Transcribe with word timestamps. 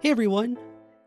Hey 0.00 0.12
everyone, 0.12 0.56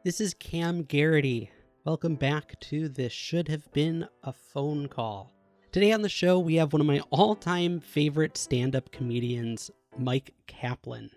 this 0.04 0.20
is 0.20 0.34
Cam 0.34 0.84
Garrity. 0.84 1.50
Welcome 1.86 2.16
back 2.16 2.60
to 2.60 2.90
This 2.90 3.14
Should 3.14 3.48
Have 3.48 3.72
Been 3.72 4.06
a 4.22 4.34
Phone 4.34 4.90
Call. 4.90 5.32
Today 5.72 5.94
on 5.94 6.02
the 6.02 6.10
show, 6.10 6.38
we 6.38 6.56
have 6.56 6.74
one 6.74 6.82
of 6.82 6.88
my 6.88 7.00
all 7.10 7.34
time 7.34 7.80
favorite 7.80 8.36
stand 8.36 8.76
up 8.76 8.92
comedians, 8.92 9.72
Mike 9.98 10.34
Kaplan. 10.46 11.10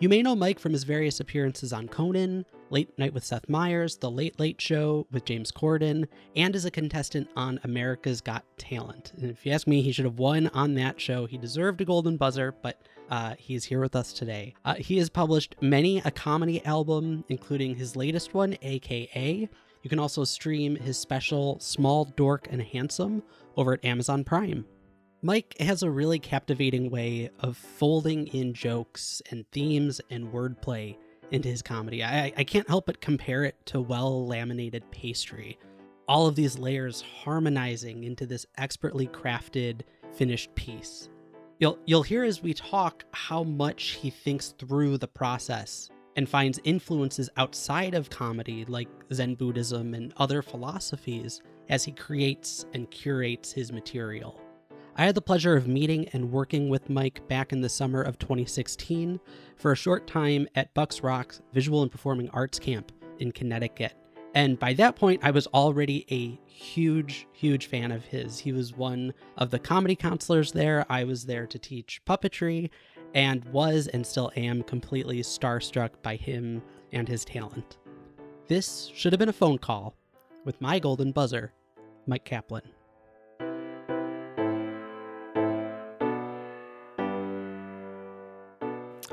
You 0.00 0.08
may 0.08 0.22
know 0.22 0.34
Mike 0.34 0.58
from 0.58 0.72
his 0.72 0.84
various 0.84 1.20
appearances 1.20 1.70
on 1.70 1.86
Conan, 1.88 2.46
Late 2.70 2.96
Night 2.98 3.14
with 3.14 3.24
Seth 3.24 3.48
Meyers, 3.48 3.96
The 3.96 4.10
Late 4.10 4.38
Late 4.38 4.60
Show 4.60 5.06
with 5.10 5.24
James 5.24 5.50
Corden, 5.50 6.06
and 6.36 6.54
as 6.54 6.64
a 6.64 6.70
contestant 6.70 7.28
on 7.36 7.60
America's 7.64 8.20
Got 8.20 8.44
Talent. 8.58 9.12
And 9.16 9.30
if 9.30 9.44
you 9.44 9.52
ask 9.52 9.66
me, 9.66 9.82
he 9.82 9.92
should 9.92 10.04
have 10.04 10.18
won 10.18 10.48
on 10.48 10.74
that 10.74 11.00
show. 11.00 11.26
He 11.26 11.38
deserved 11.38 11.80
a 11.80 11.84
golden 11.84 12.16
buzzer, 12.16 12.54
but 12.62 12.82
uh, 13.10 13.34
he 13.38 13.54
is 13.54 13.64
here 13.64 13.80
with 13.80 13.96
us 13.96 14.12
today. 14.12 14.54
Uh, 14.64 14.74
he 14.74 14.98
has 14.98 15.08
published 15.08 15.56
many 15.60 15.98
a 16.04 16.10
comedy 16.10 16.64
album, 16.64 17.24
including 17.28 17.74
his 17.74 17.96
latest 17.96 18.34
one, 18.34 18.56
AKA. 18.62 19.48
You 19.82 19.90
can 19.90 19.98
also 19.98 20.24
stream 20.24 20.76
his 20.76 20.98
special 20.98 21.58
Small 21.60 22.04
Dork 22.04 22.48
and 22.50 22.62
Handsome 22.62 23.22
over 23.56 23.72
at 23.72 23.84
Amazon 23.84 24.24
Prime. 24.24 24.66
Mike 25.22 25.56
has 25.58 25.82
a 25.82 25.90
really 25.90 26.18
captivating 26.18 26.90
way 26.90 27.30
of 27.40 27.56
folding 27.56 28.28
in 28.28 28.54
jokes 28.54 29.20
and 29.30 29.44
themes 29.50 30.00
and 30.10 30.32
wordplay 30.32 30.96
into 31.30 31.48
his 31.48 31.62
comedy. 31.62 32.02
I, 32.02 32.32
I 32.36 32.44
can't 32.44 32.68
help 32.68 32.86
but 32.86 33.00
compare 33.00 33.44
it 33.44 33.56
to 33.66 33.80
well 33.80 34.26
laminated 34.26 34.90
pastry. 34.90 35.58
All 36.06 36.26
of 36.26 36.36
these 36.36 36.58
layers 36.58 37.02
harmonizing 37.02 38.04
into 38.04 38.26
this 38.26 38.46
expertly 38.56 39.08
crafted, 39.08 39.82
finished 40.12 40.54
piece. 40.54 41.10
You'll, 41.58 41.78
you'll 41.86 42.02
hear 42.02 42.24
as 42.24 42.42
we 42.42 42.54
talk 42.54 43.04
how 43.12 43.42
much 43.42 43.98
he 44.00 44.10
thinks 44.10 44.54
through 44.58 44.98
the 44.98 45.08
process 45.08 45.90
and 46.16 46.28
finds 46.28 46.60
influences 46.64 47.28
outside 47.36 47.94
of 47.94 48.10
comedy, 48.10 48.64
like 48.64 48.88
Zen 49.12 49.34
Buddhism 49.34 49.94
and 49.94 50.14
other 50.16 50.40
philosophies, 50.40 51.42
as 51.68 51.84
he 51.84 51.92
creates 51.92 52.64
and 52.74 52.90
curates 52.90 53.52
his 53.52 53.70
material. 53.70 54.40
I 55.00 55.04
had 55.04 55.14
the 55.14 55.22
pleasure 55.22 55.56
of 55.56 55.68
meeting 55.68 56.08
and 56.08 56.32
working 56.32 56.68
with 56.68 56.90
Mike 56.90 57.22
back 57.28 57.52
in 57.52 57.60
the 57.60 57.68
summer 57.68 58.02
of 58.02 58.18
2016 58.18 59.20
for 59.56 59.70
a 59.70 59.76
short 59.76 60.08
time 60.08 60.48
at 60.56 60.74
Bucks 60.74 61.04
Rocks 61.04 61.40
Visual 61.52 61.82
and 61.82 61.90
Performing 61.90 62.28
Arts 62.30 62.58
Camp 62.58 62.90
in 63.20 63.30
Connecticut. 63.30 63.94
And 64.34 64.58
by 64.58 64.72
that 64.72 64.96
point, 64.96 65.20
I 65.22 65.30
was 65.30 65.46
already 65.48 66.04
a 66.10 66.36
huge, 66.50 67.28
huge 67.30 67.66
fan 67.66 67.92
of 67.92 68.06
his. 68.06 68.40
He 68.40 68.50
was 68.50 68.76
one 68.76 69.14
of 69.36 69.50
the 69.52 69.60
comedy 69.60 69.94
counselors 69.94 70.50
there. 70.50 70.84
I 70.88 71.04
was 71.04 71.26
there 71.26 71.46
to 71.46 71.58
teach 71.60 72.02
puppetry 72.04 72.68
and 73.14 73.44
was 73.52 73.86
and 73.86 74.04
still 74.04 74.32
am 74.34 74.64
completely 74.64 75.20
starstruck 75.20 75.90
by 76.02 76.16
him 76.16 76.60
and 76.90 77.06
his 77.06 77.24
talent. 77.24 77.78
This 78.48 78.90
should 78.92 79.12
have 79.12 79.20
been 79.20 79.28
a 79.28 79.32
phone 79.32 79.58
call 79.58 79.94
with 80.44 80.60
my 80.60 80.80
golden 80.80 81.12
buzzer, 81.12 81.52
Mike 82.08 82.24
Kaplan. 82.24 82.62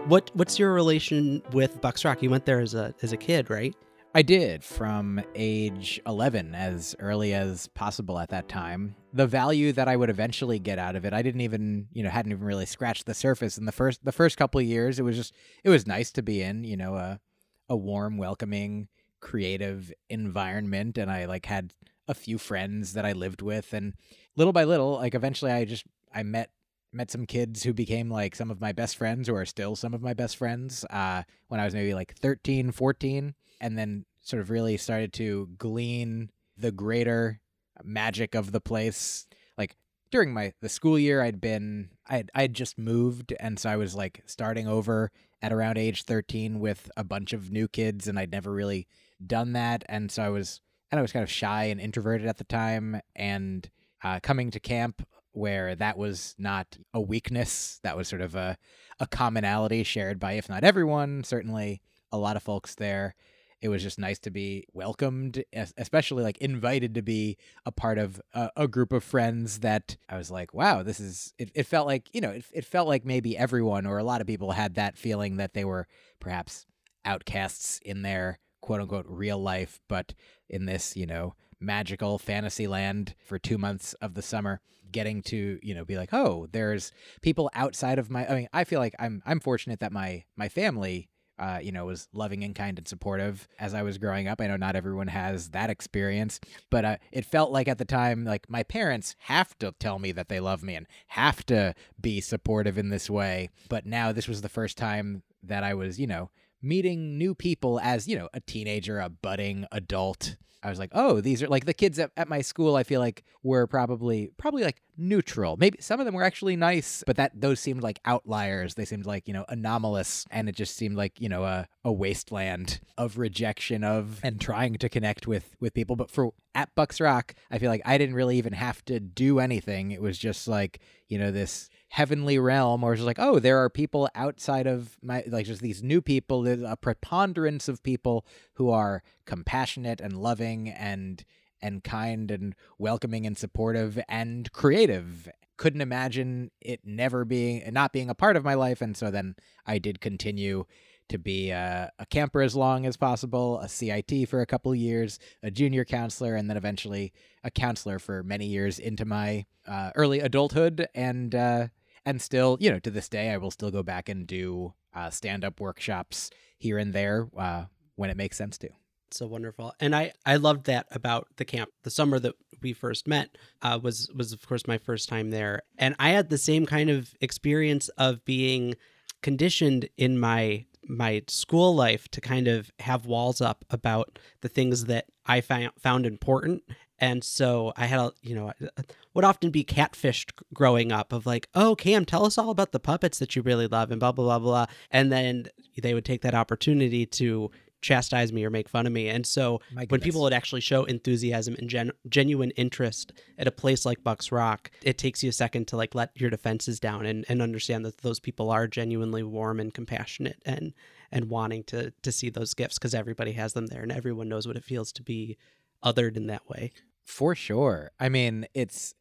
What 0.08 0.30
what's 0.36 0.60
your 0.60 0.72
relation 0.72 1.42
with 1.52 1.82
Bucks 1.82 2.06
Rock? 2.06 2.22
You 2.22 2.30
went 2.30 2.46
there 2.46 2.60
as 2.60 2.76
a 2.76 2.94
as 3.02 3.12
a 3.12 3.18
kid, 3.18 3.50
right? 3.50 3.76
I 4.14 4.22
did 4.22 4.64
from 4.64 5.20
age 5.34 6.00
11, 6.06 6.54
as 6.54 6.96
early 7.00 7.34
as 7.34 7.68
possible 7.70 8.20
at 8.20 8.30
that 8.30 8.48
time. 8.48 8.96
The 9.14 9.26
value 9.26 9.74
that 9.74 9.88
I 9.88 9.96
would 9.96 10.12
eventually 10.12 10.60
get 10.60 10.78
out 10.78 10.96
of 10.96 11.06
it, 11.06 11.14
I 11.14 11.24
didn't 11.24 11.42
even, 11.42 11.88
you 11.92 12.04
know, 12.04 12.10
hadn't 12.12 12.32
even 12.32 12.46
really 12.46 12.68
scratched 12.68 13.08
the 13.08 13.16
surface. 13.16 13.58
In 13.58 13.66
the 13.66 13.72
first 13.72 14.06
the 14.06 14.12
first 14.12 14.38
couple 14.38 14.62
of 14.62 14.68
years, 14.68 15.00
it 15.00 15.02
was 15.02 15.16
just 15.16 15.34
it 15.64 15.72
was 15.72 15.88
nice 15.88 16.12
to 16.12 16.22
be 16.22 16.40
in, 16.40 16.64
you 16.64 16.78
know, 16.78 16.94
a 16.94 17.20
a 17.68 17.76
warm, 17.76 18.20
welcoming, 18.20 18.90
creative 19.22 19.92
environment, 20.08 21.00
and 21.00 21.10
I 21.10 21.26
like 21.26 21.48
had 21.48 21.74
a 22.08 22.14
few 22.14 22.38
friends 22.38 22.94
that 22.94 23.08
I 23.08 23.14
lived 23.14 23.42
with, 23.42 23.74
and 23.74 23.96
little 24.36 24.54
by 24.54 24.66
little, 24.66 24.98
like 24.98 25.16
eventually, 25.16 25.52
I 25.52 25.66
just 25.66 25.84
I 26.14 26.22
met 26.22 26.52
met 26.96 27.12
some 27.12 27.26
kids 27.26 27.64
who 27.64 27.74
became 27.74 28.10
like 28.10 28.36
some 28.36 28.50
of 28.50 28.62
my 28.62 28.72
best 28.72 28.98
friends 28.98 29.30
or 29.30 29.42
are 29.42 29.46
still 29.46 29.76
some 29.76 29.94
of 29.94 30.02
my 30.02 30.14
best 30.14 30.38
friends 30.38 30.86
uh, 30.90 31.24
when 31.50 31.60
I 31.60 31.66
was 31.66 31.74
maybe 31.74 31.94
like 31.94 32.16
13, 32.16 32.72
14, 32.72 33.36
and 33.62 33.78
then 33.78 34.06
sort 34.22 34.42
of 34.42 34.50
really 34.50 34.78
started 34.78 35.14
to 35.14 35.50
glean 35.58 36.32
the 36.58 36.72
greater 36.72 37.42
magic 37.84 38.34
of 38.34 38.52
the 38.52 38.62
place. 38.62 39.28
Like 39.58 39.76
during 40.12 40.34
my 40.34 40.54
the 40.62 40.70
school 40.70 40.98
year, 40.98 41.22
I'd 41.22 41.42
been 41.42 41.90
I'd 42.08 42.32
I'd 42.34 42.54
just 42.54 42.78
moved, 42.78 43.34
and 43.40 43.60
so 43.60 43.70
I 43.70 43.76
was 43.76 43.96
like 43.96 44.24
starting 44.26 44.68
over 44.68 45.12
at 45.42 45.54
around 45.54 45.78
age 45.78 46.04
13 46.04 46.60
with 46.60 46.90
a 46.98 47.04
bunch 47.04 47.34
of 47.34 47.52
new 47.52 47.68
kids, 47.68 48.08
and 48.08 48.18
I'd 48.18 48.32
never 48.32 48.52
really 48.52 48.88
done 49.26 49.54
that, 49.54 49.84
and 49.88 50.12
so 50.12 50.24
I 50.24 50.30
was 50.30 50.62
and 50.92 51.00
I 51.00 51.02
was 51.02 51.12
kind 51.12 51.24
of 51.24 51.32
shy 51.32 51.66
and 51.66 51.82
introverted 51.82 52.28
at 52.28 52.38
the 52.38 52.44
time, 52.46 53.02
and 53.16 53.70
uh, 54.04 54.20
coming 54.22 54.52
to 54.52 54.60
camp 54.60 55.06
where 55.36 55.76
that 55.76 55.98
was 55.98 56.36
not 56.38 56.78
a 56.94 57.02
weakness. 57.02 57.80
That 57.84 57.98
was 57.98 58.08
sort 58.08 58.22
of 58.22 58.36
a, 58.36 58.58
a 59.00 59.08
commonality 59.08 59.84
shared 59.84 60.20
by, 60.20 60.34
if 60.34 60.50
not 60.50 60.64
everyone, 60.64 61.24
certainly 61.24 61.82
a 62.12 62.18
lot 62.18 62.36
of 62.36 62.44
folks 62.44 62.76
there. 62.76 63.16
It 63.62 63.70
was 63.70 63.82
just 63.82 63.98
nice 63.98 64.20
to 64.20 64.30
be 64.30 64.66
welcomed, 64.74 65.44
especially 65.78 66.24
like 66.24 66.38
invited 66.38 66.94
to 66.96 67.02
be 67.02 67.38
a 67.66 67.72
part 67.72 67.98
of 67.98 68.22
a, 68.34 68.50
a 68.56 68.68
group 68.68 68.92
of 68.92 69.04
friends 69.04 69.60
that 69.60 69.98
I 70.08 70.18
was 70.18 70.30
like, 70.30 70.54
wow, 70.54 70.84
this 70.84 71.00
is, 71.00 71.34
it, 71.40 71.52
it 71.56 71.66
felt 71.66 71.88
like, 71.88 72.14
you 72.14 72.22
know, 72.22 72.30
it, 72.32 72.46
it 72.54 72.66
felt 72.66 72.88
like 72.88 73.06
maybe 73.06 73.38
everyone 73.38 73.86
or 73.88 73.98
a 73.98 74.04
lot 74.04 74.22
of 74.22 74.28
people 74.28 74.52
had 74.52 74.76
that 74.76 74.98
feeling 74.98 75.38
that 75.38 75.54
they 75.54 75.66
were 75.66 75.88
perhaps 76.20 76.66
outcasts 77.06 77.80
in 77.84 78.02
their 78.04 78.40
quote 78.62 78.82
unquote 78.82 79.06
real 79.08 79.40
life, 79.40 79.80
but 79.88 80.14
in 80.50 80.66
this, 80.66 80.96
you 80.96 81.06
know, 81.06 81.34
magical 81.60 82.20
fantasy 82.20 82.68
land 82.68 83.16
for 83.18 83.40
two 83.40 83.58
months 83.58 83.94
of 83.96 84.14
the 84.14 84.22
summer 84.22 84.60
getting 84.96 85.22
to 85.22 85.60
you 85.62 85.76
know 85.76 85.84
be 85.84 85.98
like 85.98 86.14
oh 86.14 86.48
there's 86.54 86.94
people 87.22 87.52
outside 87.54 88.00
of 88.00 88.10
my 88.10 88.26
i 88.30 88.34
mean 88.34 88.48
i 88.54 88.64
feel 88.64 88.80
like 88.80 88.96
i'm 88.98 89.22
i'm 89.26 89.42
fortunate 89.42 89.82
that 89.82 89.92
my 89.92 90.24
my 90.38 90.48
family 90.48 91.10
uh, 91.38 91.60
you 91.62 91.70
know, 91.70 91.86
was 91.86 92.08
loving 92.14 92.46
and 92.46 92.56
kind 92.56 92.78
and 92.78 92.88
supportive 92.88 93.46
as 93.60 93.74
I 93.74 93.82
was 93.82 93.98
growing 93.98 94.26
up. 94.26 94.40
I 94.40 94.48
know 94.48 94.56
not 94.56 94.78
everyone 94.78 95.08
has 95.08 95.50
that 95.50 95.70
experience, 95.70 96.40
but 96.70 96.86
uh, 96.86 96.98
it 97.12 97.26
felt 97.26 97.52
like 97.52 97.68
at 97.68 97.78
the 97.78 97.84
time, 97.84 98.24
like 98.24 98.50
my 98.50 98.64
parents 98.64 99.18
have 99.20 99.58
to 99.60 99.74
tell 99.78 100.00
me 100.00 100.14
that 100.14 100.30
they 100.30 100.40
love 100.40 100.64
me 100.64 100.76
and 100.76 100.88
have 101.08 101.46
to 101.48 101.76
be 102.00 102.22
supportive 102.22 102.78
in 102.78 102.88
this 102.88 103.10
way. 103.10 103.50
But 103.68 103.86
now 103.86 104.14
this 104.14 104.30
was 104.30 104.44
the 104.44 104.48
first 104.48 104.78
time 104.78 105.24
that 105.44 105.62
I 105.62 105.74
was, 105.74 106.00
you 106.00 106.08
know, 106.08 106.30
meeting 106.66 107.18
new 107.18 107.36
people 107.36 107.80
as, 107.80 108.08
you 108.08 108.18
know, 108.18 108.28
a 108.34 108.40
teenager, 108.40 109.00
a 109.00 109.10
budding 109.10 109.66
adult. 109.72 110.36
I 110.64 110.70
was 110.70 110.80
like, 110.80 110.90
oh, 110.94 111.22
these 111.22 111.44
are 111.44 111.48
like 111.48 111.66
the 111.66 111.76
kids 111.76 112.00
at, 112.00 112.10
at 112.18 112.28
my 112.28 112.42
school. 112.42 112.76
I 112.76 112.82
feel 112.82 113.00
like 113.00 113.24
were 113.44 113.68
probably 113.68 114.32
probably 114.38 114.64
like 114.64 114.82
neutral. 114.98 115.58
Maybe 115.58 115.78
some 115.80 116.00
of 116.00 116.08
them 116.08 116.16
were 116.16 116.24
actually 116.24 116.56
nice, 116.56 117.04
but 117.06 117.18
that 117.18 117.40
those 117.40 117.60
seemed 117.60 117.84
like 117.84 118.00
outliers. 118.04 118.74
They 118.74 118.86
seemed 118.86 119.06
like 119.06 119.28
you 119.28 119.34
know 119.36 119.46
anomalous, 119.48 120.26
and 120.32 120.50
it 120.50 120.56
just 120.56 120.76
seemed 120.76 120.98
like 120.98 121.22
you 121.22 121.30
know 121.30 121.44
a, 121.44 121.68
a 121.84 121.92
wasteland 121.92 122.80
of 122.98 123.20
rejection 123.20 123.84
of 123.84 124.20
and 124.24 124.42
trying 124.42 124.74
to 124.78 124.90
connect 124.90 125.28
with 125.28 125.56
with 125.60 125.76
people. 125.76 125.96
But 125.96 126.10
for 126.10 126.32
at 126.56 126.74
Bucks 126.74 127.00
Rock, 127.00 127.36
I 127.52 127.60
feel 127.60 127.70
like 127.70 127.84
I 127.86 128.00
didn't 128.00 128.16
really 128.16 128.40
even 128.40 128.54
have 128.54 128.84
to 128.86 129.00
do 129.00 129.38
anything. 129.38 129.92
It 129.92 130.02
was 130.02 130.18
just 130.18 130.48
like 130.48 130.80
you 131.08 131.20
know 131.20 131.30
this 131.30 131.70
heavenly 131.96 132.38
realm 132.38 132.84
or 132.84 132.94
just 132.94 133.06
like 133.06 133.20
oh 133.20 133.40
there 133.40 133.58
are 133.58 133.70
people 133.70 134.10
outside 134.16 134.68
of 134.68 134.98
my 135.02 135.24
like 135.28 135.46
just 135.46 135.62
these 135.62 135.82
new 135.82 136.02
people 136.02 136.42
there's 136.42 136.62
a 136.62 136.76
preponderance 136.76 137.70
of 137.70 137.82
people 137.84 138.26
who 138.56 138.70
are 138.70 139.02
compassionate 139.24 140.02
and 140.02 140.22
loving 140.22 140.68
and 140.68 141.24
and 141.62 141.86
kind 141.86 142.32
and 142.32 142.54
welcoming 142.78 143.26
and 143.26 143.38
supportive 143.38 143.98
and 144.10 144.52
creative 144.52 145.30
couldn't 145.56 145.80
imagine 145.80 146.52
it 146.60 146.82
never 146.84 147.24
being 147.24 147.64
not 147.72 147.94
being 147.94 148.10
a 148.10 148.14
part 148.14 148.36
of 148.36 148.44
my 148.44 148.56
life 148.56 148.82
and 148.82 148.98
so 148.98 149.10
then 149.10 149.34
i 149.66 149.78
did 149.78 150.02
continue 150.02 150.66
to 151.08 151.18
be 151.18 151.52
a, 151.52 151.92
a, 152.00 152.06
camper 152.08 152.42
as 152.42 152.56
long 152.56 152.86
as 152.88 152.98
possible, 152.98 153.60
a 153.60 153.70
CIT 153.70 154.28
for 154.28 154.42
a 154.42 154.46
couple 154.48 154.74
years, 154.74 155.20
a 155.44 155.52
junior 155.52 155.86
counselor, 155.86 156.36
and 156.36 156.50
then 156.50 156.58
eventually 156.58 157.14
a 157.44 157.52
counselor 157.52 158.00
for 158.00 158.24
many 158.24 158.48
years 158.48 158.80
into 158.80 159.06
my 159.06 159.46
uh, 159.68 159.92
early 159.94 160.20
adulthood. 160.20 160.88
And 160.96 161.36
uh, 161.36 161.68
and 162.06 162.22
still, 162.22 162.58
you 162.60 162.70
know, 162.72 162.80
to 162.80 162.92
this 162.92 163.10
day, 163.10 163.32
I 163.32 163.38
will 163.38 163.52
still 163.52 163.72
go 163.72 163.84
back 163.84 164.10
and 164.10 164.28
do 164.28 164.74
uh, 164.94 165.10
stand 165.10 165.44
up 165.44 165.60
workshops 165.60 166.30
here 166.58 166.78
and 166.78 166.94
there 166.94 167.28
uh, 167.38 167.66
when 167.96 168.10
it 168.10 168.18
makes 168.18 168.38
sense 168.38 168.58
to. 168.60 168.70
So 169.12 169.28
wonderful, 169.28 169.74
and 169.80 169.96
I 169.96 170.14
I 170.26 170.36
loved 170.38 170.66
that 170.66 170.88
about 170.92 171.28
the 171.38 171.46
camp. 171.46 171.70
The 171.84 171.92
summer 171.92 172.20
that 172.20 172.36
we 172.62 172.74
first 172.74 173.08
met 173.08 173.38
uh, 173.62 173.80
was 173.82 174.10
was 174.16 174.34
of 174.34 174.46
course 174.48 174.68
my 174.68 174.78
first 174.78 175.08
time 175.08 175.30
there, 175.30 175.62
and 175.78 175.96
I 176.00 176.10
had 176.10 176.30
the 176.30 176.38
same 176.38 176.66
kind 176.66 176.90
of 176.90 177.14
experience 177.22 177.88
of 177.90 178.26
being 178.26 178.76
conditioned 179.22 179.90
in 179.98 180.20
my 180.20 180.66
my 180.88 181.24
school 181.28 181.76
life 181.76 182.08
to 182.10 182.22
kind 182.22 182.48
of 182.48 182.72
have 182.80 183.06
walls 183.06 183.42
up 183.42 183.64
about 183.70 184.20
the 184.42 184.50
things 184.50 184.86
that 184.86 185.06
I 185.26 185.42
found 185.42 185.72
found 185.80 186.06
important 186.06 186.64
and 187.00 187.24
so 187.24 187.74
I 187.76 187.86
had 187.88 188.00
a, 188.00 188.12
you 188.22 188.36
know, 188.36 188.50
uh, 188.50 188.82
would 189.14 189.26
often 189.26 189.50
be 189.50 189.64
catfished 189.64 190.32
growing 190.54 190.92
up 190.92 191.12
of 191.12 191.26
like, 191.26 191.48
oh, 191.54 191.76
Cam, 191.76 192.06
tell 192.06 192.26
us 192.26 192.38
all 192.38 192.50
about 192.50 192.72
the 192.72 192.80
puppets 192.80 193.20
that 193.20 193.36
you 193.36 193.42
really 193.42 193.68
love 193.68 193.92
and 193.92 194.00
blah, 194.00 194.12
blah, 194.12 194.26
blah, 194.26 194.40
blah. 194.40 194.66
And 194.92 195.12
then 195.12 195.48
they 195.82 195.94
would 195.94 196.06
take 196.06 196.22
that 196.22 196.36
opportunity 196.36 197.06
to 197.06 197.52
chastise 197.82 198.34
me 198.34 198.44
or 198.44 198.50
make 198.50 198.68
fun 198.68 198.88
of 198.88 198.94
me. 198.94 199.10
And 199.10 199.28
so 199.28 199.62
when 199.90 200.00
people 200.02 200.22
would 200.22 200.34
actually 200.34 200.62
show 200.62 200.86
enthusiasm 200.86 201.56
and 201.60 201.70
gen- 201.70 201.92
genuine 202.10 202.50
interest 202.52 203.14
at 203.38 203.48
a 203.48 203.52
place 203.52 203.86
like 203.86 204.04
Bucks 204.04 204.32
Rock, 204.32 204.72
it 204.82 204.98
takes 204.98 205.22
you 205.22 205.30
a 205.30 205.34
second 205.34 205.68
to 205.68 205.78
like 205.78 205.94
let 205.94 206.10
your 206.20 206.32
defenses 206.32 206.80
down 206.80 207.06
and, 207.06 207.26
and 207.30 207.42
understand 207.42 207.86
that 207.86 208.00
those 208.00 208.20
people 208.20 208.50
are 208.50 208.68
genuinely 208.68 209.22
warm 209.22 209.60
and 209.60 209.74
compassionate 209.74 210.42
and 210.46 210.74
and 211.12 211.30
wanting 211.30 211.64
to 211.66 211.92
to 212.02 212.12
see 212.12 212.30
those 212.32 212.56
gifts 212.56 212.80
because 212.80 212.96
everybody 212.96 213.34
has 213.34 213.54
them 213.54 213.68
there 213.68 213.84
and 213.84 213.92
everyone 213.92 214.28
knows 214.28 214.48
what 214.48 214.58
it 214.58 214.64
feels 214.64 214.92
to 214.92 215.04
be 215.04 215.38
othered 215.86 216.18
in 216.18 216.28
that 216.28 216.50
way. 216.50 216.72
For 217.04 217.36
sure. 217.36 217.92
I 218.00 218.10
mean, 218.10 218.48
it's. 218.54 218.96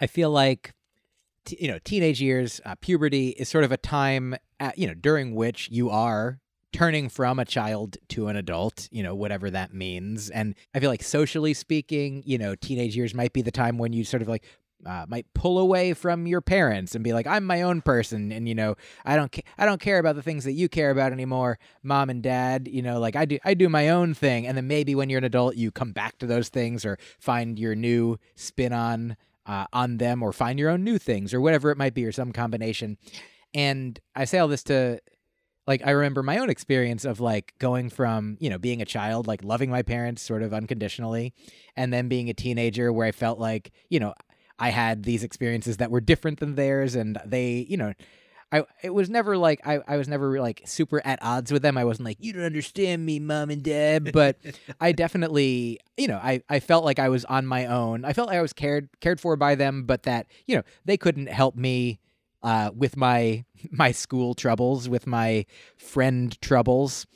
I 0.00 0.06
feel 0.06 0.30
like, 0.30 0.74
t- 1.44 1.56
you 1.58 1.68
know, 1.68 1.78
teenage 1.84 2.20
years, 2.20 2.60
uh, 2.64 2.74
puberty 2.80 3.28
is 3.30 3.48
sort 3.48 3.64
of 3.64 3.72
a 3.72 3.76
time, 3.76 4.36
at, 4.58 4.76
you 4.76 4.86
know, 4.86 4.94
during 4.94 5.34
which 5.34 5.70
you 5.70 5.88
are 5.88 6.40
turning 6.72 7.08
from 7.08 7.38
a 7.38 7.44
child 7.44 7.96
to 8.08 8.26
an 8.26 8.34
adult, 8.34 8.88
you 8.90 9.02
know, 9.02 9.14
whatever 9.14 9.48
that 9.48 9.72
means. 9.72 10.28
And 10.30 10.56
I 10.74 10.80
feel 10.80 10.90
like 10.90 11.04
socially 11.04 11.54
speaking, 11.54 12.24
you 12.26 12.36
know, 12.36 12.56
teenage 12.56 12.96
years 12.96 13.14
might 13.14 13.32
be 13.32 13.42
the 13.42 13.52
time 13.52 13.78
when 13.78 13.92
you 13.92 14.02
sort 14.02 14.22
of 14.22 14.28
like 14.28 14.44
uh, 14.86 15.06
might 15.08 15.26
pull 15.34 15.58
away 15.58 15.94
from 15.94 16.26
your 16.26 16.40
parents 16.40 16.94
and 16.94 17.02
be 17.02 17.12
like, 17.12 17.26
"I'm 17.26 17.44
my 17.44 17.62
own 17.62 17.82
person," 17.82 18.32
and 18.32 18.48
you 18.48 18.54
know, 18.54 18.74
I 19.04 19.16
don't, 19.16 19.32
ca- 19.32 19.44
I 19.58 19.66
don't 19.66 19.80
care 19.80 19.98
about 19.98 20.16
the 20.16 20.22
things 20.22 20.44
that 20.44 20.52
you 20.52 20.68
care 20.68 20.90
about 20.90 21.12
anymore, 21.12 21.58
mom 21.82 22.10
and 22.10 22.22
dad. 22.22 22.68
You 22.68 22.82
know, 22.82 22.98
like 22.98 23.16
I 23.16 23.24
do, 23.24 23.38
I 23.44 23.54
do 23.54 23.68
my 23.68 23.88
own 23.88 24.14
thing, 24.14 24.46
and 24.46 24.56
then 24.56 24.66
maybe 24.66 24.94
when 24.94 25.10
you're 25.10 25.18
an 25.18 25.24
adult, 25.24 25.56
you 25.56 25.70
come 25.70 25.92
back 25.92 26.18
to 26.18 26.26
those 26.26 26.48
things 26.48 26.84
or 26.84 26.98
find 27.18 27.58
your 27.58 27.74
new 27.74 28.18
spin 28.34 28.72
on 28.72 29.16
uh, 29.46 29.66
on 29.72 29.98
them, 29.98 30.22
or 30.22 30.32
find 30.32 30.58
your 30.58 30.70
own 30.70 30.84
new 30.84 30.98
things, 30.98 31.34
or 31.34 31.40
whatever 31.40 31.70
it 31.70 31.78
might 31.78 31.94
be, 31.94 32.04
or 32.04 32.12
some 32.12 32.32
combination. 32.32 32.98
And 33.54 33.98
I 34.16 34.24
say 34.24 34.38
all 34.38 34.48
this 34.48 34.64
to 34.64 35.00
like 35.66 35.86
I 35.86 35.90
remember 35.90 36.22
my 36.22 36.38
own 36.38 36.50
experience 36.50 37.04
of 37.04 37.20
like 37.20 37.54
going 37.58 37.88
from, 37.88 38.36
you 38.40 38.50
know, 38.50 38.58
being 38.58 38.82
a 38.82 38.86
child, 38.86 39.26
like 39.26 39.42
loving 39.42 39.70
my 39.70 39.82
parents 39.82 40.22
sort 40.22 40.42
of 40.42 40.52
unconditionally, 40.52 41.32
and 41.76 41.92
then 41.92 42.08
being 42.08 42.28
a 42.28 42.34
teenager 42.34 42.92
where 42.92 43.06
I 43.06 43.12
felt 43.12 43.38
like, 43.38 43.72
you 43.88 43.98
know, 43.98 44.14
I 44.58 44.70
had 44.70 45.02
these 45.02 45.24
experiences 45.24 45.78
that 45.78 45.90
were 45.90 46.00
different 46.00 46.40
than 46.40 46.54
theirs 46.54 46.94
and 46.94 47.18
they, 47.24 47.66
you 47.68 47.76
know, 47.76 47.92
I 48.52 48.64
it 48.82 48.90
was 48.90 49.10
never 49.10 49.36
like 49.36 49.66
I, 49.66 49.80
I 49.88 49.96
was 49.96 50.06
never 50.06 50.40
like 50.40 50.62
super 50.64 51.02
at 51.04 51.18
odds 51.22 51.50
with 51.50 51.62
them. 51.62 51.76
I 51.76 51.84
wasn't 51.84 52.06
like, 52.06 52.18
you 52.20 52.32
don't 52.32 52.44
understand 52.44 53.04
me, 53.04 53.18
mom 53.18 53.50
and 53.50 53.62
dad. 53.62 54.12
But 54.12 54.38
I 54.80 54.92
definitely, 54.92 55.80
you 55.96 56.06
know, 56.06 56.20
I, 56.22 56.42
I 56.48 56.60
felt 56.60 56.84
like 56.84 56.98
I 57.00 57.08
was 57.08 57.24
on 57.24 57.46
my 57.46 57.66
own. 57.66 58.04
I 58.04 58.12
felt 58.12 58.28
like 58.28 58.38
I 58.38 58.42
was 58.42 58.52
cared 58.52 58.88
cared 59.00 59.20
for 59.20 59.36
by 59.36 59.56
them, 59.56 59.84
but 59.84 60.04
that, 60.04 60.26
you 60.46 60.56
know, 60.56 60.62
they 60.84 60.96
couldn't 60.96 61.28
help 61.28 61.56
me 61.56 61.98
uh, 62.44 62.70
with 62.76 62.96
my 62.96 63.44
my 63.72 63.90
school 63.90 64.34
troubles, 64.34 64.88
with 64.88 65.06
my 65.06 65.46
friend 65.76 66.40
troubles, 66.40 67.06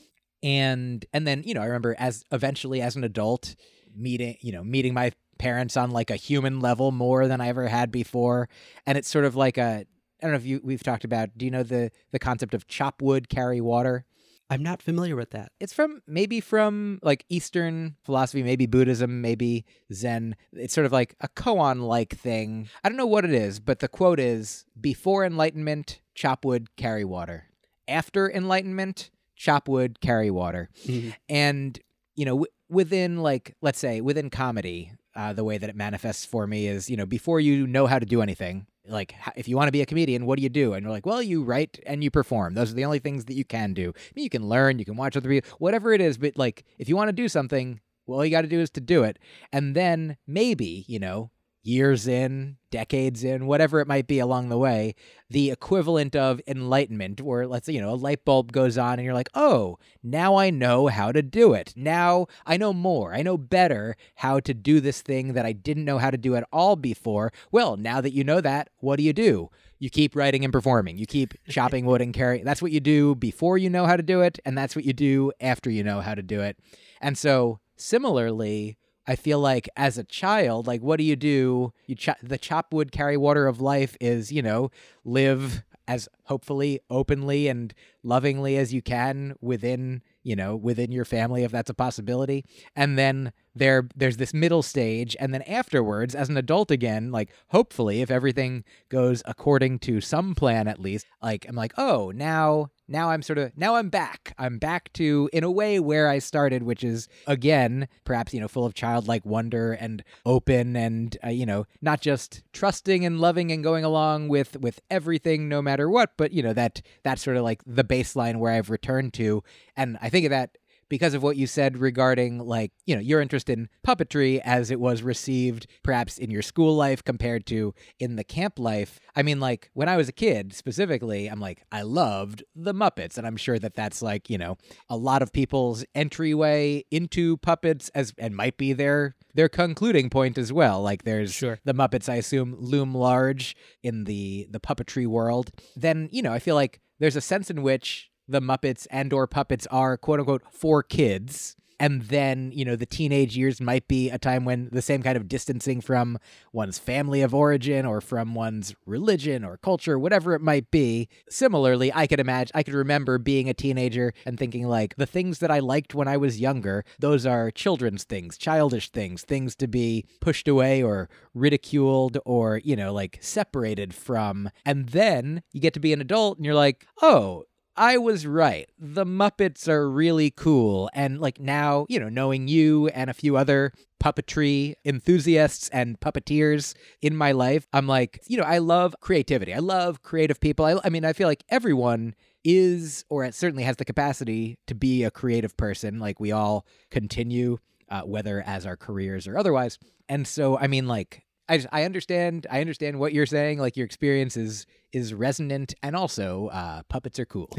and 0.43 1.05
and 1.13 1.27
then 1.27 1.43
you 1.45 1.55
know 1.55 1.61
I 1.61 1.67
remember 1.67 1.95
as 1.99 2.25
eventually 2.33 2.81
as 2.83 2.97
an 2.97 3.05
adult 3.05 3.55
meeting 3.95 4.37
you 4.41 4.53
know 4.53 4.63
meeting 4.63 4.95
my 4.95 5.13
parents 5.39 5.77
on 5.77 5.91
like 5.91 6.11
a 6.11 6.17
human 6.17 6.61
level 6.61 6.93
more 6.93 7.27
than 7.29 7.41
I 7.41 7.49
ever 7.49 7.69
had 7.69 7.91
before, 7.91 8.49
and 8.87 8.99
it's 8.99 9.09
sort 9.09 9.25
of 9.25 9.37
like 9.37 9.59
a 9.59 9.87
I 10.21 10.27
don't 10.27 10.33
know 10.33 10.37
if 10.39 10.47
you 10.47 10.61
we've 10.65 10.83
talked 10.83 11.05
about. 11.05 11.37
Do 11.39 11.45
you 11.45 11.51
know 11.51 11.63
the 11.63 11.91
the 12.11 12.19
concept 12.19 12.55
of 12.55 12.67
chop 12.67 13.01
wood 13.03 13.29
carry 13.29 13.61
water? 13.61 14.05
I'm 14.51 14.63
not 14.63 14.81
familiar 14.81 15.15
with 15.15 15.31
that. 15.33 15.53
It's 15.61 15.75
from 15.75 16.01
maybe 16.07 16.41
from 16.41 17.01
like 17.03 17.25
Eastern 17.29 17.97
philosophy, 18.03 18.43
maybe 18.43 18.65
Buddhism, 18.67 19.21
maybe 19.21 19.67
Zen. 19.93 20.37
It's 20.55 20.73
sort 20.73 20.87
of 20.87 20.93
like 20.93 21.15
a 21.21 21.29
koan 21.29 21.83
like 21.87 22.17
thing. 22.17 22.69
I 22.83 22.89
don't 22.89 22.97
know 22.97 23.07
what 23.07 23.27
it 23.27 23.33
is, 23.33 23.61
but 23.61 23.81
the 23.81 23.89
quote 23.89 24.19
is 24.19 24.65
before 24.81 25.25
enlightenment, 25.27 26.01
chop 26.15 26.47
wood, 26.47 26.75
carry 26.77 27.05
water. 27.05 27.45
After 27.87 28.31
enlightenment, 28.31 29.11
chop 29.37 29.69
wood, 29.69 30.01
carry 30.01 30.31
water. 30.31 30.71
Mhm. 30.87 31.15
And, 31.29 31.79
you 32.17 32.25
know, 32.25 32.33
w- 32.33 32.53
within 32.71 33.19
like, 33.23 33.55
let's 33.61 33.79
say 33.79 34.01
within 34.01 34.31
comedy, 34.31 34.93
uh, 35.19 35.33
the 35.33 35.43
way 35.43 35.59
that 35.59 35.69
it 35.69 35.75
manifests 35.75 36.25
for 36.25 36.47
me 36.47 36.69
is, 36.69 36.89
you 36.89 36.97
know, 36.97 37.05
before 37.05 37.41
you 37.41 37.67
know 37.67 37.89
how 37.89 37.99
to 37.99 38.07
do 38.07 38.23
anything, 38.23 38.69
like 38.87 39.17
if 39.35 39.49
you 39.49 39.57
want 39.57 39.67
to 39.67 39.73
be 39.73 39.83
a 39.83 39.87
comedian, 39.87 40.27
what 40.27 40.37
do 40.37 40.45
you 40.45 40.49
do? 40.49 40.75
And 40.75 40.85
you're 40.85 40.93
like, 40.93 41.07
well, 41.07 41.21
you 41.21 41.43
write 41.43 41.81
and 41.87 42.05
you 42.05 42.11
perform. 42.11 42.55
Those 42.55 42.71
are 42.71 42.77
the 42.77 42.85
only 42.85 43.01
things 43.01 43.25
that 43.25 43.35
you 43.35 43.45
can 43.45 43.75
do. 43.75 43.93
I 43.97 44.13
mean, 44.15 44.23
you 44.23 44.31
can 44.31 44.49
learn, 44.49 44.79
you 44.79 44.85
can 44.85 44.97
watch 44.97 45.17
other 45.17 45.29
people, 45.29 45.51
whatever 45.59 45.93
it 45.93 46.01
is. 46.01 46.19
But 46.19 46.37
like, 46.37 46.65
if 46.79 46.89
you 46.89 46.95
want 46.95 47.09
to 47.09 47.13
do 47.13 47.29
something, 47.29 47.81
well, 48.07 48.19
all 48.19 48.25
you 48.25 48.31
got 48.31 48.43
to 48.43 48.49
do 48.49 48.61
is 48.61 48.71
to 48.71 48.81
do 48.81 49.03
it. 49.03 49.19
And 49.53 49.75
then 49.75 50.19
maybe, 50.25 50.85
you 50.87 51.01
know, 51.01 51.33
years 51.69 52.09
in, 52.09 52.57
decades 52.71 53.23
in, 53.23 53.47
whatever 53.47 53.81
it 53.81 53.87
might 53.87 54.07
be 54.07 54.19
along 54.19 54.49
the 54.49 54.59
way, 54.59 54.95
the 55.29 55.51
equivalent 55.51 56.17
of 56.17 56.41
enlightenment, 56.47 57.21
where 57.21 57.47
let's 57.47 57.67
say, 57.67 57.75
you 57.75 57.81
know, 57.81 57.93
a 57.93 57.95
light 57.95 58.25
bulb 58.25 58.51
goes 58.51 58.79
on 58.79 58.95
and 58.95 59.05
you're 59.05 59.15
like, 59.15 59.29
oh, 59.35 59.79
now 60.03 60.37
I 60.37 60.51
know 60.51 60.87
how 60.87 61.13
to 61.13 61.23
do 61.23 61.53
it. 61.53 61.75
Now 61.77 62.27
I 62.47 62.57
know 62.57 62.73
more. 62.73 63.15
I 63.15 63.23
know 63.23 63.37
better 63.37 63.97
how 64.17 64.41
to 64.41 64.55
do 64.55 64.81
this 64.81 65.03
thing 65.03 65.35
that 65.35 65.47
I 65.47 65.53
didn't 65.53 65.85
know 65.85 65.99
how 65.99 66.11
to 66.11 66.19
do 66.19 66.35
at 66.35 66.49
all 66.51 66.75
before. 66.75 67.33
Well, 67.53 67.77
now 67.77 68.01
that 68.01 68.13
you 68.13 68.25
know 68.25 68.41
that, 68.41 68.71
what 68.79 68.97
do 68.97 69.03
you 69.03 69.13
do? 69.13 69.51
You 69.79 69.91
keep 69.91 70.17
writing 70.17 70.43
and 70.43 70.53
performing. 70.53 70.99
You 70.99 71.07
keep 71.07 71.35
chopping 71.49 71.85
wood 71.85 72.01
and 72.01 72.15
carrying. 72.15 72.45
That's 72.45 72.63
what 72.63 72.73
you 72.73 72.81
do 72.81 73.15
before 73.15 73.59
you 73.59 73.71
know 73.71 73.87
how 73.87 73.97
to 73.97 74.03
do 74.03 74.23
it, 74.23 74.39
and 74.45 74.57
that's 74.57 74.75
what 74.75 74.85
you 74.85 74.93
do 74.93 75.33
after 75.41 75.71
you 75.71 75.85
know 75.85 76.01
how 76.01 76.15
to 76.15 76.23
do 76.23 76.41
it. 76.41 76.59
And 77.01 77.17
so, 77.17 77.61
similarly, 77.77 78.77
I 79.09 79.17
feel 79.17 79.41
like 79.41 79.71
as 79.75 79.97
a 79.97 80.05
child, 80.05 80.67
like 80.67 80.83
what 80.83 80.99
do 80.99 81.05
you 81.05 81.17
do? 81.17 81.73
You 81.87 81.97
the 82.23 82.37
chop 82.37 82.75
wood 82.75 82.93
carry 82.93 83.17
water 83.17 83.47
of 83.47 83.59
life 83.59 83.97
is, 84.03 84.31
you 84.31 84.43
know, 84.43 84.71
live 85.03 85.65
as 85.89 86.07
hopefully 86.25 86.81
openly 86.91 87.49
and 87.49 87.73
lovingly 88.03 88.59
as 88.59 88.75
you 88.75 88.83
can 88.83 89.35
within, 89.41 90.03
you 90.23 90.37
know, 90.37 90.55
within 90.55 90.93
your 90.93 91.07
family 91.07 91.43
if 91.43 91.51
that's 91.51 91.71
a 91.71 91.75
possibility. 91.75 92.45
And 92.77 92.99
then 92.99 93.33
there 93.55 93.89
there's 93.95 94.17
this 94.17 94.35
middle 94.35 94.63
stage 94.63 95.17
and 95.19 95.33
then 95.35 95.43
afterwards 95.43 96.15
as 96.15 96.29
an 96.29 96.37
adult 96.37 96.71
again, 96.71 97.11
like 97.11 97.31
hopefully 97.49 98.03
if 98.03 98.11
everything 98.11 98.65
goes 98.89 99.23
according 99.27 99.79
to 99.81 100.01
some 100.01 100.35
plan 100.35 100.69
at 100.69 100.81
least, 100.81 101.07
like 101.23 101.47
I'm 101.49 101.57
like, 101.57 101.73
"Oh, 101.77 102.11
now 102.15 102.71
now 102.89 103.11
I'm 103.11 103.23
sort 103.23 103.39
of 103.39 103.57
now 103.57 103.77
I'm 103.77 103.91
back. 103.91 104.35
I'm 104.39 104.59
back 104.59 104.93
to 104.95 105.29
in 105.33 105.45
a 105.45 105.51
way 105.51 105.79
where 105.79 106.09
I 106.09 106.19
started, 106.19 106.63
which 106.63 106.83
is 106.83 107.09
again 107.27 107.89
perhaps 108.05 108.33
you 108.33 108.41
know 108.41 108.49
full 108.49 108.65
of 108.65 108.75
childlike 108.75 109.25
wonder 109.27 109.73
and 109.73 110.03
open 110.25 110.75
and 110.75 111.17
uh, 111.25 111.29
you 111.29 111.47
know 111.47 111.67
not 111.83 112.01
just 112.01 112.43
trusting 112.53 113.05
and 113.05 113.21
loving 113.21 113.53
and 113.53 113.63
going 113.63 113.85
along 113.85 114.29
with 114.29 114.59
with 114.59 114.81
everything 114.91 115.49
no 115.49 115.61
matter 115.61 115.89
what, 115.91 116.13
but 116.17 116.33
you 116.33 116.43
know 116.43 116.55
that 116.55 116.81
that's 117.03 117.23
sort 117.23 117.37
of 117.37 117.45
like 117.45 117.63
the 117.67 117.85
baseline 117.85 118.37
where 118.37 118.53
I've 118.53 118.71
returned 118.71 119.13
to, 119.15 119.43
and 119.77 119.99
I 120.01 120.09
think 120.09 120.25
of 120.25 120.31
that 120.31 120.57
because 120.89 121.15
of 121.15 121.23
what 121.23 121.37
you 121.37 121.47
said 121.47 121.79
regarding 121.79 122.39
like 122.39 122.73
you 122.87 122.95
know 122.95 123.01
your 123.01 123.21
interest 123.21 123.49
in 123.49 123.69
puppetry 123.87 124.41
as 124.45 124.71
it 124.71 124.81
was 124.81 125.03
received 125.03 125.67
perhaps 125.83 126.19
in 126.19 126.31
your 126.31 126.43
school 126.43 126.75
life 126.75 127.03
compared 127.05 127.47
to 127.47 127.75
in 127.99 128.17
the 128.17 128.25
camp 128.25 128.59
life. 128.59 128.99
I 129.17 129.23
mean 129.23 129.41
like 129.41 129.71
when 129.75 129.89
i 129.89 129.97
was 129.97 130.09
a 130.09 130.13
kid 130.13 130.53
specifically 130.53 131.27
i'm 131.29 131.41
like 131.41 131.63
i 131.73 131.83
loved 131.83 132.45
the 132.55 132.73
muppets 132.75 133.19
and 133.19 133.27
i'm 133.27 133.37
sure 133.37 133.59
that 133.59 133.75
that's 133.75 134.01
like 134.03 134.31
you 134.31 134.39
know 134.39 134.57
a 134.89 134.97
lot 134.97 135.23
of 135.23 135.33
people's 135.33 135.85
entryway 135.95 136.85
into 136.91 137.37
puppets 137.39 137.89
as 137.95 138.13
and 138.19 138.35
might 138.35 138.57
be 138.57 138.73
their 138.73 139.15
their 139.35 139.49
concluding 139.49 140.11
point 140.11 140.37
as 140.37 140.53
well. 140.53 140.83
Like 140.83 141.05
there's 141.05 141.33
Sure. 141.33 141.59
the 141.65 141.75
muppets 141.75 142.09
i 142.09 142.17
assume 142.17 142.57
loom 142.59 142.95
large 142.95 143.55
in 143.83 144.05
the 144.05 144.49
the 144.51 144.59
puppetry 144.61 145.07
world. 145.07 145.51
Then 145.77 146.09
you 146.11 146.23
know 146.23 146.33
i 146.33 146.39
feel 146.39 146.55
like 146.55 146.81
there's 146.99 147.17
a 147.17 147.21
sense 147.21 147.49
in 147.51 147.63
which 147.63 148.11
the 148.29 148.41
Muppets 148.41 148.87
and 148.91 149.13
or 149.13 149.27
puppets 149.27 149.67
are 149.71 149.97
quote 149.97 150.21
unquote 150.21 150.43
for 150.53 150.83
kids. 150.83 151.57
And 151.81 152.03
then, 152.03 152.51
you 152.53 152.65
know, 152.65 152.75
the 152.75 152.87
teenage 152.87 153.37
years 153.37 153.61
might 153.61 153.87
be 153.87 154.11
a 154.11 154.19
time 154.19 154.45
when 154.45 154.69
the 154.73 154.83
same 154.83 155.01
kind 155.01 155.17
of 155.17 155.29
distancing 155.29 155.81
from 155.81 156.19
one's 156.53 156.79
family 156.79 157.23
of 157.23 157.33
origin 157.33 157.87
or 157.87 158.01
from 158.01 158.35
one's 158.35 158.75
religion 158.85 159.45
or 159.45 159.59
culture, 159.59 159.97
whatever 159.97 160.35
it 160.35 160.41
might 160.41 160.73
be. 160.73 161.09
Similarly, 161.29 161.93
I 161.95 162.09
could 162.09 162.19
imagine, 162.19 162.51
I 162.55 162.65
could 162.65 162.75
remember 162.75 163.19
being 163.19 163.49
a 163.49 163.55
teenager 163.55 164.13
and 164.27 164.37
thinking, 164.37 164.67
like, 164.67 164.97
the 164.97 165.07
things 165.07 165.39
that 165.39 165.53
I 165.53 165.61
liked 165.61 165.95
when 165.95 166.09
I 166.09 166.17
was 166.17 166.41
younger, 166.41 166.85
those 166.99 167.25
are 167.25 167.53
children's 167.53 168.03
things, 168.03 168.37
childish 168.37 168.91
things, 168.91 169.23
things 169.23 169.55
to 169.57 169.69
be 169.69 170.05
pushed 170.21 170.49
away 170.49 170.83
or 170.83 171.09
ridiculed 171.33 172.19
or, 172.25 172.61
you 172.65 172.75
know, 172.75 172.93
like 172.93 173.19
separated 173.21 173.95
from. 173.95 174.51
And 174.65 174.89
then 174.89 175.45
you 175.53 175.61
get 175.61 175.75
to 175.75 175.81
be 175.81 175.93
an 175.93 176.01
adult 176.01 176.39
and 176.39 176.45
you're 176.45 176.55
like, 176.57 176.87
oh, 177.03 177.45
I 177.79 177.97
was 177.97 178.27
right. 178.27 178.69
The 178.77 179.07
Muppets 179.07 179.69
are 179.69 179.89
really 179.89 180.33
cool. 180.33 180.91
And 180.93 181.21
like 181.21 181.39
now, 181.39 181.87
you 181.89 182.01
know, 182.01 182.09
knowing 182.09 182.49
you 182.49 182.89
and 182.89 183.09
a 183.09 183.15
few 183.15 183.37
other 183.37 183.73
puppetry 184.03 184.75
enthusiasts 184.85 185.69
and 185.69 186.01
puppeteers 186.01 186.75
in 187.01 187.17
my 187.17 187.31
life, 187.31 187.69
I'm 187.73 187.87
like, 187.87 188.21
you 188.27 188.37
know, 188.37 188.43
I 188.43 188.59
love 188.59 188.97
creativity. 189.01 189.55
I 189.55 189.61
love 189.61 190.03
creative 190.03 190.41
people. 190.41 190.65
I, 190.65 190.79
I 190.83 190.89
mean, 190.89 191.05
I 191.05 191.13
feel 191.13 191.29
like 191.29 191.45
everyone 191.51 192.17
is, 192.43 193.05
or 193.09 193.31
certainly 193.31 193.63
has 193.63 193.77
the 193.77 193.85
capacity 193.85 194.59
to 194.67 194.75
be 194.75 195.05
a 195.05 195.11
creative 195.11 195.57
person. 195.57 196.01
Like 196.01 196.19
we 196.19 196.33
all 196.33 196.67
continue, 196.91 197.59
uh, 197.89 198.03
whether 198.03 198.43
as 198.45 198.67
our 198.67 198.77
careers 198.77 199.29
or 199.29 199.39
otherwise. 199.39 199.79
And 200.09 200.27
so, 200.27 200.59
I 200.59 200.67
mean, 200.67 200.89
like, 200.89 201.23
I 201.49 201.57
just, 201.57 201.69
I 201.73 201.85
understand 201.85 202.47
I 202.51 202.61
understand 202.61 202.99
what 202.99 203.13
you're 203.13 203.27
saying. 203.27 203.59
Like 203.59 203.77
your 203.77 203.87
experience 203.87 204.37
is 204.37 204.67
is 204.93 205.15
resonant, 205.15 205.75
and 205.83 205.97
also 205.97 206.49
uh, 206.49 206.83
puppets 206.89 207.19
are 207.19 207.27
cool. 207.27 207.51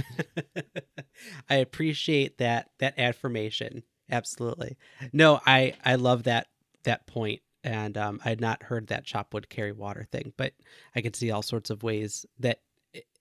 I 1.49 1.55
appreciate 1.55 2.37
that 2.37 2.69
that 2.79 2.97
affirmation. 2.99 3.83
Absolutely. 4.11 4.77
No, 5.13 5.39
I 5.45 5.73
I 5.83 5.95
love 5.95 6.23
that 6.23 6.47
that 6.83 7.07
point, 7.07 7.41
and 7.63 7.97
um, 7.97 8.19
I 8.23 8.29
had 8.29 8.41
not 8.41 8.63
heard 8.63 8.87
that 8.87 9.05
chop 9.05 9.33
wood 9.33 9.49
carry 9.49 9.71
water 9.71 10.07
thing, 10.11 10.33
but 10.37 10.53
I 10.95 11.01
could 11.01 11.15
see 11.15 11.31
all 11.31 11.41
sorts 11.41 11.69
of 11.69 11.83
ways 11.83 12.25
that 12.39 12.59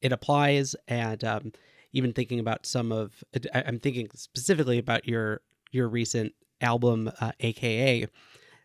it, 0.01 0.13
applies, 0.13 0.75
and 0.87 1.23
um, 1.25 1.53
even 1.93 2.13
thinking 2.13 2.41
about 2.41 2.67
some 2.67 2.93
of 2.93 3.23
I'm 3.55 3.79
thinking 3.81 4.09
specifically 4.15 4.79
about 4.79 5.07
your 5.07 5.41
your 5.71 5.89
recent 5.89 6.35
album, 6.61 7.11
uh, 7.21 7.33
AKA. 7.41 8.07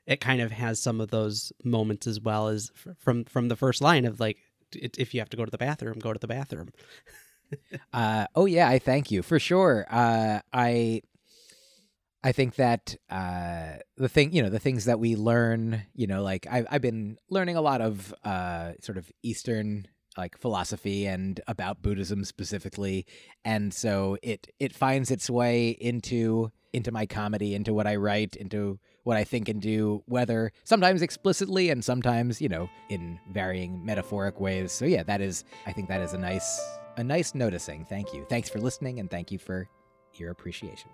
It 0.06 0.20
kind 0.20 0.42
of 0.42 0.52
has 0.52 0.82
some 0.82 1.00
of 1.00 1.10
those 1.12 1.54
moments 1.64 2.08
as 2.08 2.20
well 2.20 2.48
as 2.50 2.72
from 3.00 3.26
from 3.26 3.48
the 3.48 3.56
first 3.56 3.82
line 3.82 4.06
of 4.06 4.20
like, 4.20 4.38
if 4.74 5.14
you 5.14 5.22
have 5.22 5.30
to 5.30 5.38
go 5.38 5.46
to 5.46 5.52
the 5.52 5.58
bathroom, 5.58 6.00
go 6.00 6.14
to 6.14 6.20
the 6.20 6.28
bathroom. 6.28 6.70
Uh, 7.94 8.26
oh 8.34 8.48
yeah, 8.48 8.68
I 8.68 8.80
thank 8.80 9.12
you 9.12 9.22
for 9.22 9.38
sure. 9.38 9.86
Uh, 9.88 10.40
I 10.52 11.04
I 12.24 12.32
think 12.32 12.56
that 12.56 12.96
uh, 13.10 13.74
the 13.98 14.08
thing, 14.08 14.34
you 14.34 14.42
know, 14.42 14.50
the 14.50 14.60
things 14.60 14.86
that 14.86 15.00
we 15.00 15.16
learn, 15.16 15.84
you 15.94 16.08
know, 16.08 16.24
like 16.24 16.48
I've 16.50 16.66
I've 16.70 16.82
been 16.82 17.18
learning 17.30 17.58
a 17.58 17.62
lot 17.62 17.82
of 17.82 18.14
uh, 18.24 18.74
sort 18.82 18.98
of 18.98 19.12
Eastern 19.22 19.88
like 20.18 20.38
philosophy 20.38 21.06
and 21.06 21.42
about 21.48 21.82
Buddhism 21.82 22.24
specifically, 22.24 23.06
and 23.44 23.74
so 23.74 24.18
it 24.24 24.48
it 24.60 24.74
finds 24.74 25.12
its 25.12 25.30
way 25.30 25.70
into 25.70 26.52
into 26.74 26.92
my 26.92 27.06
comedy, 27.06 27.54
into 27.56 27.74
what 27.74 27.88
I 27.88 27.96
write, 27.96 28.36
into 28.36 28.80
what 29.04 29.16
I 29.16 29.24
think 29.24 29.48
and 29.48 29.62
do, 29.62 30.04
whether 30.08 30.52
sometimes 30.64 31.02
explicitly 31.02 31.70
and 31.70 31.84
sometimes, 31.84 32.42
you 32.42 32.50
know, 32.50 32.70
in 32.90 33.20
varying 33.32 33.86
metaphoric 33.86 34.40
ways. 34.40 34.72
So 34.72 34.86
yeah, 34.86 35.04
that 35.04 35.22
is 35.22 35.44
I 35.66 35.72
think 35.72 35.88
that 35.90 36.02
is 36.02 36.14
a 36.14 36.18
nice 36.18 36.60
a 36.98 37.04
nice 37.04 37.34
noticing. 37.34 37.86
Thank 37.86 38.14
you. 38.14 38.26
Thanks 38.30 38.50
for 38.50 38.60
listening 38.60 39.00
and 39.00 39.10
thank 39.10 39.32
you 39.32 39.40
for 39.40 39.68
your 40.16 40.32
appreciation. 40.32 40.90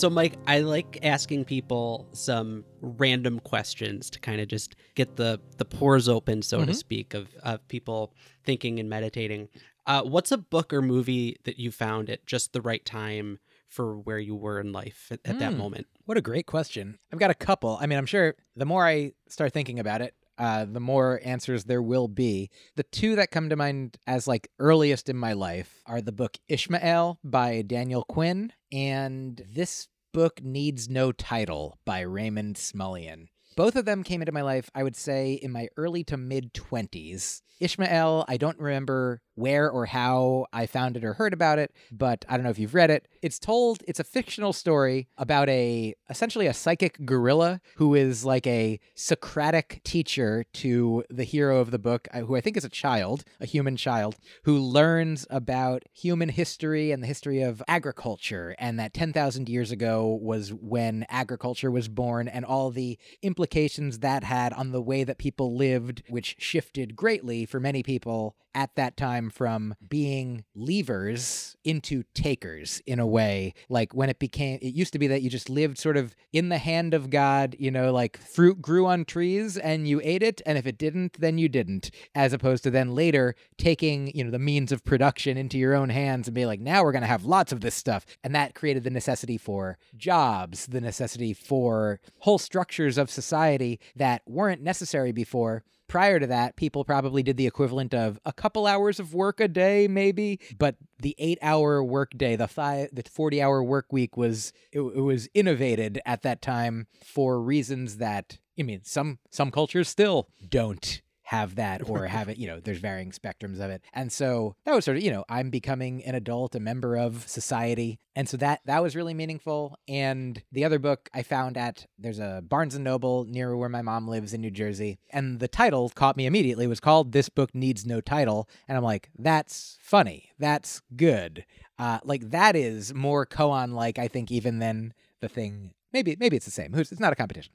So, 0.00 0.08
Mike, 0.08 0.38
I 0.46 0.60
like 0.60 0.98
asking 1.02 1.44
people 1.44 2.08
some 2.14 2.64
random 2.80 3.38
questions 3.38 4.08
to 4.08 4.18
kind 4.18 4.40
of 4.40 4.48
just 4.48 4.74
get 4.94 5.16
the 5.16 5.38
the 5.58 5.66
pores 5.66 6.08
open, 6.08 6.40
so 6.40 6.64
to 6.64 6.72
Mhm. 6.72 6.74
speak, 6.74 7.12
of 7.12 7.34
of 7.42 7.68
people 7.68 8.14
thinking 8.42 8.80
and 8.80 8.88
meditating. 8.88 9.50
Uh, 9.86 10.02
what's 10.02 10.32
a 10.32 10.38
book 10.38 10.72
or 10.72 10.80
movie 10.80 11.36
that 11.44 11.58
you 11.58 11.70
found 11.70 12.08
at 12.08 12.24
just 12.24 12.54
the 12.54 12.62
right 12.62 12.82
time 12.82 13.40
for 13.68 13.98
where 13.98 14.18
you 14.18 14.34
were 14.34 14.58
in 14.58 14.72
life 14.72 15.08
at, 15.10 15.20
at 15.26 15.38
that 15.38 15.52
Hmm. 15.52 15.58
moment? 15.58 15.86
What 16.06 16.16
a 16.16 16.22
great 16.22 16.46
question. 16.46 16.98
I've 17.12 17.18
got 17.18 17.28
a 17.30 17.34
couple. 17.34 17.76
I 17.78 17.84
mean, 17.84 17.98
I'm 17.98 18.06
sure 18.06 18.36
the 18.56 18.64
more 18.64 18.86
I 18.86 19.12
start 19.28 19.52
thinking 19.52 19.78
about 19.78 20.00
it, 20.00 20.14
uh, 20.40 20.64
the 20.64 20.80
more 20.80 21.20
answers 21.22 21.64
there 21.64 21.82
will 21.82 22.08
be. 22.08 22.50
The 22.74 22.82
two 22.82 23.14
that 23.16 23.30
come 23.30 23.50
to 23.50 23.56
mind 23.56 23.98
as 24.06 24.26
like 24.26 24.48
earliest 24.58 25.10
in 25.10 25.16
my 25.18 25.34
life 25.34 25.82
are 25.84 26.00
the 26.00 26.12
book 26.12 26.38
Ishmael 26.48 27.18
by 27.22 27.60
Daniel 27.60 28.04
Quinn 28.04 28.54
and 28.72 29.42
This 29.46 29.88
Book 30.14 30.42
Needs 30.42 30.88
No 30.88 31.12
Title 31.12 31.78
by 31.84 32.00
Raymond 32.00 32.56
Smullyan. 32.56 33.28
Both 33.60 33.76
of 33.76 33.84
them 33.84 34.04
came 34.04 34.22
into 34.22 34.32
my 34.32 34.40
life, 34.40 34.70
I 34.74 34.82
would 34.82 34.96
say, 34.96 35.34
in 35.34 35.52
my 35.52 35.68
early 35.76 36.02
to 36.04 36.16
mid 36.16 36.54
20s. 36.54 37.42
Ishmael, 37.60 38.24
I 38.26 38.38
don't 38.38 38.58
remember 38.58 39.20
where 39.34 39.70
or 39.70 39.86
how 39.86 40.46
I 40.52 40.66
found 40.66 40.96
it 40.96 41.04
or 41.04 41.14
heard 41.14 41.32
about 41.32 41.58
it, 41.58 41.72
but 41.92 42.24
I 42.28 42.36
don't 42.36 42.44
know 42.44 42.50
if 42.50 42.58
you've 42.58 42.74
read 42.74 42.90
it. 42.90 43.06
It's 43.22 43.38
told, 43.38 43.82
it's 43.86 44.00
a 44.00 44.04
fictional 44.04 44.52
story 44.52 45.08
about 45.18 45.48
a 45.48 45.94
essentially 46.08 46.46
a 46.46 46.54
psychic 46.54 47.04
gorilla 47.04 47.60
who 47.76 47.94
is 47.94 48.24
like 48.24 48.46
a 48.46 48.80
Socratic 48.94 49.80
teacher 49.84 50.44
to 50.54 51.04
the 51.10 51.24
hero 51.24 51.60
of 51.60 51.70
the 51.70 51.78
book, 51.78 52.08
uh, 52.12 52.20
who 52.20 52.36
I 52.36 52.40
think 52.40 52.56
is 52.56 52.64
a 52.64 52.70
child, 52.70 53.24
a 53.40 53.46
human 53.46 53.76
child, 53.76 54.16
who 54.44 54.58
learns 54.58 55.26
about 55.30 55.82
human 55.92 56.30
history 56.30 56.92
and 56.92 57.02
the 57.02 57.06
history 57.06 57.42
of 57.42 57.62
agriculture, 57.68 58.54
and 58.58 58.78
that 58.78 58.94
10,000 58.94 59.48
years 59.48 59.70
ago 59.70 60.18
was 60.20 60.52
when 60.52 61.04
agriculture 61.08 61.70
was 61.70 61.88
born, 61.88 62.26
and 62.26 62.44
all 62.44 62.70
the 62.70 62.98
implications 63.22 63.49
that 63.98 64.24
had 64.24 64.52
on 64.52 64.72
the 64.72 64.80
way 64.80 65.04
that 65.04 65.18
people 65.18 65.54
lived, 65.54 66.02
which 66.08 66.36
shifted 66.38 66.96
greatly 66.96 67.44
for 67.44 67.60
many 67.60 67.82
people 67.82 68.36
at 68.54 68.74
that 68.76 68.96
time 68.96 69.30
from 69.30 69.74
being 69.88 70.44
leavers 70.56 71.54
into 71.64 72.02
takers 72.14 72.82
in 72.86 72.98
a 72.98 73.06
way. 73.06 73.54
Like 73.68 73.94
when 73.94 74.08
it 74.08 74.18
became, 74.18 74.58
it 74.62 74.74
used 74.74 74.92
to 74.92 74.98
be 74.98 75.06
that 75.08 75.22
you 75.22 75.30
just 75.30 75.48
lived 75.48 75.78
sort 75.78 75.96
of 75.96 76.14
in 76.32 76.48
the 76.48 76.58
hand 76.58 76.94
of 76.94 77.10
God, 77.10 77.56
you 77.58 77.70
know, 77.70 77.92
like 77.92 78.18
fruit 78.18 78.60
grew 78.60 78.86
on 78.86 79.04
trees 79.04 79.56
and 79.56 79.86
you 79.86 80.00
ate 80.02 80.22
it. 80.22 80.40
And 80.46 80.58
if 80.58 80.66
it 80.66 80.78
didn't, 80.78 81.20
then 81.20 81.38
you 81.38 81.48
didn't. 81.48 81.90
As 82.14 82.32
opposed 82.32 82.64
to 82.64 82.70
then 82.70 82.94
later 82.94 83.34
taking, 83.58 84.14
you 84.16 84.24
know, 84.24 84.30
the 84.30 84.38
means 84.38 84.72
of 84.72 84.84
production 84.84 85.36
into 85.36 85.58
your 85.58 85.74
own 85.74 85.90
hands 85.90 86.28
and 86.28 86.34
be 86.34 86.46
like, 86.46 86.60
now 86.60 86.82
we're 86.82 86.92
going 86.92 87.02
to 87.02 87.08
have 87.08 87.24
lots 87.24 87.52
of 87.52 87.60
this 87.60 87.74
stuff. 87.74 88.04
And 88.24 88.34
that 88.34 88.54
created 88.54 88.84
the 88.84 88.90
necessity 88.90 89.38
for 89.38 89.78
jobs, 89.96 90.66
the 90.66 90.80
necessity 90.80 91.32
for 91.32 92.00
whole 92.18 92.38
structures 92.38 92.98
of 92.98 93.10
society 93.10 93.80
that 93.96 94.22
weren't 94.26 94.62
necessary 94.62 95.12
before 95.12 95.64
prior 95.90 96.20
to 96.20 96.26
that, 96.28 96.56
people 96.56 96.84
probably 96.84 97.22
did 97.22 97.36
the 97.36 97.46
equivalent 97.46 97.92
of 97.92 98.20
a 98.24 98.32
couple 98.32 98.66
hours 98.66 99.00
of 99.00 99.12
work 99.12 99.40
a 99.40 99.48
day, 99.48 99.88
maybe. 99.88 100.38
But 100.56 100.76
the 101.00 101.16
eight-hour 101.18 101.82
work 101.82 102.12
day, 102.16 102.36
the 102.36 102.48
five, 102.48 102.88
the 102.92 103.02
forty-hour 103.02 103.62
work 103.64 103.92
week 103.92 104.16
was 104.16 104.52
it, 104.72 104.80
it 104.80 105.00
was 105.00 105.28
innovated 105.34 106.00
at 106.06 106.22
that 106.22 106.40
time 106.40 106.86
for 107.04 107.40
reasons 107.42 107.96
that 107.96 108.38
I 108.58 108.62
mean, 108.62 108.82
some 108.84 109.18
some 109.30 109.50
cultures 109.50 109.88
still 109.88 110.28
don't 110.48 111.02
have 111.30 111.54
that 111.54 111.80
or 111.88 112.06
have 112.06 112.28
it 112.28 112.38
you 112.38 112.46
know 112.48 112.58
there's 112.58 112.78
varying 112.78 113.12
spectrums 113.12 113.60
of 113.60 113.70
it. 113.70 113.82
And 113.92 114.10
so 114.12 114.56
that 114.64 114.74
was 114.74 114.84
sort 114.84 114.96
of 114.96 115.02
you 115.04 115.12
know 115.12 115.24
i'm 115.28 115.48
becoming 115.48 116.02
an 116.04 116.16
adult 116.16 116.56
a 116.56 116.60
member 116.60 116.96
of 116.96 117.28
society. 117.28 118.00
And 118.16 118.28
so 118.28 118.36
that 118.38 118.60
that 118.64 118.82
was 118.82 118.96
really 118.96 119.14
meaningful. 119.14 119.78
And 119.86 120.42
the 120.50 120.64
other 120.64 120.80
book 120.80 121.08
i 121.14 121.22
found 121.22 121.56
at 121.56 121.86
there's 121.98 122.18
a 122.18 122.42
barnes 122.44 122.74
and 122.74 122.82
noble 122.82 123.24
near 123.26 123.56
where 123.56 123.68
my 123.68 123.82
mom 123.82 124.08
lives 124.08 124.34
in 124.34 124.40
new 124.40 124.50
jersey. 124.50 124.98
And 125.10 125.38
the 125.38 125.46
title 125.46 125.88
caught 125.90 126.16
me 126.16 126.26
immediately. 126.26 126.64
It 126.64 126.68
was 126.68 126.80
called 126.80 127.12
this 127.12 127.28
book 127.28 127.54
needs 127.54 127.86
no 127.86 128.00
title. 128.00 128.48
And 128.66 128.76
i'm 128.76 128.84
like 128.84 129.10
that's 129.16 129.78
funny. 129.80 130.30
That's 130.38 130.82
good. 130.96 131.44
Uh, 131.78 131.98
like 132.04 132.30
that 132.30 132.56
is 132.56 132.92
more 132.92 133.24
koan 133.24 133.72
like 133.72 133.98
i 133.98 134.06
think 134.06 134.30
even 134.30 134.58
than 134.58 134.92
the 135.20 135.28
thing 135.28 135.72
maybe 135.92 136.16
maybe 136.18 136.36
it's 136.36 136.44
the 136.44 136.50
same 136.50 136.72
Who's- 136.72 136.90
it's 136.92 137.00
not 137.00 137.12
a 137.12 137.16
competition 137.16 137.52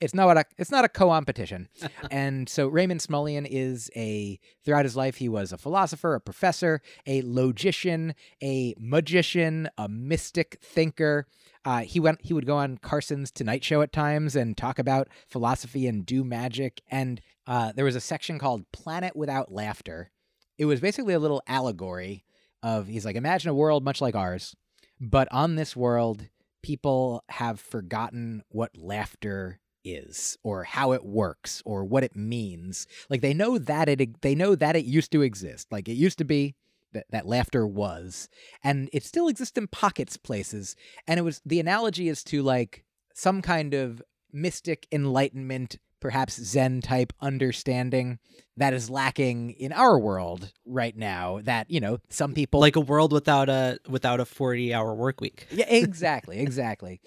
it's 0.00 0.14
not 0.14 0.36
a 0.36 0.44
it's 0.56 0.70
not 0.70 0.84
a 0.84 0.88
competition 0.88 1.68
and 2.10 2.48
so 2.48 2.68
Raymond 2.68 3.00
Smullyan 3.00 3.46
is 3.50 3.90
a 3.96 4.38
throughout 4.64 4.84
his 4.84 4.96
life 4.96 5.16
he 5.16 5.28
was 5.28 5.52
a 5.52 5.58
philosopher, 5.58 6.14
a 6.14 6.20
professor, 6.20 6.80
a 7.06 7.22
logician, 7.22 8.14
a 8.42 8.74
magician, 8.78 9.68
a 9.78 9.88
mystic 9.88 10.58
thinker. 10.62 11.26
Uh, 11.64 11.80
he 11.80 11.98
went 12.00 12.20
he 12.22 12.32
would 12.34 12.46
go 12.46 12.56
on 12.56 12.78
Carson's 12.78 13.30
Tonight 13.30 13.64
Show 13.64 13.82
at 13.82 13.92
times 13.92 14.36
and 14.36 14.56
talk 14.56 14.78
about 14.78 15.08
philosophy 15.26 15.86
and 15.86 16.04
do 16.06 16.24
magic. 16.24 16.82
And 16.90 17.20
uh, 17.46 17.72
there 17.72 17.84
was 17.84 17.96
a 17.96 18.00
section 18.00 18.38
called 18.38 18.70
Planet 18.72 19.16
Without 19.16 19.50
Laughter. 19.52 20.10
It 20.58 20.64
was 20.66 20.80
basically 20.80 21.14
a 21.14 21.18
little 21.18 21.42
allegory 21.46 22.24
of 22.62 22.86
he's 22.88 23.04
like 23.04 23.16
imagine 23.16 23.50
a 23.50 23.54
world 23.54 23.84
much 23.84 24.00
like 24.00 24.14
ours, 24.14 24.54
but 25.00 25.28
on 25.32 25.56
this 25.56 25.74
world 25.76 26.28
people 26.62 27.24
have 27.28 27.60
forgotten 27.60 28.42
what 28.48 28.76
laughter 28.76 29.60
is 29.84 30.36
or 30.42 30.64
how 30.64 30.92
it 30.92 31.04
works 31.04 31.62
or 31.64 31.84
what 31.84 32.04
it 32.04 32.16
means. 32.16 32.86
Like 33.08 33.20
they 33.20 33.34
know 33.34 33.58
that 33.58 33.88
it 33.88 34.20
they 34.20 34.34
know 34.34 34.54
that 34.54 34.76
it 34.76 34.84
used 34.84 35.12
to 35.12 35.22
exist. 35.22 35.68
Like 35.70 35.88
it 35.88 35.94
used 35.94 36.18
to 36.18 36.24
be 36.24 36.54
that, 36.92 37.06
that 37.10 37.26
laughter 37.26 37.66
was 37.66 38.28
and 38.62 38.88
it 38.92 39.04
still 39.04 39.28
exists 39.28 39.56
in 39.56 39.68
pockets 39.68 40.16
places. 40.16 40.76
And 41.06 41.18
it 41.18 41.22
was 41.22 41.40
the 41.44 41.60
analogy 41.60 42.08
is 42.08 42.22
to 42.24 42.42
like 42.42 42.84
some 43.14 43.42
kind 43.42 43.74
of 43.74 44.02
mystic 44.32 44.86
enlightenment 44.92 45.78
perhaps 46.00 46.34
zen 46.42 46.80
type 46.80 47.12
understanding 47.20 48.18
that 48.56 48.74
is 48.74 48.90
lacking 48.90 49.50
in 49.50 49.72
our 49.72 49.98
world 49.98 50.52
right 50.66 50.96
now 50.96 51.40
that 51.44 51.70
you 51.70 51.80
know 51.80 51.98
some 52.08 52.34
people 52.34 52.60
Like 52.60 52.76
a 52.76 52.80
world 52.80 53.12
without 53.12 53.48
a 53.48 53.78
without 53.88 54.20
a 54.20 54.24
forty 54.24 54.72
hour 54.74 54.94
work 54.94 55.20
week. 55.20 55.46
yeah, 55.50 55.66
exactly, 55.68 56.40
exactly. 56.40 57.00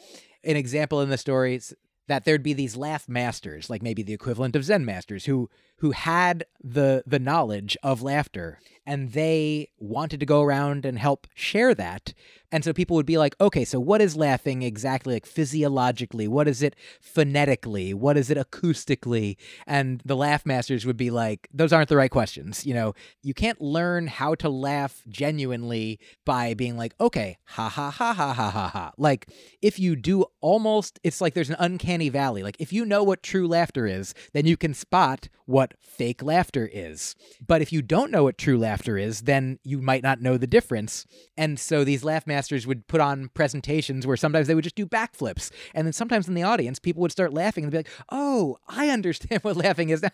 An 0.43 0.55
example 0.55 1.01
in 1.01 1.09
the 1.09 1.17
story 1.17 1.55
is 1.55 1.75
that 2.07 2.25
there'd 2.25 2.43
be 2.43 2.53
these 2.53 2.75
laugh 2.75 3.07
masters, 3.07 3.69
like 3.69 3.81
maybe 3.81 4.03
the 4.03 4.13
equivalent 4.13 4.55
of 4.55 4.65
Zen 4.65 4.83
masters, 4.85 5.25
who 5.25 5.49
who 5.81 5.91
had 5.91 6.45
the 6.63 7.03
the 7.07 7.19
knowledge 7.19 7.75
of 7.81 8.01
laughter 8.03 8.59
and 8.85 9.11
they 9.11 9.69
wanted 9.77 10.19
to 10.19 10.25
go 10.25 10.41
around 10.41 10.85
and 10.85 10.97
help 10.97 11.27
share 11.35 11.75
that. 11.75 12.13
And 12.53 12.63
so 12.65 12.73
people 12.73 12.97
would 12.97 13.05
be 13.05 13.17
like 13.17 13.35
okay 13.39 13.65
so 13.65 13.79
what 13.79 14.01
is 14.01 14.15
laughing 14.15 14.61
exactly? 14.61 15.13
Like 15.13 15.25
physiologically 15.25 16.27
what 16.27 16.47
is 16.47 16.61
it 16.61 16.75
phonetically? 16.99 17.93
What 17.93 18.17
is 18.17 18.29
it 18.29 18.37
acoustically? 18.37 19.37
And 19.65 20.01
the 20.05 20.15
laugh 20.15 20.45
masters 20.45 20.85
would 20.85 20.97
be 20.97 21.09
like 21.09 21.47
those 21.53 21.73
aren't 21.73 21.89
the 21.89 21.97
right 21.97 22.11
questions 22.11 22.65
you 22.65 22.73
know? 22.73 22.93
You 23.23 23.33
can't 23.33 23.61
learn 23.61 24.07
how 24.07 24.35
to 24.35 24.49
laugh 24.49 25.01
genuinely 25.07 25.99
by 26.25 26.53
being 26.53 26.77
like 26.77 26.93
okay 26.99 27.37
ha 27.45 27.69
ha 27.69 27.89
ha 27.89 28.13
ha 28.13 28.33
ha 28.33 28.51
ha 28.51 28.67
ha 28.67 28.91
like 28.97 29.29
if 29.61 29.79
you 29.79 29.95
do 29.95 30.25
almost 30.41 30.99
it's 31.03 31.21
like 31.21 31.33
there's 31.33 31.49
an 31.49 31.55
uncanny 31.57 32.09
valley. 32.09 32.43
Like 32.43 32.57
if 32.59 32.71
you 32.71 32.85
know 32.85 33.03
what 33.03 33.23
true 33.23 33.47
laughter 33.47 33.87
is 33.87 34.13
then 34.33 34.45
you 34.45 34.57
can 34.57 34.75
spot 34.75 35.27
what 35.45 35.70
fake 35.81 36.23
laughter 36.23 36.69
is. 36.71 37.15
But 37.45 37.61
if 37.61 37.71
you 37.71 37.81
don't 37.81 38.11
know 38.11 38.23
what 38.23 38.37
true 38.37 38.57
laughter 38.57 38.97
is 38.97 39.21
then 39.21 39.59
you 39.63 39.81
might 39.81 40.03
not 40.03 40.21
know 40.21 40.37
the 40.37 40.47
difference. 40.47 41.05
And 41.37 41.59
so 41.59 41.83
these 41.83 42.03
laugh 42.03 42.25
masters 42.27 42.65
would 42.65 42.87
put 42.87 43.01
on 43.01 43.29
presentations 43.33 44.07
where 44.07 44.17
sometimes 44.17 44.47
they 44.47 44.55
would 44.55 44.63
just 44.63 44.75
do 44.75 44.85
backflips. 44.85 45.51
And 45.73 45.85
then 45.85 45.93
sometimes 45.93 46.27
in 46.27 46.33
the 46.33 46.43
audience 46.43 46.79
people 46.79 47.01
would 47.01 47.11
start 47.11 47.33
laughing 47.33 47.63
and 47.63 47.71
be 47.71 47.77
like 47.79 47.89
oh 48.11 48.57
i 48.67 48.89
understand 48.89 49.43
what 49.43 49.57
laughing 49.57 49.89
is. 49.89 50.03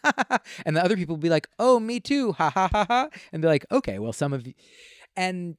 And 0.65 0.75
the 0.75 0.83
other 0.83 0.95
people 0.95 1.15
would 1.15 1.21
be 1.21 1.29
like 1.29 1.47
oh 1.59 1.79
me 1.79 1.99
too 1.99 2.33
ha 2.33 2.49
ha 2.49 2.67
ha 2.71 2.85
ha 2.87 3.09
and 3.31 3.43
they're 3.43 3.51
like 3.51 3.65
okay 3.71 3.99
well 3.99 4.13
some 4.13 4.33
of 4.33 4.45
you 4.45 4.53
and 5.15 5.57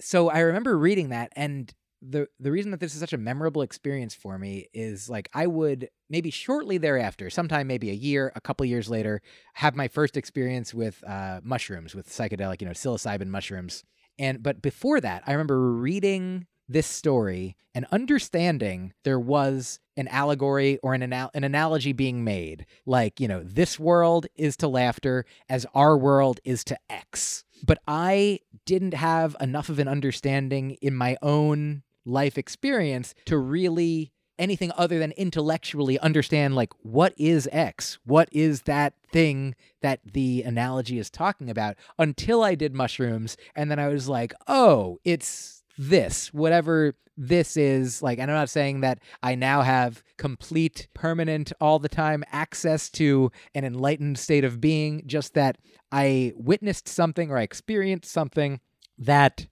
so 0.00 0.28
i 0.28 0.40
remember 0.40 0.76
reading 0.76 1.08
that 1.10 1.32
and 1.34 1.72
the 2.08 2.28
the 2.38 2.50
reason 2.50 2.70
that 2.70 2.80
this 2.80 2.94
is 2.94 3.00
such 3.00 3.12
a 3.12 3.18
memorable 3.18 3.62
experience 3.62 4.14
for 4.14 4.38
me 4.38 4.66
is 4.72 5.08
like 5.08 5.28
I 5.34 5.46
would 5.46 5.88
maybe 6.08 6.30
shortly 6.30 6.78
thereafter, 6.78 7.30
sometime 7.30 7.66
maybe 7.66 7.90
a 7.90 7.94
year, 7.94 8.32
a 8.34 8.40
couple 8.40 8.66
years 8.66 8.88
later, 8.88 9.22
have 9.54 9.74
my 9.74 9.88
first 9.88 10.16
experience 10.16 10.72
with 10.72 11.02
uh, 11.06 11.40
mushrooms, 11.42 11.94
with 11.94 12.08
psychedelic, 12.08 12.60
you 12.60 12.66
know, 12.66 12.72
psilocybin 12.72 13.28
mushrooms. 13.28 13.84
And 14.18 14.42
but 14.42 14.62
before 14.62 15.00
that, 15.00 15.22
I 15.26 15.32
remember 15.32 15.72
reading 15.72 16.46
this 16.68 16.86
story 16.86 17.56
and 17.74 17.86
understanding 17.92 18.92
there 19.04 19.20
was 19.20 19.78
an 19.96 20.08
allegory 20.08 20.78
or 20.82 20.94
an, 20.94 21.02
anal- 21.02 21.30
an 21.34 21.44
analogy 21.44 21.92
being 21.92 22.24
made 22.24 22.66
like 22.84 23.20
you 23.20 23.28
know 23.28 23.42
this 23.44 23.78
world 23.78 24.26
is 24.34 24.56
to 24.56 24.66
laughter 24.66 25.24
as 25.48 25.64
our 25.74 25.96
world 25.96 26.40
is 26.44 26.64
to 26.64 26.76
x 26.90 27.44
but 27.64 27.78
i 27.86 28.40
didn't 28.64 28.94
have 28.94 29.36
enough 29.40 29.68
of 29.68 29.78
an 29.78 29.86
understanding 29.86 30.72
in 30.82 30.94
my 30.94 31.16
own 31.22 31.82
life 32.06 32.38
experience 32.38 33.14
to 33.26 33.36
really 33.36 34.12
anything 34.38 34.70
other 34.76 34.98
than 34.98 35.12
intellectually 35.12 35.98
understand 36.00 36.54
like 36.54 36.72
what 36.82 37.14
is 37.16 37.48
x? 37.52 37.98
What 38.04 38.28
is 38.32 38.62
that 38.62 38.94
thing 39.10 39.54
that 39.80 40.00
the 40.04 40.42
analogy 40.42 40.98
is 40.98 41.10
talking 41.10 41.50
about? 41.50 41.76
Until 41.98 42.42
i 42.42 42.54
did 42.54 42.74
mushrooms 42.74 43.36
and 43.54 43.70
then 43.70 43.78
i 43.78 43.88
was 43.88 44.08
like 44.08 44.32
oh 44.46 44.98
it's 45.04 45.62
this. 45.78 46.32
Whatever 46.32 46.94
this 47.16 47.56
is 47.56 48.02
like 48.02 48.18
and 48.18 48.30
i'm 48.30 48.36
not 48.36 48.50
saying 48.50 48.80
that 48.80 48.98
i 49.22 49.34
now 49.34 49.62
have 49.62 50.02
complete 50.18 50.86
permanent 50.92 51.50
all 51.60 51.78
the 51.78 51.88
time 51.88 52.22
access 52.30 52.90
to 52.90 53.30
an 53.54 53.64
enlightened 53.64 54.18
state 54.18 54.44
of 54.44 54.60
being 54.60 55.02
just 55.06 55.32
that 55.32 55.56
i 55.90 56.32
witnessed 56.36 56.86
something 56.86 57.30
or 57.30 57.38
i 57.38 57.42
experienced 57.42 58.10
something 58.10 58.60
that 58.98 59.46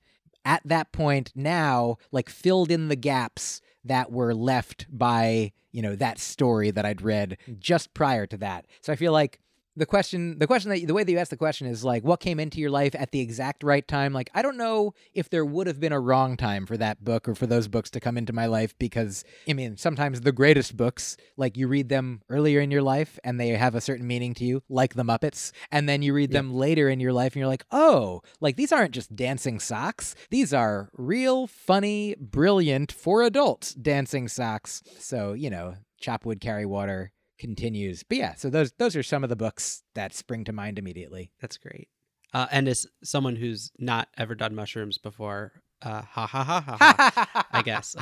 at 0.45 0.63
that 0.65 0.93
point 0.93 1.33
now 1.35 1.97
like 2.13 2.29
filled 2.29 2.71
in 2.71 2.89
the 2.89 2.97
gaps 2.97 3.61
that 3.85 4.11
were 4.11 4.35
left 4.35 4.87
by 4.91 5.53
you 5.73 5.83
know 5.83 5.97
that 5.97 6.19
story 6.19 6.71
that 6.71 6.87
I'd 6.87 7.03
read 7.03 7.37
just 7.59 7.93
prior 7.95 8.27
to 8.29 8.37
that. 8.39 8.67
So 8.81 8.93
I 8.93 8.97
feel 8.97 9.13
like 9.13 9.41
the 9.77 9.87
question 9.87 10.39
the 10.39 10.47
question 10.47 10.71
that 10.71 10.87
the 10.87 10.95
way 10.95 11.03
that 11.05 11.11
you 11.11 11.19
ask 11.19 11.31
the 11.31 11.37
question 11.37 11.67
is 11.67 11.85
like 11.85 12.05
what 12.05 12.21
came 12.21 12.39
into 12.39 12.61
your 12.61 12.71
life 12.71 12.95
at 12.95 13.11
the 13.13 13.21
exact 13.21 13.63
right 13.63 13.87
time? 13.89 14.13
Like 14.13 14.31
i 14.35 14.43
don't 14.43 14.57
know 14.57 14.95
if 15.15 15.31
there 15.31 15.45
would 15.45 15.67
have 15.67 15.81
been 15.81 15.93
a 15.93 16.01
wrong 16.01 16.37
time 16.37 16.67
for 16.67 16.77
that 16.77 17.05
book 17.05 17.29
or 17.29 17.35
for 17.35 17.47
those 17.47 17.69
books 17.69 17.91
to 17.91 18.01
come 18.01 18.17
into 18.17 18.33
my 18.33 18.47
life 18.47 18.77
because 18.79 19.25
i 19.49 19.53
mean 19.53 19.77
sometimes 19.77 20.21
the 20.21 20.33
greatest 20.33 20.77
books 20.77 21.17
like 21.37 21.57
you 21.57 21.67
read 21.69 21.89
them 21.89 22.23
earlier 22.29 22.61
in 22.61 22.71
your 22.71 22.83
life 22.83 23.19
and 23.25 23.41
they 23.41 23.49
have 23.49 23.75
a 23.75 23.81
certain 23.81 24.07
meaning 24.07 24.35
to 24.35 24.45
you 24.45 24.63
like 24.69 24.95
the 24.95 25.03
muppets 25.03 25.53
and 25.71 25.89
then 25.89 26.03
you 26.03 26.13
read 26.15 26.31
Yep. 26.31 26.39
them 26.39 26.55
later 26.55 26.89
in 26.89 27.01
your 27.01 27.13
life 27.13 27.33
and 27.33 27.41
you're 27.41 27.49
like 27.49 27.65
oh 27.71 28.23
like 28.41 28.57
these 28.57 28.73
aren't 28.73 28.93
just 28.93 29.15
dancing 29.17 29.59
socks. 29.61 30.15
These 30.31 30.53
are 30.55 30.91
real 30.97 31.47
funny 31.47 32.15
brilliant 32.19 32.93
for 32.93 33.23
adults 33.23 33.75
dancing 33.75 34.29
socks. 34.29 34.83
So 34.99 35.33
you 35.33 35.51
know 35.51 35.75
chop 36.01 36.25
wood 36.27 36.41
carry 36.41 36.67
water 36.67 37.13
continues. 37.39 38.03
But 38.03 38.19
yeah, 38.19 38.35
so 38.35 38.51
those 38.51 38.73
those 38.73 38.97
are 38.97 39.03
some 39.03 39.25
of 39.25 39.31
the 39.31 39.37
books 39.37 39.83
that 39.95 40.15
spring 40.15 40.45
to 40.45 40.53
mind 40.53 40.79
immediately. 40.79 41.31
That's 41.41 41.57
great. 41.59 41.89
Uh, 42.33 42.47
and 42.51 42.67
as 42.69 42.87
someone 43.03 43.37
who's 43.37 43.71
not 43.79 44.09
ever 44.19 44.35
done 44.35 44.55
mushrooms 44.55 44.99
before, 44.99 45.53
uh, 45.83 46.03
ha 46.03 46.27
ha 46.27 46.43
ha 46.43 46.61
ha 46.61 46.77
ha. 46.77 47.47
I 47.53 47.63
guess. 47.63 47.95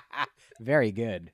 Very 0.60 0.90
good. 0.90 1.30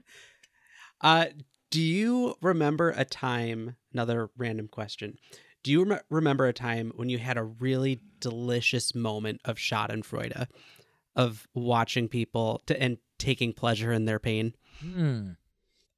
Uh, 1.00 1.26
do 1.70 1.80
you 1.80 2.35
remember 2.42 2.90
a 2.90 3.04
time? 3.04 3.76
Another 3.92 4.30
random 4.37 4.68
question. 4.68 5.16
Do 5.62 5.72
you 5.72 5.85
rem- 5.85 6.00
remember 6.11 6.46
a 6.46 6.52
time 6.52 6.92
when 6.96 7.09
you 7.09 7.18
had 7.18 7.38
a 7.38 7.42
really 7.42 8.00
delicious 8.20 8.94
moment 8.94 9.40
of 9.44 9.57
Schadenfreude, 9.57 10.46
of 11.16 11.48
watching 11.54 12.09
people 12.09 12.61
to, 12.66 12.80
and 12.80 12.98
taking 13.18 13.52
pleasure 13.54 13.90
in 13.90 14.04
their 14.04 14.18
pain? 14.18 14.54
Hmm. 14.80 15.30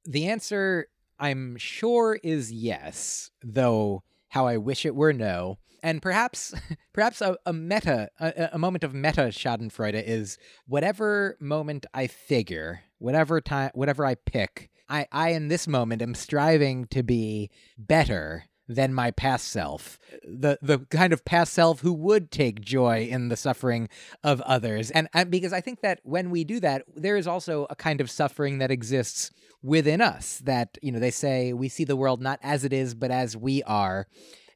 The 0.05 0.27
answer, 0.27 0.87
I'm 1.19 1.57
sure, 1.57 2.19
is 2.23 2.51
yes, 2.51 3.31
though 3.43 4.03
how 4.29 4.47
I 4.47 4.57
wish 4.57 4.85
it 4.85 4.95
were 4.95 5.13
no. 5.13 5.57
And 5.83 6.01
perhaps, 6.01 6.53
perhaps 6.93 7.21
a, 7.21 7.37
a 7.45 7.53
meta, 7.53 8.09
a, 8.19 8.49
a 8.53 8.57
moment 8.59 8.83
of 8.83 8.93
meta 8.93 9.27
Schadenfreude 9.31 10.03
is 10.05 10.37
whatever 10.67 11.37
moment 11.39 11.85
I 11.93 12.07
figure, 12.07 12.81
whatever 12.97 13.41
time, 13.41 13.71
whatever 13.73 14.05
I 14.05 14.15
pick. 14.15 14.69
I, 14.89 15.07
I 15.11 15.29
in 15.29 15.47
this 15.47 15.67
moment 15.67 16.01
am 16.01 16.15
striving 16.15 16.85
to 16.87 17.03
be 17.03 17.51
better 17.77 18.45
than 18.67 18.93
my 18.93 19.11
past 19.11 19.47
self, 19.47 19.99
the 20.23 20.57
the 20.61 20.79
kind 20.89 21.13
of 21.13 21.23
past 21.25 21.53
self 21.53 21.81
who 21.81 21.93
would 21.93 22.31
take 22.31 22.61
joy 22.61 23.07
in 23.09 23.29
the 23.29 23.37
suffering 23.37 23.89
of 24.23 24.41
others. 24.41 24.91
And, 24.91 25.07
and 25.13 25.31
because 25.31 25.53
I 25.53 25.61
think 25.61 25.81
that 25.81 25.99
when 26.03 26.29
we 26.29 26.43
do 26.43 26.59
that, 26.59 26.83
there 26.95 27.17
is 27.17 27.27
also 27.27 27.67
a 27.69 27.75
kind 27.75 28.01
of 28.01 28.11
suffering 28.11 28.57
that 28.59 28.71
exists 28.71 29.31
within 29.61 30.01
us. 30.01 30.41
That 30.43 30.77
you 30.81 30.91
know 30.91 30.99
they 30.99 31.11
say 31.11 31.53
we 31.53 31.69
see 31.69 31.85
the 31.85 31.95
world 31.95 32.21
not 32.21 32.39
as 32.43 32.63
it 32.63 32.73
is, 32.73 32.93
but 32.93 33.11
as 33.11 33.37
we 33.37 33.63
are. 33.63 34.07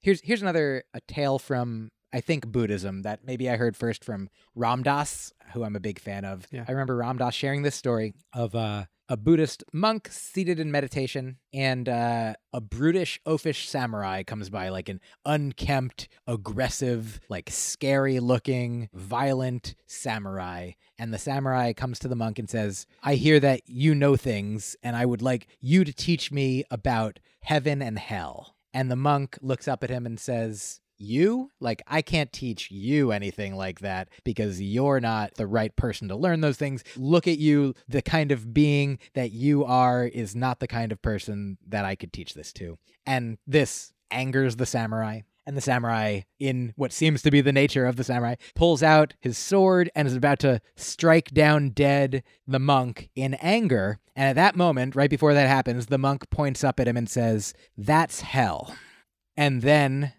Here's 0.02 0.21
here's 0.21 0.41
another 0.41 0.84
a 0.93 1.02
tale 1.02 1.39
from 1.39 1.91
I 2.13 2.21
think 2.21 2.47
Buddhism 2.47 3.04
that 3.04 3.26
maybe 3.26 3.50
I 3.50 3.56
heard 3.56 3.78
first 3.78 4.04
from 4.04 4.30
Ram 4.56 4.84
Dass, 4.84 5.32
who 5.54 5.63
I'm 5.63 5.76
a 5.76 5.80
big 5.80 6.00
fan 6.00 6.26
of. 6.26 6.47
Yeah. 6.52 6.65
I 6.67 6.71
remember 6.71 6.97
Ram 6.97 7.17
Dass 7.17 7.34
sharing 7.34 7.62
this 7.62 7.76
story 7.76 8.13
of 8.34 8.54
uh, 8.56 8.86
a 9.12 9.17
Buddhist 9.17 9.62
monk 9.74 10.08
seated 10.10 10.58
in 10.58 10.71
meditation, 10.71 11.36
and 11.54 11.89
uh, 11.89 12.34
a 12.54 12.62
brutish, 12.62 13.19
oafish 13.26 13.67
samurai 13.67 14.24
comes 14.24 14.50
by, 14.50 14.69
like 14.69 14.88
an 14.88 15.02
unkempt, 15.26 16.08
aggressive, 16.26 17.19
like 17.28 17.50
scary 17.52 18.21
looking, 18.21 18.88
violent 18.93 19.76
samurai. 19.86 20.71
And 20.97 21.13
the 21.13 21.17
samurai 21.17 21.74
comes 21.74 22.00
to 22.00 22.08
the 22.08 22.15
monk 22.15 22.39
and 22.39 22.50
says, 22.50 22.88
I 23.04 23.15
hear 23.15 23.41
that 23.41 23.63
you 23.65 23.93
know 23.93 24.15
things, 24.15 24.78
and 24.82 24.95
I 24.95 25.06
would 25.06 25.21
like 25.21 25.47
you 25.60 25.84
to 25.84 25.91
teach 25.91 26.32
me 26.32 26.63
about 26.71 27.19
heaven 27.41 27.82
and 27.82 28.00
hell. 28.00 28.56
And 28.74 28.89
the 28.89 28.95
monk 28.95 29.38
looks 29.41 29.67
up 29.67 29.84
at 29.84 29.89
him 29.89 30.06
and 30.06 30.21
says, 30.21 30.80
you? 31.01 31.51
Like 31.59 31.81
i 31.87 32.01
can't 32.01 32.31
teach 32.31 32.71
you 32.71 33.11
anything 33.11 33.55
like 33.55 33.79
that 33.79 34.09
because 34.23 34.61
you're 34.61 34.99
not 34.99 35.35
the 35.35 35.47
right 35.47 35.75
person 35.75 36.07
to 36.09 36.15
learn 36.15 36.41
those 36.41 36.57
things. 36.57 36.83
Look 36.95 37.27
at 37.27 37.37
you 37.37 37.73
the 37.87 38.01
kind 38.01 38.31
of 38.31 38.53
being 38.53 38.99
that 39.13 39.31
you 39.31 39.65
are 39.65 40.05
is 40.05 40.35
not 40.35 40.59
the 40.59 40.67
kind 40.67 40.91
of 40.91 41.01
person 41.01 41.57
that 41.67 41.85
i 41.85 41.95
could 41.95 42.13
teach 42.13 42.33
this 42.33 42.53
to. 42.53 42.77
And 43.05 43.37
this 43.47 43.93
angers 44.11 44.57
the 44.57 44.65
samurai 44.65 45.21
and 45.45 45.57
the 45.57 45.61
samurai 45.61 46.21
in 46.39 46.73
what 46.75 46.91
seems 46.91 47.21
to 47.21 47.31
be 47.31 47.41
the 47.41 47.51
nature 47.51 47.85
of 47.85 47.95
the 47.95 48.03
samurai 48.03 48.35
pulls 48.55 48.83
out 48.83 49.13
his 49.19 49.37
sword 49.37 49.89
and 49.95 50.07
is 50.07 50.15
about 50.15 50.39
to 50.39 50.61
strike 50.75 51.31
down 51.31 51.69
dead 51.69 52.23
the 52.47 52.59
monk 52.59 53.09
in 53.15 53.33
anger. 53.35 53.99
And 54.15 54.29
at 54.29 54.35
that 54.35 54.55
moment 54.55 54.95
right 54.95 55.09
before 55.09 55.33
that 55.33 55.47
happens 55.47 55.87
the 55.87 55.97
monk 55.97 56.29
points 56.29 56.63
up 56.63 56.79
at 56.79 56.87
him 56.87 56.97
and 56.97 57.09
says 57.09 57.53
that's 57.77 58.21
hell. 58.21 58.75
And 59.35 59.61
then 59.61 60.13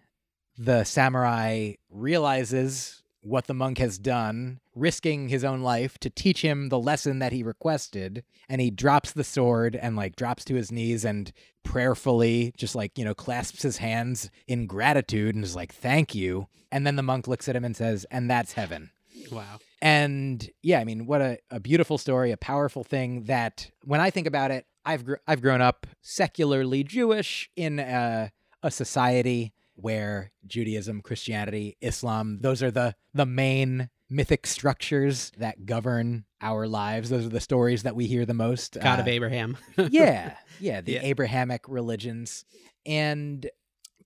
the 0.57 0.83
samurai 0.83 1.73
realizes 1.89 3.03
what 3.21 3.47
the 3.47 3.53
monk 3.53 3.77
has 3.77 3.97
done, 3.97 4.59
risking 4.75 5.29
his 5.29 5.43
own 5.43 5.61
life 5.61 5.97
to 5.99 6.09
teach 6.09 6.41
him 6.41 6.69
the 6.69 6.79
lesson 6.79 7.19
that 7.19 7.31
he 7.31 7.41
requested, 7.41 8.23
and 8.49 8.59
he 8.59 8.69
drops 8.69 9.13
the 9.13 9.23
sword 9.23 9.75
and 9.75 9.95
like 9.95 10.15
drops 10.15 10.43
to 10.45 10.55
his 10.55 10.71
knees 10.71 11.05
and 11.05 11.31
prayerfully 11.63 12.53
just 12.57 12.75
like, 12.75 12.97
you 12.97 13.05
know, 13.05 13.13
clasps 13.13 13.61
his 13.61 13.77
hands 13.77 14.29
in 14.47 14.67
gratitude 14.67 15.35
and 15.35 15.43
is 15.43 15.55
like, 15.55 15.73
"Thank 15.73 16.13
you." 16.13 16.47
And 16.71 16.85
then 16.85 16.97
the 16.97 17.03
monk 17.03 17.27
looks 17.27 17.47
at 17.47 17.55
him 17.55 17.63
and 17.63 17.75
says, 17.75 18.05
"And 18.11 18.29
that's 18.29 18.53
heaven." 18.53 18.91
Wow. 19.31 19.59
And 19.81 20.49
yeah, 20.61 20.79
I 20.79 20.83
mean, 20.83 21.05
what 21.05 21.21
a, 21.21 21.37
a 21.49 21.59
beautiful 21.59 21.97
story, 21.97 22.31
a 22.31 22.37
powerful 22.37 22.83
thing 22.83 23.23
that 23.23 23.69
when 23.83 24.01
I 24.01 24.09
think 24.09 24.27
about 24.27 24.51
it, 24.51 24.65
I've 24.85 25.05
gr- 25.05 25.15
I've 25.27 25.41
grown 25.41 25.61
up 25.61 25.87
secularly 26.01 26.83
Jewish 26.83 27.49
in 27.55 27.79
a, 27.79 28.31
a 28.61 28.71
society 28.71 29.53
where 29.75 30.31
Judaism, 30.45 31.01
Christianity, 31.01 31.77
Islam, 31.81 32.39
those 32.41 32.61
are 32.63 32.71
the 32.71 32.95
the 33.13 33.25
main 33.25 33.89
mythic 34.09 34.45
structures 34.45 35.31
that 35.37 35.65
govern 35.65 36.25
our 36.41 36.67
lives. 36.67 37.09
Those 37.09 37.25
are 37.25 37.29
the 37.29 37.39
stories 37.39 37.83
that 37.83 37.95
we 37.95 38.05
hear 38.05 38.25
the 38.25 38.33
most. 38.33 38.77
God 38.79 38.99
Uh, 38.99 39.01
of 39.01 39.07
Abraham. 39.07 39.57
yeah, 39.89 40.35
yeah, 40.59 40.81
the 40.81 40.93
Yeah. 40.93 41.01
Abrahamic 41.03 41.61
religions. 41.67 42.45
And 42.85 43.49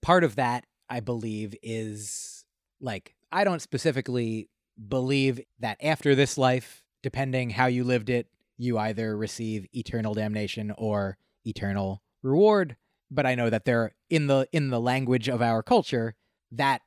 part 0.00 0.24
of 0.24 0.36
that, 0.36 0.64
I 0.88 1.00
believe, 1.00 1.54
is 1.62 2.44
like, 2.80 3.14
I 3.30 3.44
don't 3.44 3.60
specifically 3.60 4.48
believe 4.88 5.40
that 5.58 5.76
after 5.82 6.14
this 6.14 6.38
life, 6.38 6.82
depending 7.02 7.50
how 7.50 7.66
you 7.66 7.84
lived 7.84 8.08
it, 8.08 8.28
you 8.56 8.78
either 8.78 9.16
receive 9.16 9.66
eternal 9.72 10.14
damnation 10.14 10.72
or 10.78 11.18
eternal 11.44 12.02
reward. 12.22 12.76
But 13.10 13.26
I 13.26 13.34
know 13.34 13.50
that 13.50 13.64
there, 13.64 13.92
in 14.10 14.26
the 14.26 14.48
in 14.52 14.70
the 14.70 14.80
language 14.80 15.28
of 15.28 15.42
our 15.42 15.62
culture, 15.62 16.14
that 16.52 16.82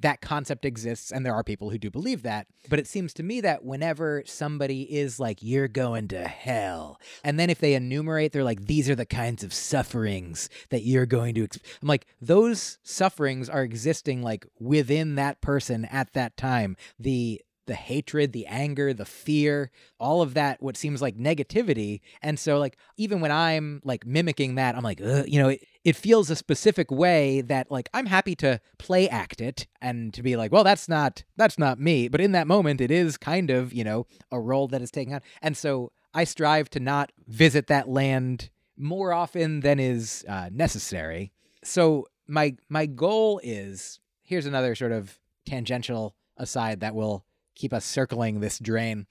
that 0.00 0.22
concept 0.22 0.64
exists, 0.64 1.12
and 1.12 1.26
there 1.26 1.34
are 1.34 1.44
people 1.44 1.68
who 1.68 1.76
do 1.76 1.90
believe 1.90 2.22
that. 2.22 2.46
But 2.70 2.78
it 2.78 2.86
seems 2.86 3.12
to 3.12 3.22
me 3.22 3.42
that 3.42 3.62
whenever 3.62 4.22
somebody 4.24 4.82
is 4.90 5.20
like, 5.20 5.42
"You're 5.42 5.68
going 5.68 6.08
to 6.08 6.26
hell," 6.26 6.98
and 7.22 7.38
then 7.38 7.50
if 7.50 7.58
they 7.58 7.74
enumerate, 7.74 8.32
they're 8.32 8.42
like, 8.42 8.64
"These 8.64 8.88
are 8.88 8.94
the 8.94 9.04
kinds 9.04 9.44
of 9.44 9.52
sufferings 9.52 10.48
that 10.70 10.84
you're 10.84 11.04
going 11.04 11.34
to," 11.34 11.44
ex-. 11.44 11.58
I'm 11.82 11.88
like, 11.88 12.06
those 12.22 12.78
sufferings 12.82 13.50
are 13.50 13.62
existing 13.62 14.22
like 14.22 14.46
within 14.58 15.14
that 15.16 15.42
person 15.42 15.84
at 15.84 16.14
that 16.14 16.38
time. 16.38 16.76
The 16.98 17.42
the 17.66 17.74
hatred, 17.74 18.32
the 18.32 18.46
anger, 18.46 18.94
the 18.94 19.04
fear, 19.04 19.70
all 19.98 20.22
of 20.22 20.34
that, 20.34 20.62
what 20.62 20.76
seems 20.76 21.02
like 21.02 21.16
negativity. 21.16 22.00
And 22.22 22.38
so, 22.38 22.58
like, 22.58 22.76
even 22.96 23.20
when 23.20 23.32
I'm 23.32 23.80
like 23.84 24.06
mimicking 24.06 24.54
that, 24.54 24.76
I'm 24.76 24.82
like, 24.82 25.00
you 25.00 25.40
know, 25.40 25.48
it, 25.50 25.64
it 25.84 25.96
feels 25.96 26.30
a 26.30 26.36
specific 26.36 26.90
way 26.90 27.42
that 27.42 27.70
like 27.70 27.88
I'm 27.94 28.06
happy 28.06 28.34
to 28.36 28.60
play 28.78 29.08
act 29.08 29.40
it 29.40 29.66
and 29.80 30.12
to 30.14 30.22
be 30.22 30.36
like, 30.36 30.50
well, 30.50 30.64
that's 30.64 30.88
not 30.88 31.24
that's 31.36 31.58
not 31.58 31.78
me. 31.78 32.08
But 32.08 32.20
in 32.20 32.32
that 32.32 32.46
moment, 32.46 32.80
it 32.80 32.90
is 32.90 33.16
kind 33.16 33.50
of 33.50 33.72
you 33.72 33.84
know 33.84 34.06
a 34.32 34.40
role 34.40 34.68
that 34.68 34.82
is 34.82 34.90
taken 34.90 35.14
on. 35.14 35.20
And 35.42 35.56
so 35.56 35.92
I 36.14 36.24
strive 36.24 36.70
to 36.70 36.80
not 36.80 37.12
visit 37.28 37.66
that 37.66 37.88
land 37.88 38.50
more 38.76 39.12
often 39.12 39.60
than 39.60 39.78
is 39.78 40.24
uh, 40.28 40.48
necessary. 40.52 41.30
So 41.62 42.06
my 42.26 42.56
my 42.68 42.86
goal 42.86 43.40
is 43.42 44.00
here's 44.22 44.46
another 44.46 44.74
sort 44.74 44.92
of 44.92 45.18
tangential 45.44 46.14
aside 46.36 46.80
that 46.80 46.94
will 46.94 47.25
keep 47.56 47.72
us 47.72 47.84
circling 47.84 48.40
this 48.40 48.58
drain. 48.58 49.06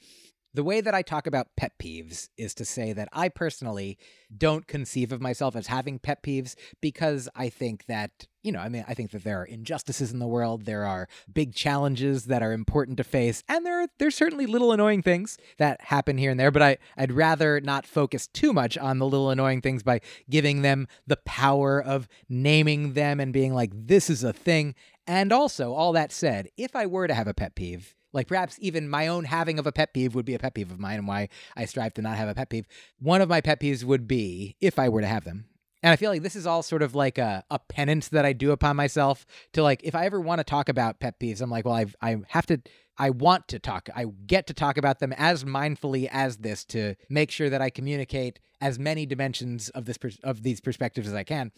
The 0.56 0.64
way 0.64 0.80
that 0.80 0.96
I 0.96 1.02
talk 1.02 1.28
about 1.28 1.58
pet 1.58 1.74
peeves 1.78 2.30
is 2.38 2.54
to 2.54 2.64
say 2.64 2.94
that 2.94 3.10
I 3.12 3.28
personally 3.28 3.98
don't 4.38 4.66
conceive 4.66 5.12
of 5.12 5.20
myself 5.20 5.54
as 5.54 5.68
having 5.68 6.00
pet 6.00 6.24
peeves 6.24 6.56
because 6.80 7.28
I 7.36 7.50
think 7.50 7.88
that, 7.88 8.28
you 8.42 8.54
know, 8.54 8.62
I 8.62 8.70
mean, 8.70 8.86
I 8.88 8.94
think 8.94 9.12
that 9.12 9.26
there 9.26 9.42
are 9.42 9.46
injustices 9.46 10.14
in 10.14 10.20
the 10.20 10.28
world, 10.28 10.64
there 10.64 10.86
are 10.86 11.10
big 11.34 11.54
challenges 11.54 12.28
that 12.28 12.42
are 12.42 12.54
important 12.54 12.96
to 13.00 13.04
face, 13.04 13.44
and 13.50 13.66
there 13.66 13.82
are 13.82 13.88
there's 14.00 14.16
certainly 14.16 14.46
little 14.46 14.72
annoying 14.72 15.02
things 15.02 15.38
that 15.58 15.82
happen 15.82 16.18
here 16.18 16.32
and 16.32 16.40
there, 16.40 16.52
but 16.52 16.62
I 16.62 16.78
I'd 16.96 17.12
rather 17.12 17.60
not 17.60 17.86
focus 17.86 18.26
too 18.26 18.54
much 18.54 18.78
on 18.78 18.98
the 18.98 19.06
little 19.06 19.32
annoying 19.32 19.60
things 19.60 19.84
by 19.84 20.00
giving 20.30 20.62
them 20.62 20.88
the 21.06 21.18
power 21.18 21.84
of 21.84 22.08
naming 22.30 22.94
them 22.94 23.20
and 23.20 23.34
being 23.34 23.54
like 23.54 23.72
this 23.74 24.10
is 24.10 24.24
a 24.24 24.32
thing. 24.32 24.74
And 25.06 25.34
also, 25.34 25.74
all 25.74 25.92
that 25.92 26.14
said, 26.14 26.48
if 26.56 26.78
I 26.78 26.86
were 26.86 27.08
to 27.08 27.14
have 27.14 27.28
a 27.28 27.34
pet 27.34 27.56
peeve, 27.56 27.94
like 28.15 28.28
perhaps 28.28 28.58
even 28.62 28.89
my 28.89 29.08
own 29.08 29.25
having 29.25 29.60
of 29.60 29.67
a 29.67 29.71
pet 29.71 29.93
peeve 29.93 30.15
would 30.15 30.25
be 30.25 30.34
a 30.34 30.39
pet 30.39 30.56
peeve 30.56 30.71
of 30.71 30.80
mine 30.80 30.99
and 30.99 31.08
why 31.08 31.30
I 31.56 31.65
strive 31.65 31.93
to 31.95 32.01
not 32.01 32.17
have 32.17 32.30
a 32.30 32.34
pet 32.34 32.49
peeve. 32.49 32.65
One 32.99 33.21
of 33.21 33.30
my 33.30 33.41
pet 33.41 33.60
peeves 33.60 33.84
would 33.84 34.08
be 34.08 34.56
if 34.62 34.80
I 34.80 34.89
were 34.89 35.01
to 35.01 35.08
have 35.08 35.25
them. 35.25 35.45
And 35.84 35.91
I 35.91 35.97
feel 35.97 36.10
like 36.10 36.23
this 36.23 36.36
is 36.36 36.47
all 36.47 36.63
sort 36.63 36.82
of 36.82 36.95
like 36.95 37.19
a, 37.19 37.43
a 37.51 37.60
penance 37.60 38.08
that 38.08 38.25
I 38.25 38.34
do 38.34 38.51
upon 38.51 38.75
myself 38.75 39.25
to 39.54 39.62
like 39.62 39.82
if 39.84 39.93
I 39.93 40.06
ever 40.06 40.19
want 40.19 40.39
to 40.39 40.43
talk 40.43 40.69
about 40.69 40.99
pet 40.99 41.19
peeves, 41.19 41.41
I'm 41.41 41.51
like, 41.51 41.65
well, 41.65 41.75
I 41.75 41.86
I 42.01 42.17
have 42.30 42.47
to 42.47 42.60
I 42.97 43.10
want 43.10 43.49
to 43.49 43.60
talk. 43.60 43.89
I 43.95 44.06
get 44.25 44.47
to 44.47 44.54
talk 44.54 44.78
about 44.78 44.99
them 44.99 45.13
as 45.13 45.43
mindfully 45.43 46.08
as 46.10 46.38
this 46.38 46.63
to 46.65 46.95
make 47.10 47.30
sure 47.30 47.49
that 47.49 47.62
I 47.62 47.69
communicate 47.69 48.39
as 48.62 48.80
many 48.80 49.06
dimensions 49.06 49.69
of 49.69 49.86
this 49.86 49.99
of 50.23 50.41
these 50.41 50.62
perspectives 50.62 51.08
as 51.08 51.13
I 51.13 51.23
can. 51.23 51.51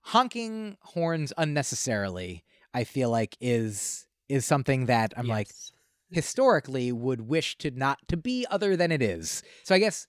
Honking 0.00 0.78
horns 0.80 1.32
unnecessarily, 1.36 2.44
I 2.72 2.84
feel 2.84 3.10
like 3.10 3.36
is 3.40 4.06
is 4.28 4.46
something 4.46 4.86
that 4.86 5.12
I'm 5.16 5.28
like 5.28 5.48
Yes. 5.48 5.72
Historically 6.10 6.92
would 6.92 7.22
wish 7.22 7.56
to 7.58 7.70
not 7.70 7.98
to 8.08 8.16
be 8.16 8.46
other 8.50 8.76
than 8.76 8.92
it 8.92 9.02
is. 9.02 9.42
So 9.64 9.74
I 9.74 9.78
guess 9.78 10.06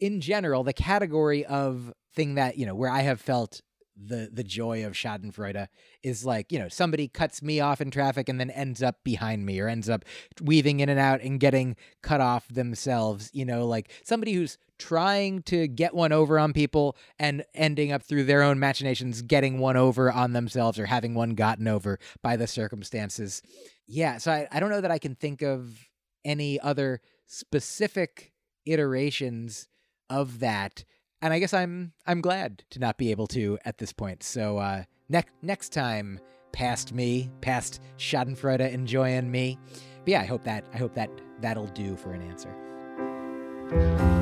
in 0.00 0.20
general, 0.20 0.64
the 0.64 0.72
category 0.72 1.44
of 1.44 1.92
thing 2.14 2.34
that, 2.34 2.56
you 2.56 2.66
know, 2.66 2.74
where 2.74 2.90
I 2.90 3.00
have 3.00 3.20
felt 3.20 3.60
the 3.94 4.30
the 4.32 4.42
joy 4.42 4.84
of 4.86 4.94
Schadenfreude 4.94 5.68
is 6.02 6.24
like, 6.24 6.50
you 6.50 6.58
know, 6.58 6.68
somebody 6.68 7.08
cuts 7.08 7.42
me 7.42 7.60
off 7.60 7.80
in 7.80 7.90
traffic 7.90 8.28
and 8.28 8.40
then 8.40 8.50
ends 8.50 8.82
up 8.82 8.96
behind 9.04 9.44
me 9.44 9.60
or 9.60 9.68
ends 9.68 9.88
up 9.88 10.04
weaving 10.40 10.80
in 10.80 10.88
and 10.88 10.98
out 10.98 11.20
and 11.20 11.38
getting 11.38 11.76
cut 12.02 12.20
off 12.20 12.48
themselves, 12.48 13.30
you 13.32 13.44
know, 13.44 13.66
like 13.66 13.90
somebody 14.04 14.32
who's 14.32 14.58
trying 14.82 15.42
to 15.42 15.68
get 15.68 15.94
one 15.94 16.12
over 16.12 16.38
on 16.38 16.52
people 16.52 16.96
and 17.18 17.44
ending 17.54 17.92
up 17.92 18.02
through 18.02 18.24
their 18.24 18.42
own 18.42 18.58
machinations 18.58 19.22
getting 19.22 19.58
one 19.58 19.76
over 19.76 20.10
on 20.10 20.32
themselves 20.32 20.78
or 20.78 20.86
having 20.86 21.14
one 21.14 21.30
gotten 21.30 21.68
over 21.68 21.98
by 22.20 22.36
the 22.36 22.48
circumstances. 22.48 23.42
Yeah, 23.86 24.18
so 24.18 24.32
I, 24.32 24.48
I 24.50 24.58
don't 24.58 24.70
know 24.70 24.80
that 24.80 24.90
I 24.90 24.98
can 24.98 25.14
think 25.14 25.42
of 25.42 25.88
any 26.24 26.58
other 26.60 27.00
specific 27.26 28.32
iterations 28.66 29.68
of 30.10 30.40
that. 30.40 30.84
And 31.20 31.32
I 31.32 31.38
guess 31.38 31.54
I'm 31.54 31.92
I'm 32.06 32.20
glad 32.20 32.64
to 32.70 32.80
not 32.80 32.98
be 32.98 33.12
able 33.12 33.28
to 33.28 33.58
at 33.64 33.78
this 33.78 33.92
point. 33.92 34.24
So 34.24 34.58
uh 34.58 34.84
next 35.08 35.32
next 35.42 35.72
time 35.72 36.18
past 36.52 36.92
me, 36.92 37.30
past 37.40 37.80
Schadenfreude 37.96 38.72
enjoying 38.72 39.30
me. 39.30 39.58
But 40.00 40.08
yeah, 40.08 40.20
I 40.20 40.26
hope 40.26 40.42
that 40.44 40.64
I 40.74 40.78
hope 40.78 40.94
that 40.94 41.10
that'll 41.40 41.68
do 41.68 41.96
for 41.96 42.12
an 42.12 42.22
answer. 42.22 44.21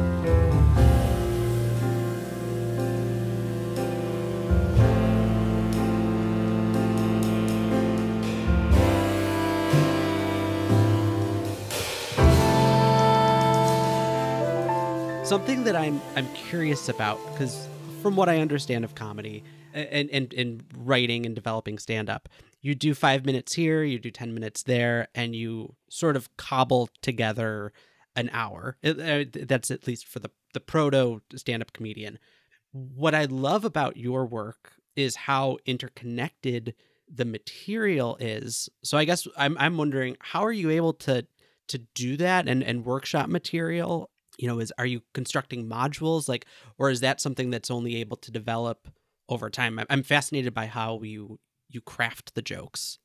Something 15.31 15.63
that 15.63 15.77
I'm 15.77 16.03
I'm 16.17 16.27
curious 16.35 16.89
about 16.89 17.25
because 17.31 17.69
from 18.03 18.17
what 18.17 18.29
I 18.29 18.41
understand 18.41 18.85
of 18.85 18.97
comedy 18.97 19.45
and 19.73 20.11
and, 20.11 20.35
and 20.35 20.65
writing 20.77 21.25
and 21.25 21.37
developing 21.37 21.79
stand 21.79 22.11
up, 22.11 22.29
you 22.63 22.75
do 22.75 22.95
five 22.95 23.25
minutes 23.25 23.53
here, 23.53 23.85
you 23.85 24.01
do 24.01 24.11
ten 24.11 24.35
minutes 24.35 24.65
there, 24.65 25.07
and 25.15 25.37
you 25.37 25.77
sort 25.89 26.17
of 26.17 26.37
cobble 26.37 26.91
together 27.01 27.73
an 28.17 28.29
hour. 28.33 28.77
Uh, 28.83 29.23
That's 29.33 29.71
at 29.71 29.87
least 29.87 30.09
for 30.09 30.19
the 30.19 30.33
the 30.53 30.59
proto 30.59 31.23
stand 31.37 31.63
up 31.63 31.73
comedian. 31.73 32.19
What 32.73 33.15
I 33.15 33.27
love 33.27 33.65
about 33.65 33.97
your 33.97 34.27
work 34.27 34.73
is 34.97 35.15
how 35.15 35.59
interconnected 35.65 36.75
the 37.09 37.25
material 37.25 38.17
is. 38.19 38.69
So 38.83 38.99
I 38.99 39.05
guess 39.05 39.29
I'm 39.37 39.57
I'm 39.61 39.77
wondering 39.77 40.17
how 40.19 40.45
are 40.45 40.51
you 40.51 40.71
able 40.71 40.95
to 40.95 41.25
to 41.69 41.79
do 41.79 42.17
that 42.17 42.49
and 42.49 42.65
and 42.65 42.85
workshop 42.85 43.29
material 43.29 44.11
you 44.41 44.49
know 44.49 44.59
is 44.59 44.73
are 44.79 44.87
you 44.87 45.03
constructing 45.15 45.67
modules 45.69 46.29
like 46.29 46.47
or 46.79 46.91
is 46.91 47.01
that 47.01 47.21
something 47.21 47.51
that's 47.51 47.71
only 47.71 47.97
able 47.97 48.17
to 48.17 48.31
develop 48.31 48.89
over 49.29 49.49
time 49.51 49.79
I'm- 49.91 50.03
fascinated 50.03 50.55
by 50.55 50.67
how 50.67 51.01
you 51.03 51.39
you 51.69 51.81
craft 51.81 52.35
the 52.35 52.43
jokes 52.43 52.99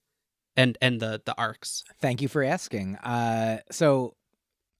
and 0.56 0.78
and 0.82 1.00
the 1.00 1.21
the 1.26 1.36
arcs 1.38 1.84
Thank 2.02 2.21
you 2.21 2.28
for 2.28 2.43
asking. 2.43 2.95
Uh, 2.98 3.60
so 3.71 4.15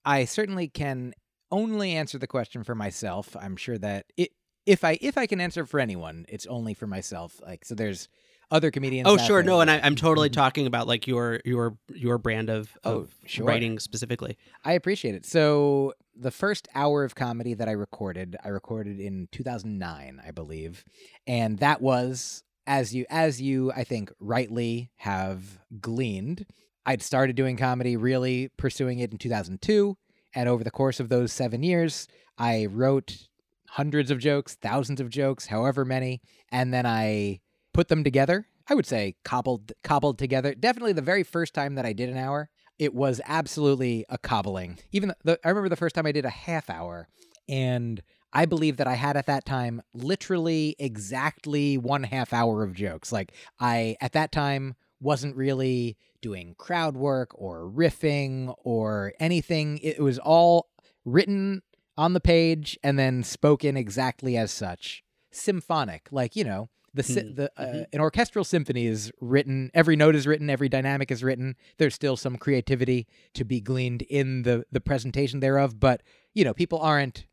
I 0.04 0.24
certainly 0.24 0.68
can 0.68 1.12
only 1.50 1.92
answer 1.92 2.18
the 2.18 2.26
question 2.26 2.64
for 2.64 2.74
myself. 2.74 3.36
I'm 3.38 3.56
sure 3.56 3.78
that 3.78 4.06
it, 4.16 4.30
if 4.64 4.82
I 4.84 4.98
if 5.00 5.16
I 5.18 5.26
can 5.26 5.40
answer 5.40 5.64
for 5.66 5.78
anyone, 5.78 6.24
it's 6.28 6.46
only 6.46 6.74
for 6.74 6.86
myself. 6.86 7.40
Like 7.46 7.64
so, 7.64 7.74
there's 7.74 8.08
other 8.50 8.70
comedians. 8.70 9.08
oh 9.08 9.16
sure 9.16 9.42
no 9.42 9.60
and 9.60 9.68
I, 9.70 9.80
I'm 9.80 9.96
totally 9.96 10.30
Mhm. 10.30 10.34
talking 10.34 10.66
about 10.66 10.86
like 10.86 11.06
your 11.08 11.40
your 11.44 11.76
your 11.92 12.16
brand 12.18 12.48
of, 12.48 12.76
Oh, 12.84 13.06
sure. 13.24 13.44
writing 13.46 13.78
specifically 13.80 14.38
I 14.64 14.72
appreciate 14.72 15.14
it. 15.16 15.26
So 15.26 15.92
the 16.18 16.30
first 16.30 16.68
hour 16.74 17.04
of 17.04 17.14
comedy 17.14 17.54
that 17.54 17.68
I 17.68 17.72
recorded, 17.72 18.36
I 18.44 18.48
recorded 18.48 18.98
in 19.00 19.28
2009, 19.32 20.20
I 20.26 20.30
believe, 20.30 20.84
and 21.26 21.58
that 21.58 21.80
was 21.80 22.42
as 22.66 22.94
you 22.94 23.06
as 23.08 23.40
you 23.40 23.70
I 23.72 23.84
think 23.84 24.12
rightly 24.18 24.90
have 24.96 25.58
gleaned. 25.80 26.46
I'd 26.84 27.02
started 27.02 27.36
doing 27.36 27.56
comedy, 27.56 27.96
really 27.96 28.48
pursuing 28.56 28.98
it 28.98 29.12
in 29.12 29.18
2002, 29.18 29.96
and 30.34 30.48
over 30.48 30.64
the 30.64 30.70
course 30.70 31.00
of 31.00 31.08
those 31.08 31.32
7 31.32 31.62
years, 31.62 32.08
I 32.38 32.66
wrote 32.66 33.28
hundreds 33.68 34.10
of 34.10 34.18
jokes, 34.18 34.54
thousands 34.54 35.00
of 35.00 35.10
jokes, 35.10 35.46
however 35.46 35.84
many, 35.84 36.20
and 36.50 36.72
then 36.72 36.86
I 36.86 37.40
put 37.72 37.88
them 37.88 38.04
together. 38.04 38.46
I 38.68 38.74
would 38.74 38.86
say 38.86 39.16
cobbled 39.24 39.72
cobbled 39.84 40.18
together. 40.18 40.54
Definitely 40.54 40.94
the 40.94 41.02
very 41.02 41.22
first 41.22 41.54
time 41.54 41.74
that 41.74 41.86
I 41.86 41.92
did 41.92 42.08
an 42.08 42.16
hour, 42.16 42.48
it 42.78 42.94
was 42.94 43.20
absolutely 43.26 44.04
a 44.08 44.18
cobbling. 44.18 44.78
Even 44.92 45.12
the, 45.24 45.38
I 45.44 45.48
remember 45.48 45.68
the 45.68 45.76
first 45.76 45.94
time 45.94 46.06
I 46.06 46.12
did 46.12 46.24
a 46.24 46.30
half 46.30 46.68
hour 46.70 47.08
and 47.48 48.02
I 48.32 48.44
believe 48.44 48.76
that 48.76 48.86
I 48.86 48.94
had 48.94 49.16
at 49.16 49.26
that 49.26 49.46
time 49.46 49.82
literally 49.94 50.76
exactly 50.78 51.78
one 51.78 52.02
half 52.02 52.32
hour 52.32 52.62
of 52.62 52.74
jokes. 52.74 53.12
Like 53.12 53.32
I 53.58 53.96
at 54.00 54.12
that 54.12 54.32
time 54.32 54.74
wasn't 55.00 55.36
really 55.36 55.96
doing 56.20 56.54
crowd 56.58 56.96
work 56.96 57.30
or 57.34 57.70
riffing 57.70 58.54
or 58.64 59.12
anything. 59.20 59.78
It 59.82 60.00
was 60.00 60.18
all 60.18 60.68
written 61.04 61.62
on 61.96 62.12
the 62.12 62.20
page 62.20 62.78
and 62.82 62.98
then 62.98 63.22
spoken 63.22 63.76
exactly 63.76 64.36
as 64.36 64.50
such. 64.50 65.02
Symphonic, 65.30 66.08
like, 66.10 66.34
you 66.36 66.44
know, 66.44 66.68
the 66.96 67.02
Hmm. 67.02 67.34
the 67.34 67.50
uh, 67.56 67.64
Mhm. 67.66 67.86
an 67.92 68.00
orchestral 68.00 68.44
symphony 68.44 68.86
is 68.86 69.12
written, 69.20 69.70
every 69.74 69.96
note 69.96 70.14
is 70.16 70.26
written, 70.26 70.50
every 70.50 70.68
dynamic 70.68 71.10
is 71.10 71.22
written. 71.22 71.54
There's 71.78 71.94
still 71.94 72.16
some 72.16 72.36
creativity 72.36 73.06
to 73.34 73.44
be 73.44 73.60
gleaned 73.60 74.02
in 74.02 74.42
the 74.42 74.64
the 74.72 74.80
presentation 74.80 75.40
thereof, 75.40 75.78
but 75.78 76.02
you 76.34 76.44
know, 76.44 76.52
people 76.54 76.80
aren't 76.80 77.26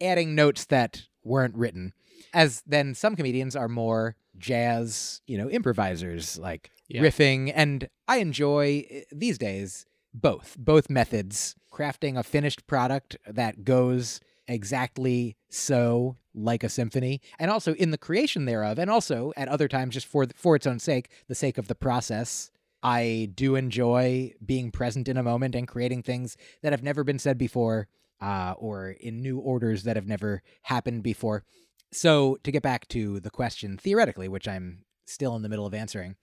adding 0.00 0.34
notes 0.34 0.64
that 0.66 1.06
weren't 1.24 1.54
written. 1.56 1.92
As 2.34 2.62
then 2.66 2.94
some 2.94 3.14
comedians 3.16 3.54
are 3.56 3.68
more 3.68 4.16
jazz, 4.38 5.20
you 5.26 5.38
know, 5.38 5.48
improvisers 5.50 6.38
like 6.38 6.70
Yeah. 6.88 7.02
riffing 7.02 7.52
and 7.54 7.88
I 8.08 8.18
enjoy 8.18 8.84
uh, 8.90 9.00
these 9.12 9.38
days 9.38 9.86
both 10.14 10.56
both 10.58 10.90
methods 10.90 11.54
crafting 11.72 12.18
a 12.18 12.22
finished 12.22 12.66
product 12.66 13.16
that 13.26 13.64
goes 13.64 14.20
exactly 14.52 15.36
so 15.48 16.16
like 16.34 16.62
a 16.64 16.68
symphony 16.68 17.20
and 17.38 17.50
also 17.50 17.74
in 17.74 17.90
the 17.90 17.98
creation 17.98 18.44
thereof 18.44 18.78
and 18.78 18.90
also 18.90 19.32
at 19.36 19.48
other 19.48 19.68
times 19.68 19.94
just 19.94 20.06
for 20.06 20.26
for 20.34 20.56
its 20.56 20.66
own 20.66 20.78
sake 20.78 21.10
the 21.28 21.34
sake 21.34 21.58
of 21.58 21.68
the 21.68 21.74
process 21.74 22.50
I 22.82 23.30
do 23.34 23.54
enjoy 23.54 24.32
being 24.44 24.72
present 24.72 25.08
in 25.08 25.16
a 25.16 25.22
moment 25.22 25.54
and 25.54 25.68
creating 25.68 26.02
things 26.02 26.36
that 26.62 26.72
have 26.72 26.82
never 26.82 27.04
been 27.04 27.18
said 27.18 27.38
before 27.38 27.88
uh, 28.20 28.54
or 28.58 28.90
in 28.90 29.22
new 29.22 29.38
orders 29.38 29.84
that 29.84 29.96
have 29.96 30.06
never 30.06 30.42
happened 30.62 31.02
before. 31.02 31.44
So, 31.92 32.38
to 32.42 32.50
get 32.50 32.62
back 32.62 32.88
to 32.88 33.20
the 33.20 33.30
question 33.30 33.76
theoretically, 33.76 34.28
which 34.28 34.48
I'm 34.48 34.84
still 35.06 35.36
in 35.36 35.42
the 35.42 35.48
middle 35.48 35.66
of 35.66 35.74
answering, 35.74 36.16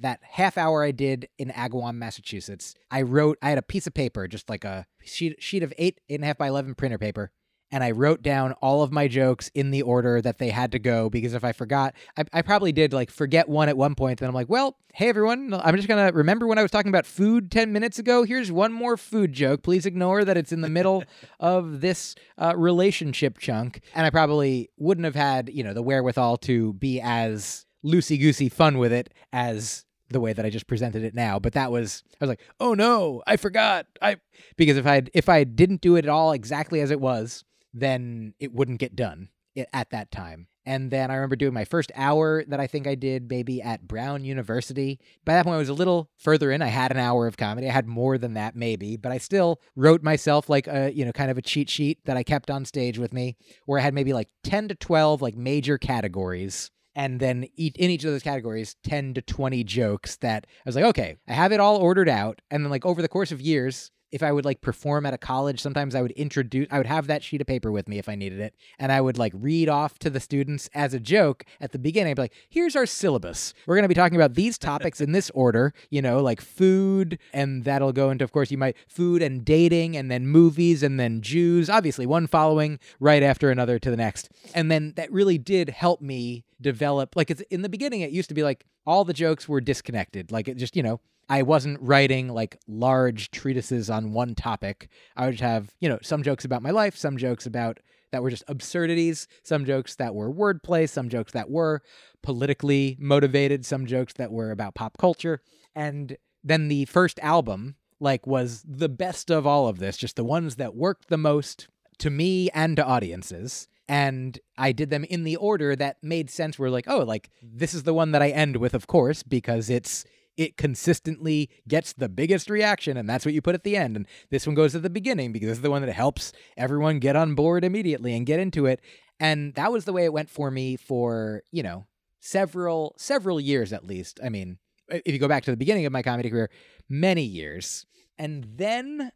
that 0.00 0.20
half 0.22 0.58
hour 0.58 0.82
I 0.82 0.90
did 0.90 1.28
in 1.38 1.48
Agawam, 1.50 1.96
Massachusetts, 1.96 2.74
I 2.90 3.02
wrote, 3.02 3.38
I 3.42 3.50
had 3.50 3.58
a 3.58 3.62
piece 3.62 3.86
of 3.86 3.94
paper, 3.94 4.26
just 4.28 4.48
like 4.48 4.64
a 4.64 4.86
sheet, 5.02 5.42
sheet 5.42 5.62
of 5.62 5.72
eight, 5.78 6.00
eight 6.08 6.16
and 6.16 6.24
a 6.24 6.26
half 6.26 6.38
by 6.38 6.48
11 6.48 6.74
printer 6.74 6.98
paper. 6.98 7.30
And 7.70 7.82
I 7.82 7.90
wrote 7.90 8.22
down 8.22 8.52
all 8.62 8.82
of 8.82 8.92
my 8.92 9.08
jokes 9.08 9.50
in 9.52 9.72
the 9.72 9.82
order 9.82 10.20
that 10.20 10.38
they 10.38 10.50
had 10.50 10.70
to 10.72 10.78
go 10.78 11.10
because 11.10 11.34
if 11.34 11.42
I 11.42 11.50
forgot, 11.50 11.94
I, 12.16 12.24
I 12.32 12.42
probably 12.42 12.70
did 12.70 12.92
like 12.92 13.10
forget 13.10 13.48
one 13.48 13.68
at 13.68 13.76
one 13.76 13.96
point. 13.96 14.20
Then 14.20 14.28
I'm 14.28 14.34
like, 14.34 14.48
well, 14.48 14.76
hey 14.92 15.08
everyone, 15.08 15.52
I'm 15.52 15.74
just 15.74 15.88
gonna 15.88 16.12
remember 16.12 16.46
when 16.46 16.56
I 16.56 16.62
was 16.62 16.70
talking 16.70 16.90
about 16.90 17.04
food 17.04 17.50
10 17.50 17.72
minutes 17.72 17.98
ago. 17.98 18.22
Here's 18.22 18.52
one 18.52 18.72
more 18.72 18.96
food 18.96 19.32
joke. 19.32 19.64
Please 19.64 19.86
ignore 19.86 20.24
that 20.24 20.36
it's 20.36 20.52
in 20.52 20.60
the 20.60 20.68
middle 20.68 21.02
of 21.40 21.80
this 21.80 22.14
uh, 22.38 22.54
relationship 22.56 23.38
chunk. 23.38 23.80
And 23.92 24.06
I 24.06 24.10
probably 24.10 24.70
wouldn't 24.76 25.06
have 25.06 25.16
had, 25.16 25.50
you 25.52 25.64
know, 25.64 25.74
the 25.74 25.82
wherewithal 25.82 26.36
to 26.38 26.74
be 26.74 27.00
as 27.00 27.66
loosey 27.84 28.18
goosey 28.18 28.48
fun 28.48 28.78
with 28.78 28.92
it 28.92 29.12
as 29.32 29.84
the 30.10 30.20
way 30.20 30.32
that 30.32 30.44
I 30.44 30.50
just 30.50 30.66
presented 30.66 31.04
it 31.04 31.14
now. 31.14 31.38
But 31.38 31.52
that 31.54 31.70
was 31.70 32.02
I 32.20 32.24
was 32.24 32.28
like, 32.28 32.40
oh 32.60 32.74
no, 32.74 33.22
I 33.26 33.36
forgot. 33.36 33.86
I 34.00 34.16
because 34.56 34.76
if 34.76 34.86
I 34.86 35.02
if 35.12 35.28
I 35.28 35.44
didn't 35.44 35.80
do 35.80 35.96
it 35.96 36.04
at 36.04 36.10
all 36.10 36.32
exactly 36.32 36.80
as 36.80 36.90
it 36.90 37.00
was, 37.00 37.44
then 37.72 38.34
it 38.38 38.52
wouldn't 38.52 38.80
get 38.80 38.96
done 38.96 39.28
at 39.72 39.90
that 39.90 40.10
time. 40.10 40.48
And 40.66 40.90
then 40.90 41.10
I 41.10 41.14
remember 41.14 41.36
doing 41.36 41.52
my 41.52 41.66
first 41.66 41.92
hour 41.94 42.42
that 42.48 42.58
I 42.58 42.66
think 42.66 42.86
I 42.86 42.94
did 42.94 43.28
maybe 43.28 43.60
at 43.60 43.86
Brown 43.86 44.24
University. 44.24 44.98
By 45.24 45.34
that 45.34 45.44
point, 45.44 45.56
I 45.56 45.58
was 45.58 45.68
a 45.68 45.74
little 45.74 46.10
further 46.16 46.50
in. 46.50 46.62
I 46.62 46.68
had 46.68 46.90
an 46.90 46.96
hour 46.96 47.26
of 47.26 47.36
comedy. 47.36 47.68
I 47.68 47.72
had 47.72 47.86
more 47.86 48.16
than 48.16 48.34
that, 48.34 48.56
maybe, 48.56 48.96
but 48.96 49.12
I 49.12 49.18
still 49.18 49.60
wrote 49.76 50.02
myself 50.02 50.48
like 50.48 50.66
a, 50.66 50.90
you 50.90 51.04
know, 51.04 51.12
kind 51.12 51.30
of 51.30 51.36
a 51.36 51.42
cheat 51.42 51.68
sheet 51.68 51.98
that 52.06 52.16
I 52.16 52.22
kept 52.22 52.50
on 52.50 52.64
stage 52.64 52.98
with 52.98 53.12
me 53.12 53.36
where 53.66 53.78
I 53.78 53.82
had 53.82 53.92
maybe 53.92 54.14
like 54.14 54.30
10 54.44 54.68
to 54.68 54.74
12 54.74 55.20
like 55.20 55.36
major 55.36 55.76
categories. 55.76 56.70
And 56.96 57.18
then 57.18 57.46
each, 57.56 57.76
in 57.76 57.90
each 57.90 58.04
of 58.04 58.12
those 58.12 58.22
categories, 58.22 58.76
10 58.84 59.14
to 59.14 59.22
20 59.22 59.64
jokes 59.64 60.16
that 60.16 60.46
I 60.48 60.62
was 60.64 60.76
like, 60.76 60.84
okay, 60.84 61.16
I 61.28 61.32
have 61.32 61.52
it 61.52 61.60
all 61.60 61.76
ordered 61.76 62.08
out. 62.08 62.40
And 62.50 62.64
then, 62.64 62.70
like, 62.70 62.86
over 62.86 63.02
the 63.02 63.08
course 63.08 63.32
of 63.32 63.40
years, 63.40 63.90
if 64.14 64.22
I 64.22 64.30
would 64.30 64.44
like 64.44 64.60
perform 64.60 65.06
at 65.06 65.12
a 65.12 65.18
college, 65.18 65.60
sometimes 65.60 65.96
I 65.96 66.00
would 66.00 66.12
introduce, 66.12 66.68
I 66.70 66.78
would 66.78 66.86
have 66.86 67.08
that 67.08 67.24
sheet 67.24 67.40
of 67.40 67.48
paper 67.48 67.72
with 67.72 67.88
me 67.88 67.98
if 67.98 68.08
I 68.08 68.14
needed 68.14 68.38
it. 68.38 68.54
And 68.78 68.92
I 68.92 69.00
would 69.00 69.18
like 69.18 69.32
read 69.34 69.68
off 69.68 69.98
to 69.98 70.08
the 70.08 70.20
students 70.20 70.70
as 70.72 70.94
a 70.94 71.00
joke 71.00 71.44
at 71.60 71.72
the 71.72 71.80
beginning. 71.80 72.12
I'd 72.12 72.16
be 72.16 72.22
like, 72.22 72.34
here's 72.48 72.76
our 72.76 72.86
syllabus. 72.86 73.54
We're 73.66 73.74
going 73.74 73.82
to 73.82 73.88
be 73.88 73.94
talking 73.94 74.14
about 74.14 74.34
these 74.34 74.56
topics 74.56 75.00
in 75.00 75.10
this 75.10 75.30
order, 75.30 75.74
you 75.90 76.00
know, 76.00 76.22
like 76.22 76.40
food. 76.40 77.18
And 77.32 77.64
that'll 77.64 77.92
go 77.92 78.10
into, 78.10 78.22
of 78.22 78.30
course, 78.30 78.52
you 78.52 78.58
might 78.58 78.76
food 78.86 79.20
and 79.20 79.44
dating 79.44 79.96
and 79.96 80.08
then 80.12 80.28
movies 80.28 80.84
and 80.84 81.00
then 81.00 81.20
Jews, 81.20 81.68
obviously 81.68 82.06
one 82.06 82.28
following 82.28 82.78
right 83.00 83.22
after 83.22 83.50
another 83.50 83.80
to 83.80 83.90
the 83.90 83.96
next. 83.96 84.28
And 84.54 84.70
then 84.70 84.92
that 84.94 85.10
really 85.10 85.38
did 85.38 85.70
help 85.70 86.00
me 86.00 86.44
develop, 86.60 87.16
like 87.16 87.32
it's 87.32 87.40
in 87.50 87.62
the 87.62 87.68
beginning, 87.68 88.02
it 88.02 88.12
used 88.12 88.28
to 88.28 88.34
be 88.34 88.44
like 88.44 88.64
all 88.86 89.04
the 89.04 89.12
jokes 89.12 89.48
were 89.48 89.60
disconnected. 89.60 90.30
Like 90.30 90.46
it 90.46 90.56
just, 90.56 90.76
you 90.76 90.84
know, 90.84 91.00
I 91.28 91.42
wasn't 91.42 91.80
writing 91.80 92.28
like 92.28 92.58
large 92.66 93.30
treatises 93.30 93.90
on 93.90 94.12
one 94.12 94.34
topic. 94.34 94.88
I 95.16 95.26
would 95.26 95.40
have, 95.40 95.74
you 95.80 95.88
know, 95.88 95.98
some 96.02 96.22
jokes 96.22 96.44
about 96.44 96.62
my 96.62 96.70
life, 96.70 96.96
some 96.96 97.16
jokes 97.16 97.46
about 97.46 97.80
that 98.12 98.22
were 98.22 98.30
just 98.30 98.44
absurdities, 98.46 99.26
some 99.42 99.64
jokes 99.64 99.96
that 99.96 100.14
were 100.14 100.32
wordplay, 100.32 100.88
some 100.88 101.08
jokes 101.08 101.32
that 101.32 101.50
were 101.50 101.82
politically 102.22 102.96
motivated, 103.00 103.66
some 103.66 103.86
jokes 103.86 104.12
that 104.14 104.30
were 104.30 104.50
about 104.50 104.74
pop 104.74 104.98
culture. 104.98 105.40
And 105.74 106.16
then 106.44 106.68
the 106.68 106.84
first 106.84 107.18
album 107.20 107.76
like 108.00 108.26
was 108.26 108.64
the 108.68 108.88
best 108.88 109.30
of 109.30 109.46
all 109.46 109.66
of 109.66 109.78
this, 109.78 109.96
just 109.96 110.16
the 110.16 110.24
ones 110.24 110.56
that 110.56 110.74
worked 110.74 111.08
the 111.08 111.18
most 111.18 111.68
to 111.98 112.10
me 112.10 112.50
and 112.50 112.76
to 112.76 112.84
audiences. 112.84 113.66
And 113.88 114.38
I 114.56 114.72
did 114.72 114.90
them 114.90 115.04
in 115.04 115.24
the 115.24 115.36
order 115.36 115.76
that 115.76 116.02
made 116.02 116.30
sense. 116.30 116.58
We're 116.58 116.70
like, 116.70 116.88
oh, 116.88 117.00
like 117.00 117.30
this 117.42 117.74
is 117.74 117.82
the 117.82 117.94
one 117.94 118.12
that 118.12 118.22
I 118.22 118.30
end 118.30 118.56
with, 118.56 118.74
of 118.74 118.86
course, 118.86 119.22
because 119.22 119.68
it's 119.68 120.04
it 120.36 120.56
consistently 120.56 121.50
gets 121.68 121.92
the 121.92 122.08
biggest 122.08 122.50
reaction, 122.50 122.96
and 122.96 123.08
that's 123.08 123.24
what 123.24 123.34
you 123.34 123.42
put 123.42 123.54
at 123.54 123.64
the 123.64 123.76
end. 123.76 123.96
And 123.96 124.06
this 124.30 124.46
one 124.46 124.54
goes 124.54 124.74
at 124.74 124.82
the 124.82 124.90
beginning 124.90 125.32
because 125.32 125.48
this 125.48 125.58
is 125.58 125.62
the 125.62 125.70
one 125.70 125.82
that 125.82 125.92
helps 125.92 126.32
everyone 126.56 126.98
get 126.98 127.16
on 127.16 127.34
board 127.34 127.64
immediately 127.64 128.16
and 128.16 128.26
get 128.26 128.40
into 128.40 128.66
it. 128.66 128.80
And 129.20 129.54
that 129.54 129.72
was 129.72 129.84
the 129.84 129.92
way 129.92 130.04
it 130.04 130.12
went 130.12 130.30
for 130.30 130.50
me 130.50 130.76
for, 130.76 131.42
you 131.52 131.62
know, 131.62 131.86
several 132.20 132.94
several 132.98 133.40
years 133.40 133.72
at 133.72 133.84
least. 133.84 134.18
I 134.24 134.28
mean, 134.28 134.58
if 134.88 135.12
you 135.12 135.18
go 135.18 135.28
back 135.28 135.44
to 135.44 135.50
the 135.50 135.56
beginning 135.56 135.86
of 135.86 135.92
my 135.92 136.02
comedy 136.02 136.30
career, 136.30 136.50
many 136.88 137.22
years. 137.22 137.86
And 138.18 138.46
then 138.56 139.12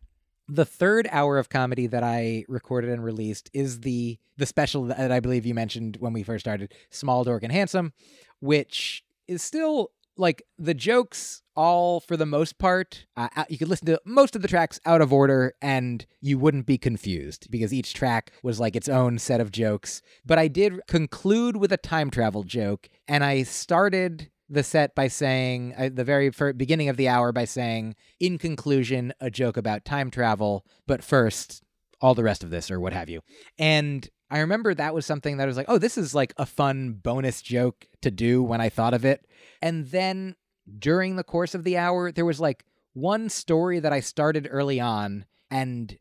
the 0.49 0.65
third 0.65 1.09
hour 1.11 1.39
of 1.39 1.49
comedy 1.49 1.87
that 1.87 2.03
I 2.03 2.45
recorded 2.49 2.91
and 2.91 3.05
released 3.05 3.51
is 3.53 3.81
the 3.81 4.19
the 4.37 4.47
special 4.47 4.85
that 4.85 5.11
I 5.13 5.21
believe 5.21 5.45
you 5.47 5.55
mentioned 5.55 5.97
when 6.01 6.13
we 6.13 6.23
first 6.23 6.45
started, 6.45 6.73
Small 6.91 7.25
Dork 7.25 7.43
and 7.43 7.53
Handsome, 7.53 7.93
which 8.41 9.03
is 9.27 9.43
still 9.43 9.91
like 10.19 10.43
the 10.59 10.75
jokes 10.75 11.43
all 11.57 12.01
for 12.01 12.17
the 12.17 12.27
most 12.27 12.59
part 12.59 13.07
uh, 13.17 13.29
uh, 13.37 13.45
you 13.49 13.59
could 13.59 13.69
listen 13.69 13.87
to 13.87 14.01
most 14.05 14.37
of 14.37 14.43
the 14.43 14.49
tracks 14.49 14.79
out 14.85 15.01
of 15.01 15.13
order 15.13 15.55
and 15.63 16.07
you 16.21 16.39
wouldn't 16.39 16.67
be 16.67 16.79
confused 16.79 17.51
because 17.51 17.73
each 17.73 17.95
track 17.95 18.33
was 18.43 18.61
like 18.61 18.77
its 18.77 18.89
own 18.89 19.19
set 19.19 19.41
of 19.41 19.51
jokes. 19.51 20.03
But 20.25 20.39
i 20.39 20.49
did 20.49 20.81
conclude 20.87 21.57
with 21.57 21.73
a 21.73 21.77
time 21.77 22.11
travel 22.11 22.43
joke 22.43 22.89
and 23.07 23.25
i 23.25 23.43
started 23.43 24.31
the 24.51 24.63
set 24.63 24.95
by 24.95 25.09
saying 25.09 25.75
uh, 25.77 25.91
the 25.93 26.05
very 26.05 26.31
beginning 26.57 26.89
of 26.89 26.97
the 26.97 27.09
hour 27.09 27.33
by 27.33 27.45
saying 27.45 27.95
in 28.19 28.39
conclusion 28.39 29.13
a 29.21 29.31
joke 29.31 29.57
about 29.57 29.85
time 29.85 30.11
travel 30.11 30.65
but 30.87 31.05
first 31.05 31.63
all 32.01 32.15
the 32.15 32.23
rest 32.23 32.45
of 32.45 32.51
this 32.51 32.71
or 32.71 32.81
what 32.81 32.93
have 32.93 33.09
you. 33.09 33.21
And 33.59 34.09
i 34.31 34.41
remember 34.41 34.75
that 34.75 34.95
was 34.95 35.07
something 35.07 35.37
that 35.37 35.45
I 35.45 35.47
was 35.47 35.57
like 35.57 35.69
oh 35.69 35.79
this 35.79 35.99
is 35.99 36.15
like 36.15 36.33
a 36.37 36.47
fun 36.47 36.93
bonus 36.93 37.43
joke 37.43 37.87
to 38.03 38.11
do 38.11 38.43
when 38.43 38.61
i 38.61 38.69
thought 38.69 38.95
of 38.95 39.05
it. 39.05 39.27
And 39.61 39.89
then 39.89 40.37
during 40.79 41.17
the 41.17 41.25
course 41.25 41.55
of 41.55 41.65
the 41.65 41.79
hour 41.79 42.13
there 42.13 42.25
was 42.25 42.41
like 42.41 42.65
one 42.93 43.29
story 43.29 43.81
that 43.81 43.93
i 43.93 44.01
started 44.01 44.49
early 44.51 44.81
on 44.81 45.25
and 45.51 45.99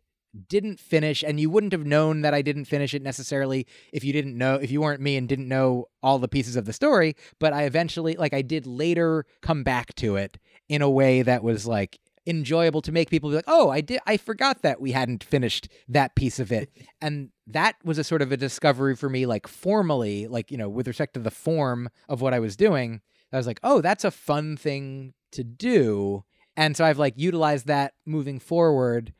didn't 0.48 0.80
finish 0.80 1.24
and 1.24 1.40
you 1.40 1.50
wouldn't 1.50 1.72
have 1.72 1.86
known 1.86 2.22
that 2.22 2.34
I 2.34 2.42
didn't 2.42 2.66
finish 2.66 2.94
it 2.94 3.02
necessarily 3.02 3.66
if 3.92 4.04
you 4.04 4.14
didn't 4.14 4.38
know 4.38 4.56
if 4.56 4.70
you 4.70 4.82
weren't 4.82 5.02
me 5.02 5.18
and 5.18 5.28
didn't 5.28 5.48
know 5.48 5.86
all 6.04 6.20
the 6.20 6.28
pieces 6.28 6.56
of 6.56 6.66
the 6.66 6.74
story 6.74 7.16
but 7.40 7.54
I 7.54 7.64
eventually 7.64 8.16
like 8.16 8.34
I 8.34 8.42
did 8.42 8.68
later 8.68 9.26
come 9.42 9.64
back 9.64 9.96
to 9.96 10.16
it 10.16 10.38
in 10.70 10.82
a 10.82 10.90
way 10.90 11.22
that 11.22 11.44
was 11.44 11.66
like 11.66 12.00
enjoyable 12.28 12.82
to 12.82 12.92
make 12.92 13.10
people 13.10 13.30
be 13.30 13.36
like 13.36 13.46
oh 13.48 13.70
I 13.70 13.82
did 13.82 14.00
I 14.06 14.18
forgot 14.18 14.62
that 14.62 14.82
we 14.82 14.92
hadn't 14.92 15.24
finished 15.24 15.70
that 15.88 16.16
piece 16.16 16.40
of 16.40 16.52
it. 16.52 16.70
And 17.00 17.30
that 17.46 17.76
was 17.84 18.00
a 18.00 18.04
sort 18.04 18.24
of 18.24 18.32
a 18.32 18.38
discovery 18.38 18.96
for 18.96 19.08
me 19.08 19.26
like 19.26 19.48
formally 19.48 20.28
like 20.28 20.52
you 20.52 20.58
know 20.58 20.68
with 20.68 20.88
respect 20.88 21.14
to 21.14 21.20
the 21.20 21.32
form 21.32 21.90
of 22.10 22.22
what 22.22 22.34
I 22.34 22.40
was 22.40 22.56
doing 22.56 23.02
I 23.32 23.38
was 23.38 23.48
like 23.48 23.60
oh 23.64 23.82
that's 23.82 24.04
a 24.04 24.12
fun 24.12 24.58
thing 24.58 25.14
to 25.32 25.44
do. 25.44 26.24
And 26.56 26.76
so 26.76 26.84
I've 26.86 26.98
like 26.98 27.14
utilized 27.18 27.68
that 27.68 27.94
moving 28.06 28.40
forward. 28.40 29.14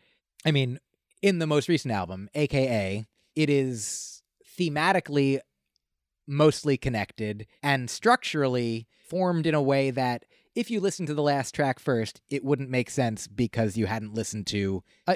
I 0.46 0.52
mean 0.52 0.80
in 1.22 1.40
the 1.40 1.48
most 1.48 1.70
recent 1.70 1.94
album, 1.94 2.30
aka 2.36 3.06
it 3.36 3.50
is 3.50 4.22
thematically 4.60 5.40
mostly 6.28 6.78
connected 6.78 7.48
and 7.64 7.90
structurally 7.90 8.88
formed 9.08 9.48
in 9.48 9.56
a 9.56 9.62
way 9.62 9.92
that 9.92 10.26
if 10.58 10.72
you 10.72 10.80
listen 10.80 11.06
to 11.06 11.14
the 11.14 11.22
last 11.22 11.54
track 11.54 11.78
first, 11.78 12.20
it 12.32 12.44
wouldn't 12.44 12.72
make 12.72 12.90
sense 12.90 13.28
because 13.28 13.78
you 13.78 13.86
hadn't 13.86 14.16
listened 14.16 14.48
to 14.48 14.84
uh, 15.06 15.14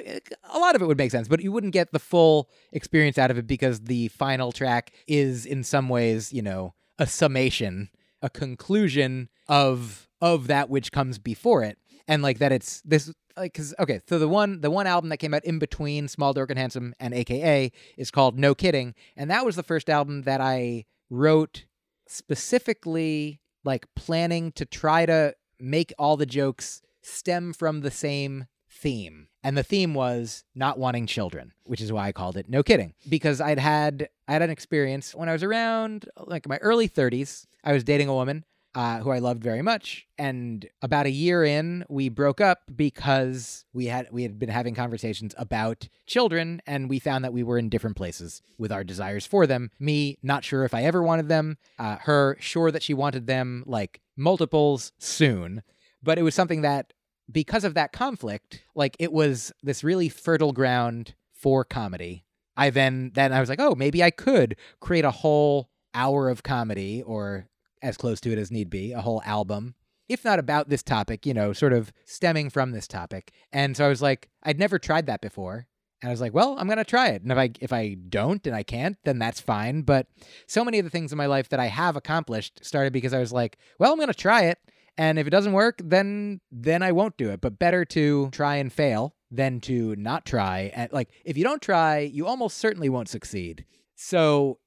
a 0.52 0.58
lot 0.60 0.76
of 0.76 0.82
it 0.82 0.86
would 0.86 0.96
make 0.96 1.10
sense, 1.10 1.26
but 1.26 1.42
you 1.42 1.50
wouldn't 1.50 1.72
get 1.72 1.90
the 1.90 1.98
full 1.98 2.48
experience 2.70 3.18
out 3.18 3.28
of 3.28 3.36
it 3.36 3.48
because 3.48 3.80
the 3.80 4.06
final 4.08 4.52
track 4.52 4.92
is 5.08 5.44
in 5.44 5.64
some 5.64 5.88
ways, 5.88 6.32
you 6.32 6.42
know, 6.42 6.74
a 6.96 7.08
summation, 7.08 7.90
a 8.22 8.30
conclusion 8.30 9.28
of 9.48 10.08
of 10.20 10.46
that 10.46 10.70
which 10.70 10.92
comes 10.92 11.18
before 11.18 11.64
it. 11.64 11.76
And 12.06 12.22
like 12.22 12.38
that 12.38 12.52
it's 12.52 12.80
this 12.82 13.12
like 13.36 13.52
cuz 13.52 13.74
okay, 13.80 14.00
so 14.08 14.20
the 14.20 14.28
one 14.28 14.60
the 14.60 14.70
one 14.70 14.86
album 14.86 15.10
that 15.10 15.16
came 15.16 15.34
out 15.34 15.44
in 15.44 15.58
between 15.58 16.06
Small 16.06 16.32
Dork 16.32 16.50
and 16.50 16.58
Handsome 16.58 16.94
and 17.00 17.12
AKA 17.12 17.72
is 17.96 18.12
called 18.12 18.38
No 18.38 18.54
Kidding, 18.54 18.94
and 19.16 19.28
that 19.28 19.44
was 19.44 19.56
the 19.56 19.64
first 19.64 19.90
album 19.90 20.22
that 20.22 20.40
I 20.40 20.84
wrote 21.10 21.64
specifically 22.06 23.41
like 23.64 23.86
planning 23.94 24.52
to 24.52 24.64
try 24.64 25.06
to 25.06 25.34
make 25.58 25.92
all 25.98 26.16
the 26.16 26.26
jokes 26.26 26.82
stem 27.02 27.52
from 27.52 27.80
the 27.80 27.90
same 27.90 28.46
theme. 28.68 29.28
And 29.44 29.56
the 29.56 29.62
theme 29.62 29.94
was 29.94 30.44
not 30.54 30.78
wanting 30.78 31.06
children, 31.06 31.52
which 31.64 31.80
is 31.80 31.92
why 31.92 32.06
I 32.06 32.12
called 32.12 32.36
it 32.36 32.48
No 32.48 32.62
Kidding. 32.62 32.94
Because 33.08 33.40
I'd 33.40 33.58
had 33.58 34.08
I 34.28 34.32
had 34.32 34.42
an 34.42 34.50
experience 34.50 35.14
when 35.14 35.28
I 35.28 35.32
was 35.32 35.42
around 35.42 36.06
like 36.26 36.48
my 36.48 36.58
early 36.58 36.88
30s. 36.88 37.46
I 37.64 37.72
was 37.72 37.84
dating 37.84 38.08
a 38.08 38.14
woman 38.14 38.44
uh, 38.74 38.98
who 39.00 39.10
I 39.10 39.18
loved 39.18 39.42
very 39.42 39.62
much. 39.62 40.06
And 40.18 40.68
about 40.80 41.06
a 41.06 41.10
year 41.10 41.44
in, 41.44 41.84
we 41.88 42.08
broke 42.08 42.40
up 42.40 42.62
because 42.74 43.64
we 43.72 43.86
had 43.86 44.08
we 44.10 44.22
had 44.22 44.38
been 44.38 44.48
having 44.48 44.74
conversations 44.74 45.34
about 45.36 45.88
children, 46.06 46.62
and 46.66 46.88
we 46.88 46.98
found 46.98 47.24
that 47.24 47.32
we 47.32 47.42
were 47.42 47.58
in 47.58 47.68
different 47.68 47.96
places 47.96 48.42
with 48.58 48.72
our 48.72 48.84
desires 48.84 49.26
for 49.26 49.46
them. 49.46 49.70
Me, 49.78 50.18
not 50.22 50.44
sure 50.44 50.64
if 50.64 50.74
I 50.74 50.84
ever 50.84 51.02
wanted 51.02 51.28
them. 51.28 51.58
Uh, 51.78 51.96
her, 52.02 52.36
sure 52.40 52.70
that 52.70 52.82
she 52.82 52.94
wanted 52.94 53.26
them, 53.26 53.64
like 53.66 54.00
multiples 54.16 54.92
soon. 54.98 55.62
But 56.02 56.18
it 56.18 56.22
was 56.22 56.34
something 56.34 56.62
that, 56.62 56.92
because 57.30 57.64
of 57.64 57.74
that 57.74 57.92
conflict, 57.92 58.64
like 58.74 58.96
it 58.98 59.12
was 59.12 59.52
this 59.62 59.84
really 59.84 60.08
fertile 60.08 60.52
ground 60.52 61.14
for 61.32 61.64
comedy. 61.64 62.24
I 62.56 62.70
then 62.70 63.12
then 63.14 63.32
I 63.32 63.40
was 63.40 63.48
like, 63.48 63.60
oh, 63.60 63.74
maybe 63.74 64.02
I 64.02 64.10
could 64.10 64.56
create 64.80 65.04
a 65.04 65.10
whole 65.10 65.70
hour 65.94 66.28
of 66.28 66.42
comedy 66.42 67.02
or 67.02 67.48
as 67.82 67.96
close 67.96 68.20
to 68.22 68.32
it 68.32 68.38
as 68.38 68.50
need 68.50 68.70
be, 68.70 68.92
a 68.92 69.00
whole 69.00 69.22
album, 69.24 69.74
if 70.08 70.24
not 70.24 70.38
about 70.38 70.68
this 70.68 70.82
topic, 70.82 71.26
you 71.26 71.34
know, 71.34 71.52
sort 71.52 71.72
of 71.72 71.92
stemming 72.04 72.50
from 72.50 72.72
this 72.72 72.86
topic. 72.86 73.32
And 73.52 73.76
so 73.76 73.84
I 73.84 73.88
was 73.88 74.02
like, 74.02 74.28
I'd 74.42 74.58
never 74.58 74.78
tried 74.78 75.06
that 75.06 75.20
before. 75.20 75.66
And 76.00 76.08
I 76.08 76.12
was 76.12 76.20
like, 76.20 76.34
well, 76.34 76.56
I'm 76.58 76.68
gonna 76.68 76.84
try 76.84 77.08
it. 77.08 77.22
And 77.22 77.30
if 77.30 77.38
I 77.38 77.50
if 77.60 77.72
I 77.72 77.96
don't 78.08 78.44
and 78.46 78.56
I 78.56 78.64
can't, 78.64 78.96
then 79.04 79.18
that's 79.18 79.40
fine. 79.40 79.82
But 79.82 80.08
so 80.46 80.64
many 80.64 80.78
of 80.78 80.84
the 80.84 80.90
things 80.90 81.12
in 81.12 81.18
my 81.18 81.26
life 81.26 81.48
that 81.50 81.60
I 81.60 81.66
have 81.66 81.96
accomplished 81.96 82.64
started 82.64 82.92
because 82.92 83.14
I 83.14 83.20
was 83.20 83.32
like, 83.32 83.56
well, 83.78 83.92
I'm 83.92 83.98
gonna 83.98 84.12
try 84.12 84.42
it. 84.42 84.58
And 84.98 85.18
if 85.18 85.26
it 85.26 85.30
doesn't 85.30 85.52
work, 85.52 85.80
then 85.82 86.40
then 86.50 86.82
I 86.82 86.92
won't 86.92 87.16
do 87.16 87.30
it. 87.30 87.40
But 87.40 87.58
better 87.58 87.84
to 87.86 88.30
try 88.30 88.56
and 88.56 88.72
fail 88.72 89.14
than 89.30 89.60
to 89.60 89.94
not 89.96 90.26
try. 90.26 90.72
And 90.74 90.92
like 90.92 91.10
if 91.24 91.36
you 91.36 91.44
don't 91.44 91.62
try, 91.62 92.00
you 92.00 92.26
almost 92.26 92.58
certainly 92.58 92.88
won't 92.88 93.08
succeed. 93.08 93.64
So 93.94 94.58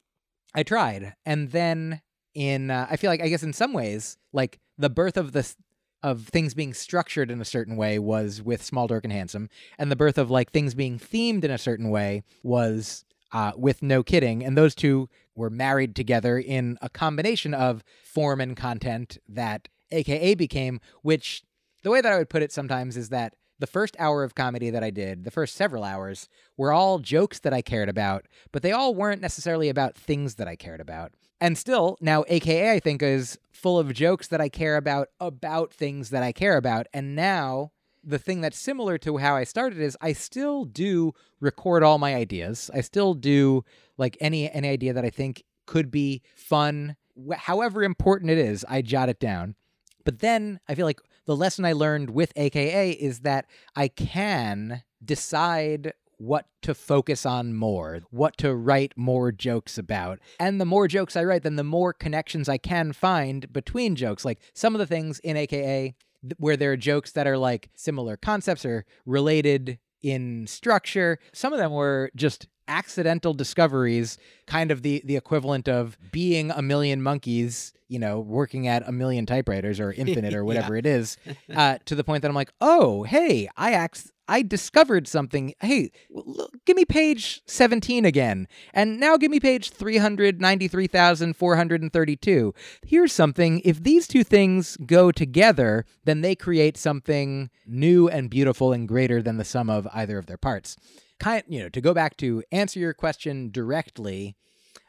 I 0.54 0.64
tried. 0.64 1.16
And 1.26 1.52
then 1.52 2.02
in 2.36 2.70
uh, 2.70 2.86
I 2.90 2.98
feel 2.98 3.10
like 3.10 3.22
I 3.22 3.30
guess 3.30 3.44
in 3.44 3.54
some 3.54 3.74
ways 3.74 4.18
like 4.34 4.60
the 4.78 4.90
birth 4.90 5.18
of 5.18 5.32
this 5.32 5.56
of 6.04 6.28
things 6.28 6.54
being 6.54 6.74
structured 6.74 7.32
in 7.32 7.42
a 7.42 7.46
certain 7.46 7.78
way 7.78 7.98
was 7.98 8.40
with 8.40 8.62
Small 8.62 8.86
Dork 8.86 9.06
and 9.06 9.14
Handsome, 9.14 9.50
and 9.80 9.90
the 9.90 9.96
birth 9.96 10.20
of 10.20 10.30
like 10.30 10.52
things 10.52 10.76
being 10.76 11.00
themed 11.00 11.44
in 11.44 11.50
a 11.50 11.58
certain 11.58 11.90
way 11.90 12.24
was 12.44 13.06
uh, 13.32 13.54
with 13.58 13.82
No 13.82 14.04
Kidding, 14.04 14.46
and 14.46 14.56
those 14.56 14.76
two 14.76 15.10
were 15.34 15.50
married 15.50 15.96
together 15.96 16.38
in 16.38 16.78
a 16.82 16.90
combination 16.90 17.54
of 17.54 17.84
form 18.04 18.40
and 18.40 18.56
content 18.56 19.18
that 19.28 19.68
AKA 19.92 20.36
became. 20.36 20.80
Which 21.02 21.44
the 21.82 21.90
way 21.90 22.02
that 22.02 22.14
I 22.14 22.18
would 22.18 22.30
put 22.30 22.44
it 22.44 22.52
sometimes 22.52 22.98
is 22.98 23.10
that 23.10 23.36
the 23.60 23.68
first 23.68 23.96
hour 24.00 24.24
of 24.24 24.36
comedy 24.36 24.70
that 24.70 24.84
I 24.84 24.90
did, 24.90 25.24
the 25.24 25.32
first 25.32 25.56
several 25.56 25.84
hours, 25.84 26.28
were 26.58 26.72
all 26.72 27.00
jokes 27.00 27.40
that 27.40 27.54
I 27.54 27.62
cared 27.62 27.90
about, 27.90 28.26
but 28.52 28.62
they 28.62 28.72
all 28.72 28.94
weren't 28.94 29.22
necessarily 29.22 29.70
about 29.70 29.96
things 29.96 30.36
that 30.36 30.48
I 30.48 30.56
cared 30.56 30.82
about. 30.82 31.14
And 31.40 31.58
still, 31.58 31.98
now 32.02 32.24
AKA 32.28 32.74
I 32.74 32.80
think 32.80 33.02
is 33.02 33.38
full 33.52 33.78
of 33.80 33.94
jokes 33.94 34.28
that 34.28 34.42
I 34.42 34.50
care 34.50 34.78
about 34.78 35.10
about 35.20 35.74
things 35.74 36.10
that 36.10 36.24
I 36.24 36.32
care 36.32 36.58
about. 36.58 36.88
And 36.94 37.16
now 37.16 37.72
the 38.04 38.20
thing 38.20 38.42
that's 38.42 38.58
similar 38.58 38.98
to 39.00 39.18
how 39.18 39.36
I 39.36 39.44
started 39.44 39.80
is 39.80 39.98
I 40.00 40.14
still 40.14 40.66
do 40.66 41.14
record 41.40 41.84
all 41.84 41.98
my 41.98 42.16
ideas. 42.16 42.70
I 42.74 42.82
still 42.82 43.14
do 43.14 43.64
like 43.98 44.18
any 44.22 44.50
any 44.52 44.70
idea 44.70 44.94
that 44.94 45.06
I 45.06 45.10
think 45.10 45.44
could 45.66 45.90
be 45.90 46.22
fun, 46.36 46.96
however 47.34 47.84
important 47.84 48.30
it 48.32 48.38
is, 48.38 48.64
I 48.70 48.82
jot 48.82 49.10
it 49.10 49.20
down. 49.20 49.56
But 50.04 50.20
then 50.20 50.60
I 50.70 50.76
feel 50.76 50.86
like 50.86 51.02
the 51.26 51.36
lesson 51.36 51.66
I 51.66 51.74
learned 51.74 52.12
with 52.12 52.32
AKA 52.36 52.92
is 52.92 53.20
that 53.22 53.46
I 53.76 53.88
can 53.88 54.84
decide 55.04 55.94
what 56.18 56.48
to 56.62 56.74
focus 56.74 57.26
on 57.26 57.54
more, 57.54 58.02
what 58.10 58.38
to 58.38 58.56
write 58.56 58.94
more 58.96 59.32
jokes 59.32 59.78
about. 59.78 60.20
And 60.40 60.62
the 60.62 60.66
more 60.66 60.88
jokes 60.88 61.16
I 61.16 61.24
write, 61.24 61.44
then 61.44 61.58
the 61.58 61.64
more 61.64 61.94
connections 61.94 62.48
I 62.48 62.58
can 62.58 62.94
find 62.94 63.52
between 63.52 63.96
jokes. 63.96 64.24
Like 64.24 64.40
some 64.54 64.74
of 64.76 64.80
the 64.80 64.86
things 64.86 65.20
in 65.20 65.36
AKA 65.36 65.96
where 66.38 66.58
there 66.58 66.72
are 66.72 66.78
jokes 66.78 67.12
that 67.12 67.28
are 67.28 67.38
like 67.38 67.70
similar 67.76 68.18
concepts 68.18 68.66
or 68.66 68.86
related 69.06 69.78
in 70.02 70.48
structure. 70.48 71.20
Some 71.34 71.54
of 71.54 71.60
them 71.60 71.72
were 71.72 72.12
just 72.16 72.48
accidental 72.68 73.34
discoveries, 73.34 74.18
kind 74.48 74.72
of 74.72 74.82
the 74.82 75.02
the 75.06 75.16
equivalent 75.16 75.68
of 75.68 75.98
being 76.12 76.52
a 76.52 76.62
million 76.62 77.02
monkeys, 77.02 77.74
you 77.88 78.00
know, 78.00 78.20
working 78.20 78.68
at 78.68 78.88
a 78.88 78.92
million 78.92 79.26
typewriters 79.26 79.80
or 79.80 79.92
infinite 79.98 80.34
or 80.34 80.44
whatever 80.44 80.76
yeah. 80.76 80.80
it 80.80 80.86
is, 80.86 81.18
uh, 81.56 81.78
to 81.86 81.96
the 81.96 82.04
point 82.04 82.22
that 82.22 82.30
I'm 82.30 82.36
like, 82.36 82.54
oh, 82.62 83.04
hey, 83.04 83.50
I 83.58 83.74
ax- 83.74 84.12
I 84.28 84.42
discovered 84.42 85.08
something. 85.08 85.54
Hey, 85.60 85.92
look, 86.10 86.52
give 86.66 86.76
me 86.76 86.84
page 86.86 87.44
17 87.46 88.06
again. 88.06 88.48
And 88.74 89.00
now 89.00 89.18
give 89.18 89.30
me 89.30 89.40
page 89.40 89.70
393,432. 89.70 92.54
Here's 92.86 93.14
something. 93.14 93.62
If 93.64 93.84
these 93.84 94.08
two 94.08 94.24
things 94.24 94.78
go 94.86 95.12
together, 95.12 95.86
then 96.06 96.22
they 96.22 96.34
create 96.36 96.78
something 96.78 97.52
new 97.66 98.08
and 98.10 98.30
beautiful 98.30 98.72
and 98.74 98.88
greater 98.88 99.22
than 99.22 99.38
the 99.38 99.46
sum 99.46 99.70
of 99.70 99.88
either 99.94 100.18
of 100.18 100.26
their 100.26 100.38
parts. 100.38 100.76
Kind, 101.20 101.44
you 101.48 101.60
know, 101.60 101.70
to 101.70 101.80
go 101.80 101.94
back 101.94 102.18
to 102.18 102.44
answer 102.52 102.80
your 102.80 102.94
question 102.94 103.52
directly, 103.52 104.36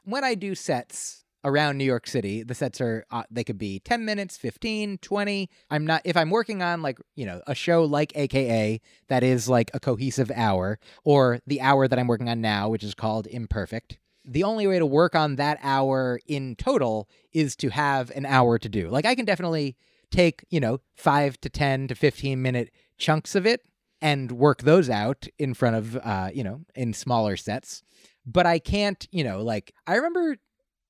when 0.04 0.24
I 0.24 0.34
do 0.34 0.54
sets, 0.54 1.25
around 1.46 1.78
New 1.78 1.84
York 1.84 2.08
City. 2.08 2.42
The 2.42 2.54
sets 2.54 2.80
are 2.80 3.06
uh, 3.10 3.22
they 3.30 3.44
could 3.44 3.56
be 3.56 3.78
10 3.78 4.04
minutes, 4.04 4.36
15, 4.36 4.98
20. 4.98 5.48
I'm 5.70 5.86
not 5.86 6.02
if 6.04 6.16
I'm 6.16 6.28
working 6.28 6.60
on 6.60 6.82
like, 6.82 6.98
you 7.14 7.24
know, 7.24 7.40
a 7.46 7.54
show 7.54 7.84
like 7.84 8.12
AKA 8.16 8.80
that 9.08 9.22
is 9.22 9.48
like 9.48 9.70
a 9.72 9.80
cohesive 9.80 10.30
hour 10.34 10.78
or 11.04 11.38
the 11.46 11.60
hour 11.60 11.88
that 11.88 11.98
I'm 11.98 12.08
working 12.08 12.28
on 12.28 12.40
now, 12.40 12.68
which 12.68 12.84
is 12.84 12.94
called 12.94 13.28
Imperfect. 13.28 13.98
The 14.24 14.42
only 14.42 14.66
way 14.66 14.80
to 14.80 14.86
work 14.86 15.14
on 15.14 15.36
that 15.36 15.58
hour 15.62 16.18
in 16.26 16.56
total 16.56 17.08
is 17.32 17.54
to 17.56 17.68
have 17.68 18.10
an 18.10 18.26
hour 18.26 18.58
to 18.58 18.68
do. 18.68 18.88
Like 18.88 19.06
I 19.06 19.14
can 19.14 19.24
definitely 19.24 19.76
take, 20.10 20.44
you 20.50 20.58
know, 20.58 20.80
5 20.96 21.40
to 21.42 21.48
10 21.48 21.88
to 21.88 21.94
15 21.94 22.42
minute 22.42 22.72
chunks 22.98 23.36
of 23.36 23.46
it 23.46 23.62
and 24.02 24.32
work 24.32 24.62
those 24.62 24.90
out 24.90 25.28
in 25.38 25.54
front 25.54 25.76
of 25.76 25.96
uh, 25.96 26.30
you 26.34 26.42
know, 26.42 26.62
in 26.74 26.92
smaller 26.92 27.36
sets 27.36 27.84
but 28.26 28.44
I 28.44 28.58
can't, 28.58 29.06
you 29.12 29.22
know, 29.22 29.42
like 29.42 29.72
I 29.86 29.94
remember 29.94 30.36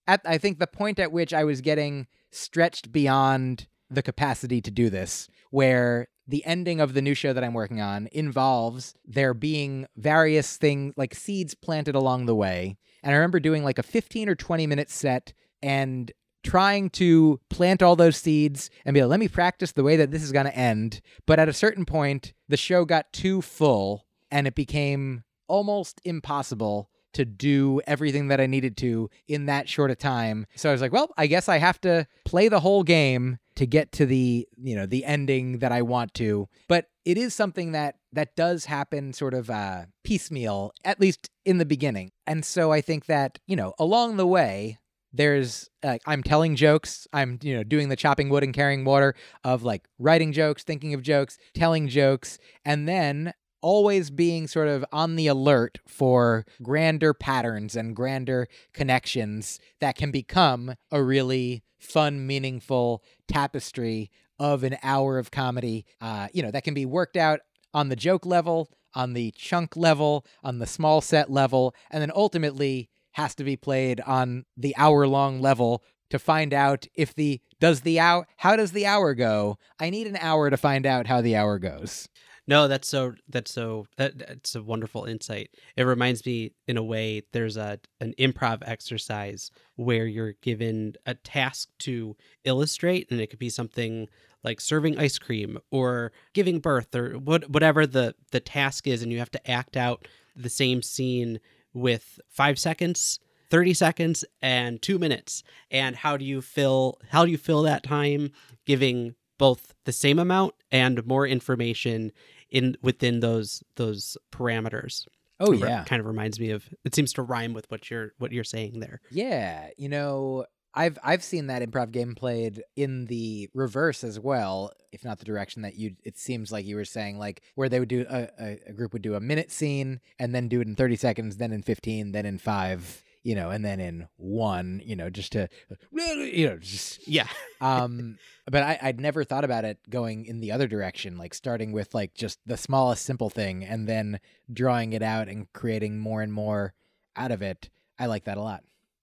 at 0.06 0.20
I 0.24 0.38
think 0.38 0.58
the 0.58 0.66
point 0.66 0.98
at 0.98 1.12
which 1.12 1.32
I 1.34 1.44
was 1.44 1.60
getting 1.60 2.06
stretched 2.30 2.92
beyond 2.92 3.68
the 3.90 4.02
capacity 4.02 4.60
to 4.60 4.70
do 4.70 4.90
this, 4.90 5.28
where 5.50 6.08
the 6.26 6.44
ending 6.44 6.80
of 6.80 6.94
the 6.94 7.02
new 7.02 7.14
show 7.14 7.32
that 7.32 7.44
I'm 7.44 7.54
working 7.54 7.80
on 7.80 8.08
involves 8.12 8.94
there 9.04 9.34
being 9.34 9.86
various 9.96 10.56
things 10.56 10.94
like 10.96 11.14
seeds 11.14 11.54
planted 11.54 11.94
along 11.94 12.26
the 12.26 12.34
way. 12.34 12.76
And 13.02 13.12
I 13.12 13.16
remember 13.16 13.38
doing 13.38 13.62
like 13.62 13.78
a 13.78 13.84
15 13.84 14.28
or 14.28 14.34
20 14.34 14.66
minute 14.66 14.90
set 14.90 15.32
and 15.62 16.10
trying 16.42 16.90
to 16.90 17.40
plant 17.50 17.82
all 17.82 17.96
those 17.96 18.16
seeds 18.16 18.70
and 18.84 18.94
be 18.94 19.02
like, 19.02 19.10
let 19.10 19.20
me 19.20 19.28
practice 19.28 19.72
the 19.72 19.82
way 19.82 19.96
that 19.96 20.10
this 20.10 20.22
is 20.22 20.32
going 20.32 20.46
to 20.46 20.56
end. 20.56 21.00
But 21.26 21.38
at 21.38 21.48
a 21.48 21.52
certain 21.52 21.84
point, 21.84 22.32
the 22.48 22.56
show 22.56 22.84
got 22.84 23.12
too 23.12 23.42
full 23.42 24.06
and 24.30 24.46
it 24.46 24.54
became 24.54 25.24
almost 25.48 26.00
impossible 26.04 26.90
to 27.16 27.24
do 27.24 27.80
everything 27.86 28.28
that 28.28 28.42
I 28.42 28.46
needed 28.46 28.76
to 28.78 29.08
in 29.26 29.46
that 29.46 29.70
short 29.70 29.90
a 29.90 29.94
time. 29.94 30.46
So 30.54 30.68
I 30.68 30.72
was 30.72 30.82
like, 30.82 30.92
well, 30.92 31.14
I 31.16 31.26
guess 31.26 31.48
I 31.48 31.56
have 31.56 31.80
to 31.80 32.06
play 32.26 32.48
the 32.48 32.60
whole 32.60 32.82
game 32.82 33.38
to 33.54 33.66
get 33.66 33.90
to 33.92 34.04
the, 34.04 34.46
you 34.62 34.76
know, 34.76 34.84
the 34.84 35.02
ending 35.02 35.60
that 35.60 35.72
I 35.72 35.80
want 35.80 36.12
to. 36.14 36.46
But 36.68 36.88
it 37.06 37.16
is 37.16 37.34
something 37.34 37.72
that 37.72 37.96
that 38.12 38.36
does 38.36 38.66
happen 38.66 39.14
sort 39.14 39.32
of 39.32 39.48
uh 39.48 39.86
piecemeal 40.04 40.72
at 40.84 41.00
least 41.00 41.30
in 41.46 41.56
the 41.56 41.64
beginning. 41.64 42.12
And 42.26 42.44
so 42.44 42.70
I 42.70 42.82
think 42.82 43.06
that, 43.06 43.38
you 43.46 43.56
know, 43.56 43.72
along 43.78 44.18
the 44.18 44.26
way 44.26 44.78
there's 45.10 45.70
like 45.82 46.02
I'm 46.06 46.22
telling 46.22 46.54
jokes, 46.54 47.08
I'm 47.14 47.38
you 47.40 47.56
know 47.56 47.62
doing 47.62 47.88
the 47.88 47.96
chopping 47.96 48.28
wood 48.28 48.42
and 48.42 48.52
carrying 48.52 48.84
water 48.84 49.14
of 49.42 49.62
like 49.62 49.88
writing 49.98 50.32
jokes, 50.32 50.64
thinking 50.64 50.92
of 50.92 51.00
jokes, 51.00 51.38
telling 51.54 51.88
jokes, 51.88 52.38
and 52.62 52.86
then 52.86 53.32
always 53.60 54.10
being 54.10 54.46
sort 54.46 54.68
of 54.68 54.84
on 54.92 55.16
the 55.16 55.26
alert 55.26 55.78
for 55.86 56.44
grander 56.62 57.14
patterns 57.14 57.76
and 57.76 57.96
grander 57.96 58.48
connections 58.72 59.58
that 59.80 59.96
can 59.96 60.10
become 60.10 60.74
a 60.90 61.02
really 61.02 61.62
fun, 61.78 62.26
meaningful 62.26 63.02
tapestry 63.28 64.10
of 64.38 64.62
an 64.64 64.76
hour 64.82 65.18
of 65.18 65.30
comedy, 65.30 65.84
uh, 66.00 66.28
you 66.32 66.42
know, 66.42 66.50
that 66.50 66.64
can 66.64 66.74
be 66.74 66.86
worked 66.86 67.16
out 67.16 67.40
on 67.72 67.88
the 67.88 67.96
joke 67.96 68.26
level, 68.26 68.70
on 68.94 69.12
the 69.12 69.30
chunk 69.32 69.76
level, 69.76 70.24
on 70.42 70.58
the 70.58 70.66
small 70.66 71.00
set 71.00 71.30
level, 71.30 71.74
and 71.90 72.02
then 72.02 72.12
ultimately 72.14 72.88
has 73.12 73.34
to 73.34 73.44
be 73.44 73.56
played 73.56 74.00
on 74.02 74.44
the 74.56 74.74
hour 74.76 75.06
long 75.06 75.40
level 75.40 75.82
to 76.10 76.18
find 76.18 76.52
out 76.54 76.86
if 76.94 77.14
the 77.14 77.40
does 77.58 77.80
the 77.80 77.98
hour 77.98 78.26
how 78.36 78.56
does 78.56 78.72
the 78.72 78.86
hour 78.86 79.14
go? 79.14 79.58
I 79.80 79.90
need 79.90 80.06
an 80.06 80.18
hour 80.20 80.50
to 80.50 80.56
find 80.56 80.86
out 80.86 81.06
how 81.06 81.20
the 81.20 81.34
hour 81.34 81.58
goes 81.58 82.08
No, 82.48 82.68
that's 82.68 82.86
so 82.86 83.14
that's 83.28 83.50
so 83.50 83.86
that 83.96 84.18
that's 84.18 84.54
a 84.54 84.62
wonderful 84.62 85.04
insight. 85.04 85.50
It 85.76 85.82
reminds 85.82 86.24
me 86.24 86.52
in 86.68 86.76
a 86.76 86.82
way 86.82 87.22
there's 87.32 87.56
a 87.56 87.80
an 88.00 88.14
improv 88.18 88.62
exercise 88.64 89.50
where 89.74 90.06
you're 90.06 90.34
given 90.42 90.94
a 91.06 91.14
task 91.14 91.68
to 91.80 92.16
illustrate 92.44 93.10
and 93.10 93.20
it 93.20 93.30
could 93.30 93.40
be 93.40 93.50
something 93.50 94.08
like 94.44 94.60
serving 94.60 94.96
ice 94.96 95.18
cream 95.18 95.58
or 95.72 96.12
giving 96.34 96.60
birth 96.60 96.94
or 96.94 97.14
what 97.18 97.50
whatever 97.50 97.84
the 97.84 98.14
the 98.30 98.40
task 98.40 98.86
is 98.86 99.02
and 99.02 99.10
you 99.10 99.18
have 99.18 99.30
to 99.32 99.50
act 99.50 99.76
out 99.76 100.06
the 100.36 100.50
same 100.50 100.82
scene 100.82 101.40
with 101.74 102.20
5 102.28 102.58
seconds 102.58 103.18
30 103.50 103.74
seconds 103.74 104.24
and 104.40 104.80
2 104.82 104.98
minutes 104.98 105.42
and 105.70 105.96
how 105.96 106.16
do 106.16 106.24
you 106.24 106.40
fill 106.40 106.98
how 107.10 107.24
do 107.24 107.30
you 107.30 107.38
fill 107.38 107.62
that 107.62 107.82
time 107.82 108.30
giving 108.66 109.14
both 109.38 109.74
the 109.84 109.92
same 109.92 110.18
amount 110.18 110.54
and 110.70 111.06
more 111.06 111.26
information 111.26 112.12
in 112.56 112.76
within 112.82 113.20
those 113.20 113.62
those 113.76 114.16
parameters. 114.32 115.06
oh 115.40 115.52
It 115.52 115.60
yeah 115.60 115.84
kind 115.84 116.00
of 116.00 116.06
reminds 116.06 116.40
me 116.40 116.50
of. 116.50 116.68
It 116.84 116.94
seems 116.94 117.12
to 117.14 117.22
rhyme 117.22 117.52
with 117.54 117.70
what 117.70 117.90
you're 117.90 118.12
what 118.18 118.32
you're 118.32 118.44
saying 118.56 118.80
there. 118.80 119.00
yeah 119.10 119.68
you 119.76 119.88
know 119.88 120.46
i've 120.78 120.98
i've 121.02 121.24
seen 121.24 121.46
that 121.46 121.62
improv 121.62 121.90
game 121.90 122.14
played 122.14 122.62
in 122.76 123.06
the 123.06 123.48
reverse 123.54 124.04
as 124.04 124.20
well 124.20 124.70
if 124.92 125.02
not 125.04 125.18
the 125.18 125.24
direction 125.24 125.62
that 125.62 125.74
you 125.74 125.96
it 126.04 126.18
seems 126.18 126.52
like 126.52 126.66
you 126.66 126.76
were 126.76 126.84
saying 126.84 127.18
like 127.18 127.40
where 127.54 127.70
they 127.70 127.80
would 127.80 127.88
do 127.88 128.04
a, 128.10 128.28
a, 128.38 128.58
a 128.66 128.72
group 128.74 128.92
would 128.92 129.00
do 129.00 129.14
a 129.14 129.20
minute 129.20 129.50
scene 129.50 130.00
and 130.18 130.34
then 130.34 130.48
do 130.48 130.60
it 130.60 130.66
in 130.66 130.74
30 130.76 130.96
seconds 130.96 131.36
then 131.38 131.50
in 131.50 131.62
15 131.62 132.12
then 132.12 132.26
in 132.26 132.36
5 132.36 133.02
you 133.26 133.34
know 133.34 133.50
and 133.50 133.64
then 133.64 133.80
in 133.80 134.06
1 134.18 134.82
you 134.84 134.94
know 134.94 135.10
just 135.10 135.32
to 135.32 135.48
you 135.92 136.48
know 136.48 136.56
just 136.58 137.06
Yeah, 137.08 137.26
um 137.60 138.18
but 138.48 138.62
I, 138.62 138.78
i'd 138.82 139.00
never 139.00 139.24
thought 139.24 139.44
about 139.44 139.64
it 139.64 139.78
going 139.90 140.26
in 140.26 140.38
the 140.38 140.52
other 140.52 140.68
direction 140.68 141.18
like 141.18 141.34
starting 141.34 141.72
with 141.72 141.92
like 141.92 142.14
just 142.14 142.38
the 142.46 142.56
smallest 142.56 143.04
simple 143.04 143.28
thing 143.28 143.64
and 143.64 143.88
then 143.88 144.20
drawing 144.52 144.92
it 144.92 145.02
out 145.02 145.28
and 145.28 145.52
creating 145.52 145.98
more 145.98 146.22
and 146.22 146.32
more 146.32 146.74
out 147.16 147.32
of 147.32 147.42
it. 147.42 147.70
I 147.98 148.06
like 148.06 148.24
that 148.24 148.36
a 148.36 148.42
lot. 148.42 148.62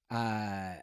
Uh 0.10 0.76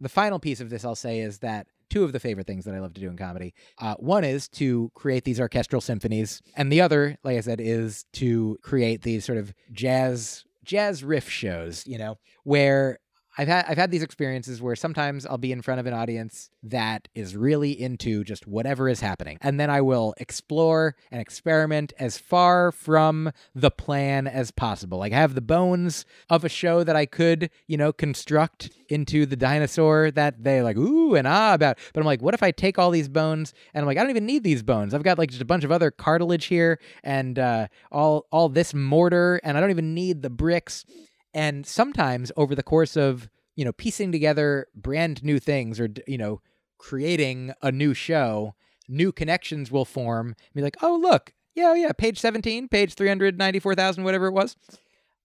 the 0.00 0.08
final 0.08 0.38
piece 0.38 0.60
of 0.60 0.70
this 0.70 0.84
i'll 0.84 0.94
say 0.94 1.18
is 1.18 1.40
that 1.40 1.66
two 1.90 2.04
of 2.04 2.12
the 2.12 2.20
favorite 2.20 2.46
things 2.46 2.64
that 2.64 2.74
i 2.74 2.78
love 2.78 2.94
to 2.94 3.00
do 3.00 3.08
in 3.08 3.16
comedy 3.16 3.52
uh, 3.78 3.96
one 3.96 4.22
is 4.22 4.48
to 4.48 4.90
create 4.94 5.24
these 5.24 5.40
orchestral 5.40 5.80
symphonies 5.80 6.40
and 6.54 6.70
the 6.70 6.80
other 6.80 7.18
like 7.24 7.36
i 7.36 7.40
said 7.40 7.60
is 7.60 8.04
to 8.12 8.56
create 8.62 9.02
these 9.02 9.24
sort 9.24 9.38
of 9.38 9.52
jazz 9.72 10.44
jazz 10.68 11.02
riff 11.02 11.28
shows 11.28 11.82
you 11.86 11.98
know 11.98 12.18
where 12.44 12.98
I've 13.38 13.46
had 13.46 13.66
I've 13.68 13.78
had 13.78 13.92
these 13.92 14.02
experiences 14.02 14.60
where 14.60 14.74
sometimes 14.74 15.24
I'll 15.24 15.38
be 15.38 15.52
in 15.52 15.62
front 15.62 15.78
of 15.78 15.86
an 15.86 15.94
audience 15.94 16.50
that 16.64 17.06
is 17.14 17.36
really 17.36 17.70
into 17.70 18.24
just 18.24 18.48
whatever 18.48 18.88
is 18.88 19.00
happening. 19.00 19.38
And 19.40 19.60
then 19.60 19.70
I 19.70 19.80
will 19.80 20.12
explore 20.18 20.96
and 21.12 21.20
experiment 21.20 21.92
as 22.00 22.18
far 22.18 22.72
from 22.72 23.30
the 23.54 23.70
plan 23.70 24.26
as 24.26 24.50
possible. 24.50 24.98
Like 24.98 25.12
I 25.12 25.16
have 25.16 25.36
the 25.36 25.40
bones 25.40 26.04
of 26.28 26.44
a 26.44 26.48
show 26.48 26.82
that 26.82 26.96
I 26.96 27.06
could, 27.06 27.50
you 27.68 27.76
know, 27.76 27.92
construct 27.92 28.70
into 28.88 29.24
the 29.24 29.36
dinosaur 29.36 30.10
that 30.10 30.42
they 30.42 30.60
like 30.60 30.76
ooh 30.76 31.14
and 31.14 31.28
ah 31.28 31.54
about. 31.54 31.78
But 31.94 32.00
I'm 32.00 32.06
like, 32.06 32.22
what 32.22 32.34
if 32.34 32.42
I 32.42 32.50
take 32.50 32.76
all 32.76 32.90
these 32.90 33.08
bones 33.08 33.54
and 33.72 33.82
I'm 33.82 33.86
like, 33.86 33.98
I 33.98 34.00
don't 34.00 34.10
even 34.10 34.26
need 34.26 34.42
these 34.42 34.64
bones. 34.64 34.94
I've 34.94 35.04
got 35.04 35.16
like 35.16 35.30
just 35.30 35.42
a 35.42 35.46
bunch 35.46 35.62
of 35.62 35.70
other 35.70 35.92
cartilage 35.92 36.46
here 36.46 36.80
and 37.04 37.38
uh, 37.38 37.68
all 37.92 38.26
all 38.32 38.48
this 38.48 38.74
mortar 38.74 39.40
and 39.44 39.56
I 39.56 39.60
don't 39.60 39.70
even 39.70 39.94
need 39.94 40.22
the 40.22 40.30
bricks. 40.30 40.84
And 41.38 41.64
sometimes 41.64 42.32
over 42.36 42.56
the 42.56 42.64
course 42.64 42.96
of, 42.96 43.28
you 43.54 43.64
know, 43.64 43.72
piecing 43.72 44.10
together 44.10 44.66
brand 44.74 45.22
new 45.22 45.38
things 45.38 45.78
or, 45.78 45.88
you 46.08 46.18
know, 46.18 46.40
creating 46.78 47.52
a 47.62 47.70
new 47.70 47.94
show, 47.94 48.56
new 48.88 49.12
connections 49.12 49.70
will 49.70 49.84
form. 49.84 50.34
Be 50.52 50.62
like, 50.62 50.76
oh, 50.82 50.98
look, 51.00 51.32
yeah, 51.54 51.74
yeah, 51.74 51.92
page 51.92 52.18
17, 52.18 52.66
page 52.66 52.94
394,000, 52.94 54.02
whatever 54.02 54.26
it 54.26 54.32
was. 54.32 54.56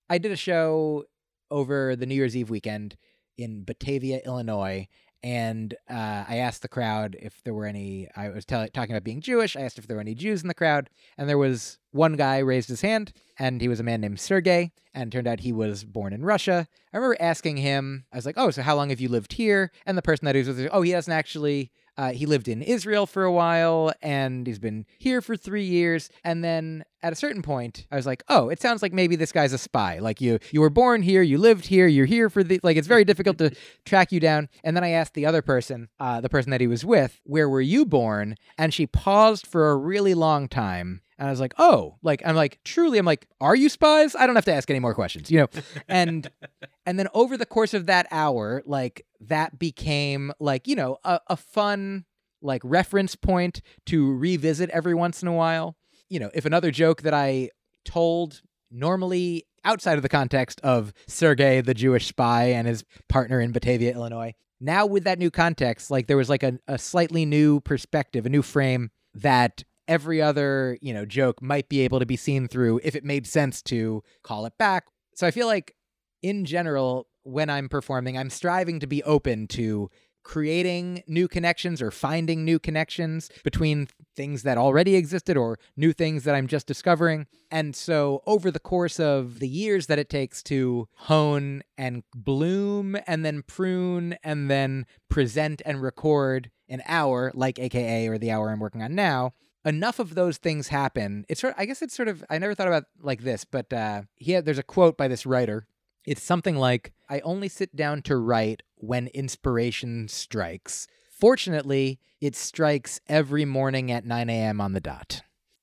I 0.08 0.20
did 0.20 0.32
a 0.32 0.36
show 0.36 1.06
over 1.50 1.96
the 1.96 2.06
New 2.06 2.14
Year's 2.14 2.38
Eve 2.38 2.52
weekend 2.52 2.96
in 3.36 3.64
Batavia, 3.64 4.22
Illinois. 4.24 4.88
And 5.24 5.74
uh, 5.90 6.26
I 6.28 6.38
asked 6.38 6.64
the 6.64 6.68
crowd 6.68 7.16
if 7.20 7.42
there 7.44 7.54
were 7.54 7.66
any. 7.66 8.10
I 8.16 8.30
was 8.30 8.46
tell- 8.46 8.68
talking 8.68 8.94
about 8.94 9.06
being 9.06 9.22
Jewish. 9.22 9.56
I 9.56 9.62
asked 9.62 9.78
if 9.78 9.88
there 9.88 9.96
were 9.96 10.02
any 10.02 10.16
Jews 10.16 10.42
in 10.42 10.50
the 10.50 10.54
crowd, 10.54 10.90
and 11.18 11.30
there 11.30 11.38
was 11.38 11.78
one 11.92 12.18
guy 12.18 12.40
raised 12.40 12.68
his 12.68 12.82
hand, 12.82 13.14
and 13.40 13.62
he 13.62 13.70
was 13.70 13.80
a 13.80 13.84
man 13.84 14.02
named 14.02 14.20
Sergey, 14.20 14.74
and 14.94 15.12
turned 15.12 15.28
out 15.28 15.40
he 15.40 15.54
was 15.54 15.86
born 15.86 16.12
in 16.12 16.26
Russia. 16.26 16.68
I 16.92 16.98
remember 16.98 17.16
asking 17.22 17.58
him, 17.58 18.06
I 18.12 18.18
was 18.18 18.26
like, 18.26 18.38
"Oh, 18.38 18.52
so 18.52 18.64
how 18.64 18.76
long 18.76 18.90
have 18.90 19.00
you 19.00 19.08
lived 19.08 19.34
here?" 19.34 19.72
And 19.86 19.98
the 19.98 20.02
person 20.02 20.26
that 20.26 20.36
he 20.36 20.40
was 20.40 20.50
with, 20.50 20.70
"Oh, 20.72 20.82
he 20.82 20.92
doesn't 20.92 21.14
actually. 21.14 21.72
Uh, 21.98 22.12
he 22.12 22.26
lived 22.26 22.48
in 22.48 22.62
Israel 22.62 23.06
for 23.06 23.24
a 23.24 23.32
while, 23.32 23.94
and 24.02 24.48
he's 24.48 24.60
been 24.60 24.86
here 24.98 25.22
for 25.22 25.36
three 25.36 25.66
years." 25.66 26.10
And 26.24 26.44
then 26.44 26.84
at 27.02 27.14
a 27.14 27.16
certain 27.16 27.42
point, 27.42 27.86
I 27.92 27.96
was 27.96 28.06
like, 28.06 28.24
"Oh, 28.30 28.50
it 28.50 28.62
sounds 28.62 28.82
like 28.82 28.94
maybe 28.94 29.16
this 29.16 29.32
guy's 29.32 29.54
a 29.54 29.58
spy. 29.58 30.00
Like 30.00 30.22
you, 30.22 30.40
you 30.52 30.62
were 30.62 30.70
born 30.70 31.02
here, 31.02 31.22
you 31.22 31.38
lived 31.38 31.68
here, 31.68 31.88
you're 31.88 32.06
here 32.06 32.30
for 32.30 32.44
the 32.44 32.60
like. 32.64 32.78
It's 32.78 32.88
very 32.88 33.06
difficult 33.06 33.38
to 33.40 33.52
track 33.86 34.12
you 34.12 34.20
down." 34.20 34.50
And 34.64 34.76
then 34.76 34.84
I 34.84 34.90
asked 34.90 35.14
the 35.14 35.26
other 35.26 35.42
person, 35.42 35.90
uh, 36.00 36.22
the 36.22 36.30
person 36.30 36.52
that 36.52 36.62
he 36.62 36.68
was 36.68 36.86
with, 36.86 37.22
"Where 37.24 37.50
were 37.50 37.62
you 37.62 37.86
born?" 37.86 38.36
And 38.58 38.74
she 38.74 38.88
paused 38.88 39.48
for 39.48 39.70
a 39.70 39.76
really 39.76 40.14
long 40.14 40.48
time. 40.48 41.02
And 41.24 41.30
I 41.30 41.32
was 41.32 41.40
like, 41.40 41.54
oh, 41.58 41.96
like, 42.04 42.22
I'm 42.26 42.36
like, 42.36 42.60
truly, 42.66 42.98
I'm 42.98 43.06
like, 43.06 43.30
are 43.40 43.56
you 43.56 43.70
spies? 43.70 44.14
I 44.14 44.28
don't 44.28 44.36
have 44.36 44.44
to 44.44 44.54
ask 44.54 44.70
any 44.70 44.82
more 44.82 44.94
questions, 44.94 45.32
you 45.32 45.40
know? 45.40 45.48
And, 45.88 46.30
and 46.86 47.00
then 47.00 47.08
over 47.14 47.38
the 47.38 47.46
course 47.46 47.74
of 47.74 47.86
that 47.86 48.08
hour, 48.12 48.62
like, 48.66 49.06
that 49.22 49.58
became 49.58 50.34
like, 50.42 50.68
you 50.68 50.76
know, 50.76 50.98
a, 51.06 51.22
a 51.28 51.38
fun, 51.38 52.04
like, 52.42 52.60
reference 52.66 53.16
point 53.16 53.62
to 53.86 54.14
revisit 54.18 54.70
every 54.72 54.94
once 54.94 55.22
in 55.22 55.30
a 55.30 55.34
while. 55.34 55.78
You 56.10 56.20
know, 56.20 56.30
if 56.34 56.44
another 56.44 56.72
joke 56.72 57.04
that 57.04 57.14
I 57.14 57.52
told 57.86 58.42
normally 58.70 59.46
outside 59.64 59.96
of 59.96 60.02
the 60.02 60.10
context 60.10 60.60
of 60.60 60.92
Sergei, 61.08 61.62
the 61.62 61.74
Jewish 61.74 62.08
spy, 62.08 62.48
and 62.48 62.68
his 62.68 62.84
partner 63.08 63.40
in 63.40 63.54
Batavia, 63.54 63.94
Illinois, 63.94 64.34
now 64.60 64.86
with 64.86 65.06
that 65.06 65.20
new 65.20 65.32
context, 65.32 65.90
like, 65.90 66.08
there 66.08 66.18
was 66.18 66.30
like 66.30 66.44
a, 66.44 66.60
a 66.68 66.78
slightly 66.78 67.26
new 67.26 67.62
perspective, 67.62 68.26
a 68.26 68.30
new 68.30 68.42
frame 68.42 68.92
that 69.14 69.64
every 69.88 70.22
other, 70.22 70.78
you 70.82 70.94
know, 70.94 71.06
joke 71.06 71.42
might 71.42 71.70
be 71.70 71.82
able 71.82 72.00
to 72.00 72.06
be 72.06 72.16
seen 72.16 72.48
through 72.48 72.80
if 72.84 72.96
it 72.96 73.04
made 73.04 73.28
sense 73.28 73.62
to 73.64 74.04
call 74.24 74.46
it 74.46 74.58
back. 74.58 74.86
So 75.16 75.28
I 75.28 75.32
feel 75.32 75.48
like 75.48 75.76
in 76.22 76.46
general 76.46 77.08
when 77.24 77.50
I'm 77.50 77.70
performing, 77.70 78.18
I'm 78.18 78.30
striving 78.30 78.80
to 78.80 78.88
be 78.88 79.04
open 79.04 79.48
to 79.48 79.90
creating 80.24 81.04
new 81.06 81.28
connections 81.28 81.82
or 81.82 81.92
finding 81.92 82.46
new 82.46 82.58
connections 82.58 83.30
between 83.44 83.88
things 84.16 84.44
that 84.44 84.58
already 84.58 84.96
existed 84.96 85.36
or 85.38 85.60
new 85.76 85.92
things 85.92 86.24
that 86.24 86.34
I'm 86.34 86.48
just 86.48 86.66
discovering. 86.66 87.28
And 87.52 87.76
so 87.76 88.22
over 88.26 88.50
the 88.50 88.60
course 88.60 89.00
of 89.00 89.40
the 89.40 89.48
years 89.48 89.88
that 89.88 90.00
it 90.00 90.10
takes 90.10 90.42
to 90.44 90.88
hone 90.96 91.64
and 91.78 92.04
bloom 92.16 92.98
and 93.06 93.26
then 93.26 93.44
prune 93.44 94.16
and 94.24 94.50
then 94.50 94.86
present 95.10 95.62
and 95.66 95.82
record 95.82 96.50
an 96.70 96.82
hour 96.88 97.32
like 97.36 97.60
AKA 97.60 98.08
or 98.08 98.18
the 98.18 98.32
hour 98.32 98.50
I'm 98.50 98.60
working 98.60 98.82
on 98.82 98.96
now, 98.96 99.34
enough 99.66 100.00
of 100.00 100.16
those 100.16 100.38
things 100.38 100.68
happen. 100.70 101.26
It's 101.30 101.42
sort 101.42 101.56
I 101.58 101.66
guess 101.66 101.82
it's 101.82 101.96
sort 101.96 102.08
of 102.08 102.24
I 102.30 102.38
never 102.38 102.56
thought 102.56 102.68
about 102.68 102.86
like 103.02 103.24
this, 103.24 103.46
but 103.46 103.72
uh 103.72 104.04
he 104.16 104.34
had, 104.34 104.46
there's 104.46 104.58
a 104.58 104.64
quote 104.64 104.98
by 104.98 105.08
this 105.08 105.26
writer. 105.26 105.68
It's 106.06 106.22
something 106.22 106.56
like 106.56 106.94
I 107.10 107.22
only 107.22 107.48
sit 107.48 107.76
down 107.76 108.02
to 108.04 108.18
write 108.18 108.64
when 108.76 109.08
inspiration 109.08 110.08
strikes. 110.10 110.88
Fortunately, 111.10 112.00
it 112.20 112.36
strikes 112.36 113.00
every 113.08 113.46
morning 113.46 113.92
at 113.92 114.06
9 114.06 114.30
a.m. 114.30 114.60
on 114.60 114.74
the 114.74 114.82
dot. 114.82 115.22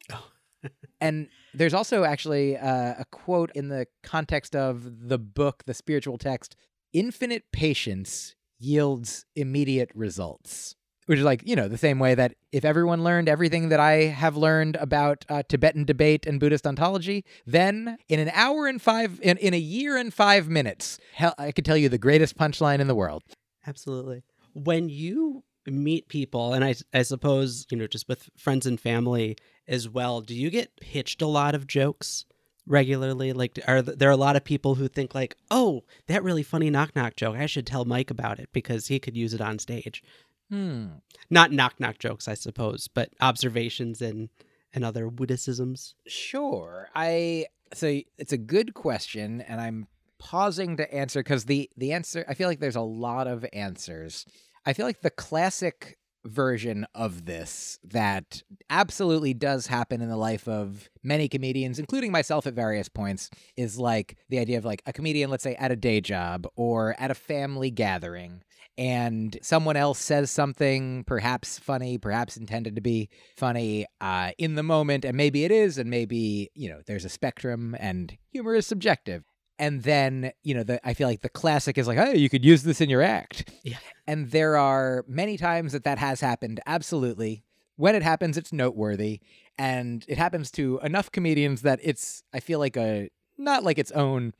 and 1.00 1.28
there's 1.52 1.74
also 1.74 2.04
actually 2.04 2.56
uh, 2.56 2.94
a 2.98 3.04
quote 3.10 3.50
in 3.54 3.68
the 3.68 3.86
context 4.02 4.56
of 4.56 5.08
the 5.08 5.18
book, 5.18 5.64
the 5.66 5.74
spiritual 5.74 6.16
text 6.16 6.56
infinite 6.92 7.44
patience 7.52 8.34
yields 8.58 9.24
immediate 9.36 9.90
results 9.94 10.76
which 11.10 11.18
is 11.18 11.24
like 11.24 11.42
you 11.44 11.56
know 11.56 11.66
the 11.66 11.76
same 11.76 11.98
way 11.98 12.14
that 12.14 12.36
if 12.52 12.64
everyone 12.64 13.02
learned 13.02 13.28
everything 13.28 13.68
that 13.70 13.80
I 13.80 13.94
have 14.04 14.36
learned 14.36 14.76
about 14.76 15.24
uh, 15.28 15.42
Tibetan 15.42 15.84
debate 15.84 16.24
and 16.24 16.38
Buddhist 16.38 16.68
ontology, 16.68 17.24
then 17.44 17.98
in 18.08 18.20
an 18.20 18.30
hour 18.32 18.68
and 18.68 18.80
five 18.80 19.18
in, 19.20 19.36
in 19.38 19.52
a 19.52 19.58
year 19.58 19.96
and 19.96 20.14
five 20.14 20.48
minutes, 20.48 21.00
hell, 21.14 21.34
I 21.36 21.50
could 21.50 21.64
tell 21.64 21.76
you 21.76 21.88
the 21.88 21.98
greatest 21.98 22.38
punchline 22.38 22.78
in 22.78 22.86
the 22.86 22.94
world. 22.94 23.24
Absolutely. 23.66 24.22
When 24.54 24.88
you 24.88 25.42
meet 25.66 26.06
people, 26.06 26.54
and 26.54 26.64
I, 26.64 26.76
I 26.94 27.02
suppose, 27.02 27.66
you 27.70 27.76
know, 27.76 27.88
just 27.88 28.06
with 28.06 28.30
friends 28.36 28.64
and 28.64 28.78
family 28.78 29.36
as 29.66 29.88
well, 29.88 30.20
do 30.20 30.32
you 30.32 30.48
get 30.48 30.80
pitched 30.80 31.22
a 31.22 31.26
lot 31.26 31.56
of 31.56 31.66
jokes 31.66 32.24
regularly? 32.68 33.32
Like, 33.32 33.58
are 33.66 33.82
th- 33.82 33.98
there 33.98 34.10
a 34.10 34.16
lot 34.16 34.36
of 34.36 34.44
people 34.44 34.76
who 34.76 34.86
think, 34.86 35.12
like, 35.12 35.34
oh, 35.50 35.82
that 36.06 36.22
really 36.22 36.44
funny 36.44 36.70
knock 36.70 36.94
knock 36.94 37.16
joke, 37.16 37.36
I 37.36 37.46
should 37.46 37.66
tell 37.66 37.84
Myq 37.84 38.12
about 38.12 38.38
it 38.38 38.48
because 38.52 38.86
he 38.86 39.00
could 39.00 39.16
use 39.16 39.34
it 39.34 39.40
on 39.40 39.58
stage? 39.58 40.04
Hmm. 40.50 40.86
Not 41.30 41.52
knock 41.52 41.78
knock 41.78 41.98
jokes, 41.98 42.28
I 42.28 42.34
suppose, 42.34 42.88
but 42.88 43.10
observations 43.20 44.02
and 44.02 44.28
and 44.72 44.84
other 44.84 45.08
witticisms. 45.08 45.94
Sure. 46.06 46.88
I 46.94 47.46
so 47.72 48.00
it's 48.18 48.32
a 48.32 48.38
good 48.38 48.74
question, 48.74 49.40
and 49.40 49.60
I'm 49.60 49.86
pausing 50.18 50.76
to 50.76 50.92
answer 50.94 51.20
because 51.20 51.44
the 51.44 51.70
the 51.76 51.92
answer 51.92 52.24
I 52.28 52.34
feel 52.34 52.48
like 52.48 52.60
there's 52.60 52.76
a 52.76 52.80
lot 52.80 53.26
of 53.26 53.46
answers. 53.52 54.26
I 54.66 54.72
feel 54.72 54.86
like 54.86 55.00
the 55.00 55.10
classic 55.10 55.96
version 56.24 56.86
of 56.94 57.24
this 57.24 57.78
that 57.82 58.42
absolutely 58.68 59.32
does 59.32 59.68
happen 59.68 60.02
in 60.02 60.08
the 60.08 60.16
life 60.16 60.46
of 60.46 60.90
many 61.02 61.28
comedians, 61.28 61.78
including 61.78 62.12
myself 62.12 62.46
at 62.46 62.54
various 62.54 62.88
points, 62.88 63.30
is 63.56 63.78
like 63.78 64.16
the 64.28 64.38
idea 64.38 64.58
of 64.58 64.64
like 64.64 64.82
a 64.86 64.92
comedian, 64.92 65.30
let's 65.30 65.42
say 65.42 65.54
at 65.54 65.72
a 65.72 65.76
day 65.76 66.00
job 66.00 66.46
or 66.56 66.94
at 66.98 67.10
a 67.10 67.14
family 67.14 67.70
gathering, 67.70 68.42
and 68.80 69.36
someone 69.42 69.76
else 69.76 69.98
says 69.98 70.30
something 70.30 71.04
perhaps 71.04 71.58
funny, 71.58 71.98
perhaps 71.98 72.38
intended 72.38 72.76
to 72.76 72.80
be 72.80 73.10
funny 73.36 73.84
uh, 74.00 74.30
in 74.38 74.54
the 74.54 74.62
moment, 74.62 75.04
and 75.04 75.18
maybe 75.18 75.44
it 75.44 75.52
is, 75.52 75.76
and 75.76 75.90
maybe, 75.90 76.50
you 76.54 76.70
know, 76.70 76.80
there's 76.86 77.04
a 77.04 77.10
spectrum 77.10 77.76
and 77.78 78.16
humor 78.32 78.54
is 78.54 78.66
subjective. 78.66 79.22
And 79.58 79.82
then 79.82 80.32
you 80.42 80.54
know 80.54 80.62
the 80.62 80.80
i 80.88 80.94
feel 80.94 81.06
like 81.06 81.20
the 81.20 81.28
classic 81.28 81.76
is 81.76 81.86
like 81.86 81.98
oh 81.98 82.12
you 82.12 82.30
could 82.30 82.46
use 82.46 82.62
this 82.62 82.80
in 82.80 82.88
your 82.88 83.02
act. 83.02 83.52
Yeah. 83.62 83.76
and 84.06 84.30
there 84.30 84.56
are 84.56 85.04
many 85.06 85.36
times 85.36 85.72
that 85.72 85.84
that 85.84 85.98
has 85.98 86.22
happened 86.22 86.60
absolutely. 86.66 87.44
When 87.76 87.94
it 87.94 88.02
happens 88.02 88.38
it's 88.38 88.54
noteworthy. 88.54 89.20
And 89.58 90.06
it 90.08 90.16
happens 90.16 90.50
to 90.52 90.80
enough 90.82 91.12
comedians 91.12 91.60
that 91.60 91.78
it's 91.82 92.22
i 92.32 92.40
feel 92.40 92.58
like 92.58 92.78
a 92.78 93.10
not 93.36 93.62
like 93.62 93.78
its 93.78 93.92
own 93.92 94.32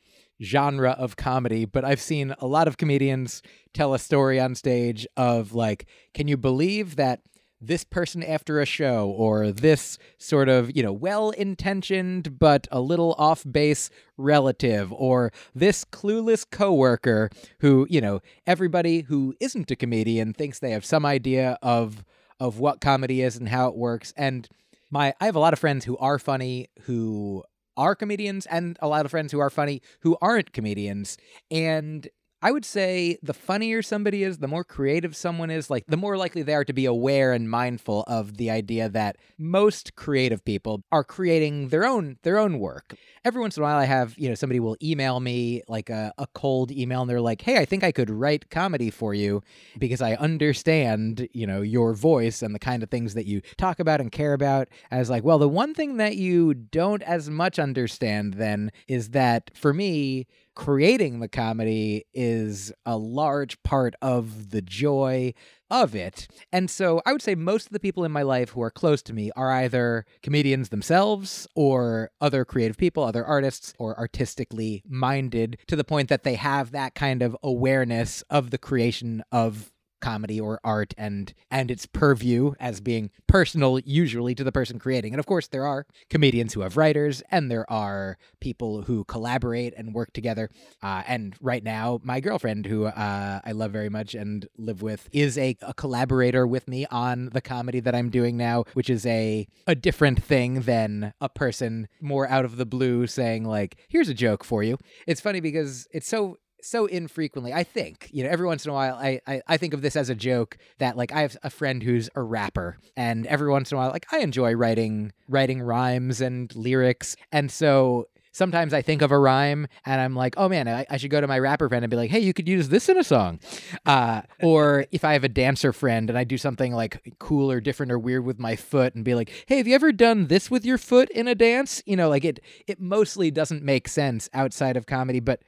genre 0.43 0.91
of 0.99 1.17
comedy 1.17 1.65
but 1.65 1.85
i've 1.85 2.01
seen 2.01 2.35
a 2.39 2.47
lot 2.47 2.67
of 2.67 2.77
comedians 2.77 3.43
tell 3.75 3.95
a 3.95 3.99
story 3.99 4.41
on 4.41 4.55
stage 4.55 5.07
of 5.17 5.53
like 5.53 5.87
can 6.15 6.29
you 6.29 6.37
believe 6.37 6.97
that 6.97 7.21
this 7.61 7.85
person 7.85 8.23
after 8.23 8.61
a 8.61 8.67
show 8.67 9.11
or 9.11 9.53
this 9.53 9.99
sort 10.17 10.49
of, 10.49 10.75
you 10.75 10.83
know, 10.83 10.93
well 10.93 11.31
intentioned 11.31 12.39
but 12.39 12.67
a 12.71 12.81
little 12.81 13.15
off 13.19 13.45
base 13.51 13.91
relative 14.17 14.93
or 14.93 15.31
this 15.55 15.85
clueless 15.85 16.47
coworker 16.51 17.29
who, 17.61 17.87
you 17.91 18.01
know, 18.01 18.21
everybody 18.47 19.03
who 19.03 19.35
isn't 19.41 19.71
a 19.71 19.77
comedian 19.77 20.33
thinks 20.33 20.59
they 20.59 20.71
have 20.71 20.85
some 20.85 21.05
idea 21.05 21.59
of 21.63 22.05
of 22.39 22.59
what 22.59 22.81
comedy 22.81 23.21
is 23.21 23.37
and 23.37 23.51
how 23.51 23.69
it 23.69 23.77
works. 23.77 24.15
And 24.17 24.49
my 24.91 25.13
I 25.21 25.27
have 25.27 25.37
a 25.37 25.41
lot 25.41 25.53
of 25.53 25.59
friends 25.59 25.85
who 25.85 25.99
are 25.99 26.19
funny 26.19 26.69
who 26.83 27.45
are 27.81 27.95
comedians 27.95 28.47
and 28.47 28.79
a 28.81 28.89
lot 28.89 29.05
of 29.05 29.11
friends 29.11 29.33
who 29.33 29.41
are 29.41 29.51
funny 29.51 29.81
who 30.01 30.17
aren't 30.21 30.53
comedians. 30.53 31.17
And 31.51 32.09
I 32.43 32.53
would 32.53 32.65
say 32.65 33.19
the 33.23 33.35
funnier 33.35 33.83
somebody 33.83 34.23
is, 34.23 34.39
the 34.39 34.49
more 34.49 34.65
creative 34.65 35.15
someone 35.15 35.51
is, 35.51 35.69
like 35.69 35.87
the 35.87 35.97
more 35.99 36.17
likely 36.17 36.43
they 36.43 36.55
are 36.55 36.65
to 36.65 36.73
be 36.73 36.87
aware 36.87 37.33
and 37.33 37.51
mindful 37.51 38.05
of 38.07 38.39
the 38.39 38.51
idea 38.51 38.89
that 38.89 39.19
most 39.39 39.95
creative 39.95 40.43
people 40.45 40.83
are 40.91 41.05
creating 41.05 41.69
their 41.69 41.85
own 41.85 42.17
their 42.23 42.39
own 42.39 42.59
work. 42.59 42.95
Every 43.27 43.43
once 43.43 43.59
in 43.59 43.63
a 43.63 43.65
while 43.65 43.77
I 43.77 43.85
have, 43.85 44.15
you 44.17 44.31
know, 44.31 44.35
somebody 44.35 44.59
will 44.59 44.79
email 44.83 45.21
me 45.21 45.63
like 45.69 45.91
a, 45.91 46.15
a 46.17 46.27
cold 46.29 46.71
email 46.71 47.03
and 47.03 47.11
they're 47.11 47.21
like, 47.21 47.43
Hey, 47.43 47.59
I 47.59 47.67
think 47.67 47.85
I 47.85 47.93
could 47.93 48.09
write 48.09 48.49
comedy 48.49 48.91
for 48.91 49.13
you 49.13 49.43
because 49.79 50.01
I 50.01 50.15
understand, 50.15 51.29
you 51.35 51.47
know, 51.47 51.61
your 51.61 51.93
voice 51.93 52.41
and 52.41 52.55
the 52.55 52.59
kind 52.59 52.83
of 52.83 52.89
things 52.89 53.13
that 53.15 53.27
you 53.27 53.43
talk 53.59 53.81
about 53.81 54.01
and 54.01 54.11
care 54.11 54.33
about. 54.33 54.69
As 54.91 55.11
like, 55.11 55.25
well, 55.25 55.39
the 55.39 55.49
one 55.49 55.75
thing 55.75 55.99
that 55.99 56.17
you 56.17 56.55
don't 56.55 57.03
as 57.03 57.29
much 57.29 57.59
understand 57.59 58.35
then 58.35 58.73
is 58.89 59.11
that 59.11 59.51
for 59.55 59.75
me, 59.75 60.27
creating 60.61 61.21
the 61.21 61.29
comedy 61.29 62.05
is 62.13 62.71
a 62.85 62.95
large 62.95 63.63
part 63.63 63.95
of 64.03 64.51
the 64.51 64.61
joy 64.61 65.33
of 65.71 65.95
it. 65.95 66.29
And 66.53 66.69
so 66.69 67.01
I 67.07 67.13
would 67.13 67.23
say 67.23 67.35
most 67.35 67.65
of 67.65 67.73
the 67.73 67.81
people 67.81 68.05
in 68.05 68.13
my 68.13 68.21
life 68.21 68.51
who 68.51 68.61
are 68.61 68.71
close 68.71 69.01
to 69.05 69.15
me 69.15 69.31
are 69.35 69.51
either 69.51 70.05
comedians 70.23 70.69
themselves 70.69 71.49
or 71.55 72.11
other 72.21 72.45
creative 72.45 72.77
people, 72.77 73.03
other 73.03 73.25
artists, 73.25 73.73
or 73.79 73.99
artistically 73.99 74.83
minded 74.87 75.57
to 75.67 75.77
the 75.77 75.83
point 75.83 76.11
that 76.11 76.25
they 76.25 76.35
have 76.35 76.73
that 76.73 76.95
kind 76.95 77.23
of 77.23 77.35
awareness 77.43 78.21
of 78.29 78.51
the 78.51 78.59
creation 78.59 79.23
of 79.33 79.73
comedy 80.01 80.41
or 80.41 80.61
art 80.65 80.95
and 80.97 81.33
and 81.51 81.71
its 81.71 81.87
purview 81.87 82.53
as 82.59 82.81
being 82.81 83.11
personal 83.27 83.79
usually 83.81 84.35
to 84.35 84.45
the 84.45 84.53
person 84.53 84.79
creating. 84.79 85.13
And 85.13 85.21
of 85.21 85.27
course 85.27 85.49
there 85.49 85.67
are 85.67 85.87
comedians 86.09 86.55
who 86.55 86.61
have 86.61 86.77
writers 86.77 87.23
and 87.31 87.51
there 87.51 87.71
are 87.71 88.19
people 88.41 88.83
who 88.83 89.05
collaborate 89.05 89.75
and 89.77 89.95
work 89.95 90.13
together. 90.13 90.51
Uh, 90.83 91.03
and 91.07 91.35
right 91.41 91.63
now 91.63 92.01
my 92.03 92.21
girlfriend 92.21 92.67
who 92.67 92.87
uh, 92.87 93.41
i 93.45 93.53
love 93.53 93.71
very 93.71 93.89
much 93.89 94.15
and 94.15 94.49
live 94.57 94.83
with 94.83 95.09
is 95.13 95.37
a, 95.39 95.57
a 95.63 95.75
collaborator 95.75 96.47
with 96.47 96.69
me 96.69 96.87
on 96.91 97.31
the 97.33 97.41
comedy 97.41 97.81
that 97.81 97.95
i'm 97.95 98.11
doing 98.11 98.37
now 98.37 98.65
which 98.75 98.91
is 98.91 99.05
a 99.07 99.47
a 99.67 99.75
different 99.75 100.23
thing 100.23 100.63
than 100.63 101.13
a 101.21 101.29
person 101.29 101.89
more 102.01 102.29
out 102.29 102.45
of 102.45 102.57
the 102.57 102.67
blue 102.67 103.07
saying 103.07 103.45
like 103.45 103.77
here's 103.89 104.09
a 104.09 104.15
joke 104.15 104.45
for 104.45 104.63
you. 104.63 104.79
It's 105.07 105.21
funny 105.21 105.41
because 105.41 105.87
it's 105.93 106.09
so 106.09 106.39
so 106.63 106.87
infrequently 106.87 107.53
i 107.53 107.63
think 107.63 108.09
you 108.13 108.25
know 108.25 108.31
every 108.31 108.47
once 108.47 108.65
in 108.65 108.71
a 108.71 108.75
while 108.75 108.95
I, 108.95 109.21
I 109.27 109.43
i 109.47 109.57
think 109.57 109.75
of 109.75 109.83
this 109.83 109.97
as 109.97 110.11
a 110.11 110.15
joke 110.15 110.57
that 110.79 110.97
like 110.97 111.13
i 111.13 111.23
have 111.23 111.37
a 111.43 111.51
friend 111.51 111.83
who's 111.83 112.09
a 112.15 112.23
rapper 112.23 112.79
and 112.97 113.27
every 113.27 113.51
once 113.51 113.71
in 113.71 113.77
a 113.77 113.81
while 113.81 113.91
like 113.91 114.07
i 114.13 114.19
enjoy 114.19 114.55
writing 114.55 115.13
writing 115.29 115.63
rhymes 115.63 116.21
and 116.21 116.55
lyrics 116.55 117.17
and 117.33 117.51
so 117.51 118.07
sometimes 118.33 118.73
I 118.73 118.83
think 118.83 119.03
of 119.03 119.11
a 119.11 119.19
rhyme 119.19 119.67
and 119.85 120.01
I'm 120.01 120.15
like, 120.15 120.35
oh 120.37 120.49
man, 120.49 120.69
I, 120.69 120.87
I, 120.89 120.97
should 120.97 121.11
go 121.11 121.21
to 121.21 121.27
my 121.27 121.39
rapper 121.39 121.69
friend 121.69 121.85
and 121.85 121.91
be 121.91 121.97
like, 121.97 122.11
hey, 122.11 122.21
you 122.21 122.33
could 122.33 122.49
use 122.49 122.69
this 122.69 122.89
in 122.89 122.97
a 122.97 123.05
song. 123.05 123.41
Uh, 123.85 124.23
or 124.43 124.87
if 124.93 125.05
I 125.05 125.15
have 125.15 125.25
a 125.25 125.29
dancer 125.29 125.73
friend 125.73 126.09
and 126.09 126.19
I 126.19 126.25
do 126.25 126.39
something 126.39 126.73
like 126.73 127.15
cool 127.19 127.51
or 127.51 127.61
different 127.61 127.93
or 127.93 127.99
weird 127.99 128.25
with 128.25 128.39
my 128.39 128.57
foot 128.57 128.95
and 128.95 129.05
be 129.05 129.15
like, 129.15 129.31
hey, 129.47 129.57
have 129.57 129.67
you 129.67 129.75
ever 129.75 129.93
done 129.93 130.29
this 130.29 130.51
with 130.51 130.65
your 130.65 130.79
foot 130.79 131.11
in 131.11 131.29
a 131.29 131.35
dance? 131.35 131.83
You 131.87 131.97
know, 131.97 132.09
like 132.09 132.25
it, 132.25 132.41
it 132.67 132.81
mostly 132.81 133.31
doesn't 133.31 133.63
make 133.63 133.89
sense 133.89 134.29
outside 134.33 134.77
of 134.77 134.87
comedy, 134.87 135.21
but 135.21 135.43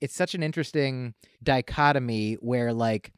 it's 0.00 0.14
such 0.14 0.34
an 0.34 0.42
interesting 0.42 1.14
dichotomy 1.42 2.34
where 2.34 2.72
like 2.72 3.12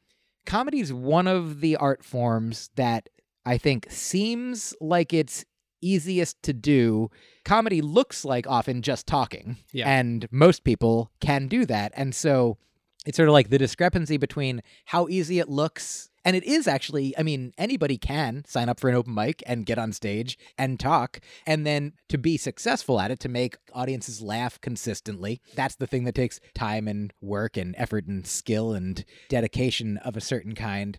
comedy 0.46 0.80
is 0.80 0.92
one 0.92 1.26
of 1.26 1.60
the 1.60 1.76
art 1.76 2.04
forms 2.04 2.70
that 2.76 3.08
I 3.44 3.58
think 3.58 3.86
seems 3.90 4.74
like 4.80 5.12
it's 5.12 5.44
easiest 5.80 6.42
to 6.42 6.52
do. 6.52 7.10
Comedy 7.44 7.80
looks 7.80 8.24
like 8.24 8.46
often 8.46 8.82
just 8.82 9.06
talking, 9.06 9.56
Yeah. 9.72 9.88
and 9.88 10.26
most 10.30 10.64
people 10.64 11.10
can 11.20 11.48
do 11.48 11.64
that. 11.66 11.92
And 11.96 12.14
so 12.14 12.58
it's 13.06 13.16
sort 13.16 13.28
of 13.28 13.32
like 13.32 13.48
the 13.48 13.58
discrepancy 13.58 14.16
between 14.16 14.62
how 14.86 15.08
easy 15.08 15.38
it 15.38 15.48
looks. 15.48 16.10
And 16.24 16.36
it 16.36 16.44
is 16.44 16.66
actually, 16.66 17.16
I 17.16 17.22
mean, 17.22 17.52
anybody 17.58 17.96
can 17.96 18.44
sign 18.46 18.68
up 18.68 18.80
for 18.80 18.88
an 18.88 18.96
open 18.96 19.14
mic 19.14 19.42
and 19.46 19.66
get 19.66 19.78
on 19.78 19.92
stage 19.92 20.38
and 20.56 20.78
talk. 20.78 21.20
And 21.46 21.66
then 21.66 21.94
to 22.08 22.18
be 22.18 22.36
successful 22.36 23.00
at 23.00 23.10
it, 23.10 23.20
to 23.20 23.28
make 23.28 23.56
audiences 23.72 24.20
laugh 24.20 24.60
consistently, 24.60 25.40
that's 25.54 25.76
the 25.76 25.86
thing 25.86 26.04
that 26.04 26.14
takes 26.14 26.40
time 26.54 26.88
and 26.88 27.12
work 27.20 27.56
and 27.56 27.74
effort 27.78 28.06
and 28.06 28.26
skill 28.26 28.72
and 28.72 29.04
dedication 29.28 29.96
of 29.98 30.16
a 30.16 30.20
certain 30.20 30.54
kind. 30.54 30.98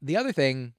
The 0.00 0.16
other 0.16 0.32
thing 0.32 0.74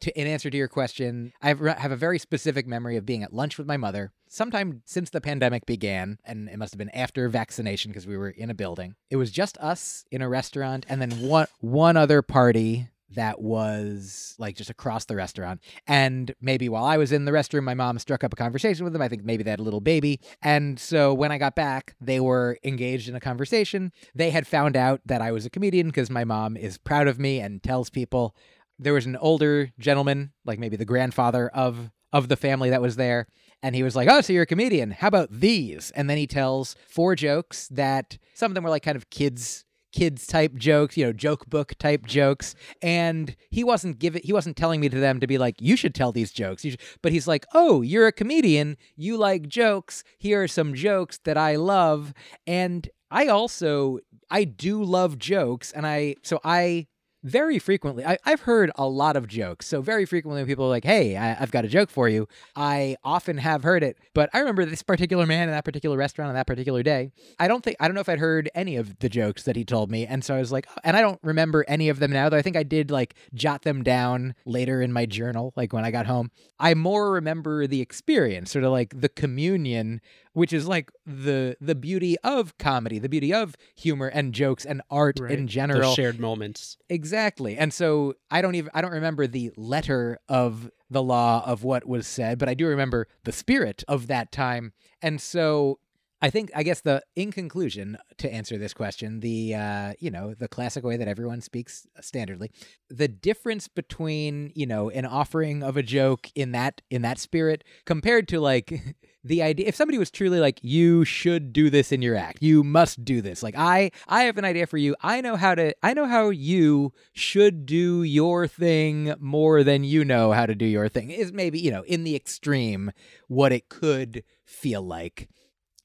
to, 0.00 0.18
in 0.18 0.26
answer 0.26 0.50
to 0.50 0.56
your 0.56 0.68
question, 0.68 1.32
I 1.42 1.48
have, 1.48 1.92
a 1.92 1.96
very 1.96 2.18
specific 2.18 2.66
memory 2.66 2.96
of 2.96 3.04
being 3.04 3.22
at 3.22 3.34
lunch 3.34 3.58
with 3.58 3.66
my 3.66 3.76
mother 3.76 4.12
sometime 4.28 4.82
since 4.86 5.10
the 5.10 5.20
pandemic 5.20 5.66
began, 5.66 6.18
and 6.24 6.48
it 6.48 6.58
must 6.58 6.72
have 6.72 6.78
been 6.78 6.90
after 6.90 7.28
vaccination 7.28 7.90
because 7.90 8.06
we 8.06 8.16
were 8.16 8.30
in 8.30 8.50
a 8.50 8.54
building. 8.54 8.94
It 9.10 9.16
was 9.16 9.30
just 9.30 9.58
us 9.58 10.04
in 10.10 10.22
a 10.22 10.28
restaurant, 10.28 10.86
and 10.88 11.02
then 11.02 11.28
one 11.28 11.48
one 11.60 11.96
other 11.96 12.22
party 12.22 12.88
that 13.14 13.40
was 13.40 14.34
like 14.38 14.56
just 14.56 14.70
across 14.70 15.04
the 15.04 15.16
restaurant. 15.16 15.60
And 15.86 16.34
maybe 16.40 16.68
while 16.68 16.84
I 16.84 16.96
was 16.96 17.12
in 17.12 17.24
the 17.24 17.32
restroom, 17.32 17.64
my 17.64 17.74
mom 17.74 17.98
struck 17.98 18.24
up 18.24 18.32
a 18.32 18.36
conversation 18.36 18.84
with 18.84 18.92
them. 18.92 19.02
I 19.02 19.08
think 19.08 19.24
maybe 19.24 19.42
they 19.42 19.50
had 19.50 19.60
a 19.60 19.64
little 19.64 19.80
baby. 19.80 20.20
And 20.42 20.78
so 20.78 21.12
when 21.12 21.32
I 21.32 21.38
got 21.38 21.54
back, 21.54 21.94
they 22.00 22.20
were 22.20 22.58
engaged 22.64 23.08
in 23.08 23.14
a 23.14 23.20
conversation. 23.20 23.92
They 24.14 24.30
had 24.30 24.46
found 24.46 24.76
out 24.76 25.00
that 25.06 25.20
I 25.20 25.32
was 25.32 25.46
a 25.46 25.50
comedian 25.50 25.88
because 25.88 26.10
my 26.10 26.24
mom 26.24 26.56
is 26.56 26.78
proud 26.78 27.08
of 27.08 27.18
me 27.18 27.40
and 27.40 27.62
tells 27.62 27.90
people 27.90 28.34
there 28.78 28.94
was 28.94 29.06
an 29.06 29.16
older 29.16 29.70
gentleman, 29.78 30.32
like 30.44 30.58
maybe 30.58 30.76
the 30.76 30.84
grandfather 30.84 31.48
of 31.48 31.90
of 32.12 32.28
the 32.28 32.36
family 32.36 32.70
that 32.70 32.82
was 32.82 32.96
there, 32.96 33.28
and 33.62 33.76
he 33.76 33.84
was 33.84 33.94
like, 33.94 34.08
"Oh, 34.10 34.20
so 34.20 34.32
you're 34.32 34.42
a 34.42 34.46
comedian? 34.46 34.90
How 34.90 35.08
about 35.08 35.30
these?" 35.30 35.92
And 35.92 36.10
then 36.10 36.16
he 36.16 36.26
tells 36.26 36.74
four 36.88 37.14
jokes 37.14 37.68
that 37.68 38.18
some 38.34 38.50
of 38.50 38.54
them 38.54 38.64
were 38.64 38.70
like 38.70 38.82
kind 38.82 38.96
of 38.96 39.10
kids 39.10 39.64
kids 39.92 40.26
type 40.26 40.54
jokes, 40.54 40.96
you 40.96 41.04
know, 41.04 41.12
joke 41.12 41.46
book 41.48 41.74
type 41.78 42.06
jokes, 42.06 42.54
and 42.82 43.36
he 43.50 43.64
wasn't 43.64 43.98
giving 43.98 44.22
he 44.24 44.32
wasn't 44.32 44.56
telling 44.56 44.80
me 44.80 44.88
to 44.88 45.00
them 45.00 45.20
to 45.20 45.26
be 45.26 45.38
like, 45.38 45.60
"You 45.60 45.76
should 45.76 45.94
tell 45.94 46.12
these 46.12 46.32
jokes." 46.32 46.64
But 47.02 47.12
he's 47.12 47.28
like, 47.28 47.46
"Oh, 47.54 47.82
you're 47.82 48.06
a 48.06 48.12
comedian. 48.12 48.76
You 48.96 49.16
like 49.16 49.48
jokes. 49.48 50.04
Here 50.18 50.42
are 50.42 50.48
some 50.48 50.74
jokes 50.74 51.18
that 51.24 51.36
I 51.36 51.56
love." 51.56 52.12
And 52.46 52.88
I 53.10 53.26
also 53.26 53.98
I 54.30 54.44
do 54.44 54.82
love 54.82 55.18
jokes, 55.18 55.72
and 55.72 55.86
I 55.86 56.16
so 56.22 56.40
I 56.44 56.86
very 57.22 57.58
frequently, 57.58 58.04
I, 58.04 58.18
I've 58.24 58.42
heard 58.42 58.70
a 58.76 58.88
lot 58.88 59.16
of 59.16 59.28
jokes. 59.28 59.66
So 59.66 59.82
very 59.82 60.04
frequently, 60.04 60.44
people 60.44 60.64
are 60.64 60.68
like, 60.68 60.84
"Hey, 60.84 61.16
I, 61.16 61.36
I've 61.40 61.50
got 61.50 61.64
a 61.64 61.68
joke 61.68 61.90
for 61.90 62.08
you," 62.08 62.26
I 62.56 62.96
often 63.04 63.38
have 63.38 63.62
heard 63.62 63.82
it. 63.82 63.98
But 64.14 64.30
I 64.32 64.38
remember 64.38 64.64
this 64.64 64.82
particular 64.82 65.26
man 65.26 65.48
in 65.48 65.54
that 65.54 65.64
particular 65.64 65.96
restaurant 65.96 66.28
on 66.28 66.34
that 66.34 66.46
particular 66.46 66.82
day. 66.82 67.12
I 67.38 67.48
don't 67.48 67.62
think 67.62 67.76
I 67.80 67.88
don't 67.88 67.94
know 67.94 68.00
if 68.00 68.08
I'd 68.08 68.18
heard 68.18 68.50
any 68.54 68.76
of 68.76 68.98
the 69.00 69.08
jokes 69.08 69.42
that 69.44 69.56
he 69.56 69.64
told 69.64 69.90
me, 69.90 70.06
and 70.06 70.24
so 70.24 70.34
I 70.34 70.38
was 70.38 70.52
like, 70.52 70.66
oh, 70.70 70.80
and 70.84 70.96
I 70.96 71.00
don't 71.00 71.20
remember 71.22 71.64
any 71.68 71.88
of 71.88 71.98
them 71.98 72.10
now. 72.10 72.28
Though 72.28 72.38
I 72.38 72.42
think 72.42 72.56
I 72.56 72.62
did 72.62 72.90
like 72.90 73.14
jot 73.34 73.62
them 73.62 73.82
down 73.82 74.34
later 74.44 74.80
in 74.80 74.92
my 74.92 75.06
journal, 75.06 75.52
like 75.56 75.72
when 75.72 75.84
I 75.84 75.90
got 75.90 76.06
home. 76.06 76.30
I 76.58 76.74
more 76.74 77.12
remember 77.12 77.66
the 77.66 77.80
experience, 77.80 78.50
sort 78.50 78.64
of 78.64 78.72
like 78.72 79.00
the 79.00 79.08
communion 79.08 80.00
which 80.32 80.52
is 80.52 80.66
like 80.68 80.90
the 81.06 81.56
the 81.60 81.74
beauty 81.74 82.16
of 82.24 82.56
comedy, 82.58 82.98
the 82.98 83.08
beauty 83.08 83.32
of 83.34 83.56
humor 83.74 84.06
and 84.08 84.32
jokes 84.32 84.64
and 84.64 84.80
art 84.90 85.18
Right. 85.20 85.32
in 85.32 85.46
Those 85.46 85.52
general. 85.52 85.94
shared 85.94 86.20
moments. 86.20 86.76
Exactly. 86.88 87.56
And 87.56 87.72
so 87.72 88.14
I 88.30 88.42
don't 88.42 88.54
even 88.54 88.70
I 88.74 88.80
don't 88.82 88.92
remember 88.92 89.26
the 89.26 89.50
letter 89.56 90.18
of 90.28 90.70
the 90.88 91.02
law 91.02 91.42
of 91.46 91.62
what 91.64 91.86
was 91.86 92.06
said, 92.06 92.38
but 92.38 92.48
I 92.48 92.54
do 92.54 92.66
remember 92.66 93.06
the 93.24 93.32
spirit 93.32 93.82
of 93.88 94.06
that 94.08 94.32
time. 94.32 94.72
And 95.02 95.20
so 95.20 95.78
I 96.22 96.28
think 96.28 96.50
I 96.54 96.62
guess 96.62 96.82
the 96.82 97.02
in 97.16 97.32
conclusion 97.32 97.96
to 98.18 98.32
answer 98.32 98.58
this 98.58 98.74
question, 98.74 99.20
the 99.20 99.54
uh, 99.54 99.92
you 99.98 100.10
know, 100.10 100.34
the 100.34 100.48
classic 100.48 100.84
way 100.84 100.96
that 100.96 101.08
everyone 101.08 101.40
speaks 101.40 101.86
standardly, 102.00 102.50
the 102.90 103.08
difference 103.08 103.68
between, 103.68 104.52
you 104.54 104.66
know, 104.66 104.90
an 104.90 105.06
offering 105.06 105.62
of 105.62 105.78
a 105.78 105.82
joke 105.82 106.30
in 106.34 106.52
that 106.52 106.82
in 106.90 107.02
that 107.02 107.18
spirit 107.18 107.64
compared 107.86 108.28
to 108.28 108.40
like 108.40 108.96
the 109.24 109.42
idea 109.42 109.66
if 109.66 109.74
somebody 109.74 109.96
was 109.96 110.10
truly 110.10 110.40
like 110.40 110.58
you 110.62 111.06
should 111.06 111.54
do 111.54 111.70
this 111.70 111.90
in 111.90 112.02
your 112.02 112.16
act. 112.16 112.42
You 112.42 112.62
must 112.62 113.02
do 113.02 113.22
this. 113.22 113.42
Like 113.42 113.54
i 113.56 113.90
i 114.06 114.24
have 114.24 114.36
an 114.36 114.44
idea 114.44 114.66
for 114.66 114.76
you. 114.76 114.94
I 115.00 115.22
know 115.22 115.36
how 115.36 115.54
to 115.54 115.74
i 115.82 115.94
know 115.94 116.06
how 116.06 116.28
you 116.28 116.92
should 117.14 117.64
do 117.64 118.02
your 118.02 118.46
thing 118.46 119.14
more 119.18 119.64
than 119.64 119.84
you 119.84 120.04
know 120.04 120.32
how 120.32 120.44
to 120.44 120.54
do 120.54 120.66
your 120.66 120.90
thing. 120.90 121.10
Is 121.10 121.32
maybe 121.32 121.58
you 121.58 121.70
know 121.70 121.82
in 121.84 122.04
the 122.04 122.14
extreme 122.14 122.92
what 123.28 123.52
it 123.52 123.70
could 123.70 124.22
feel 124.44 124.82
like 124.82 125.30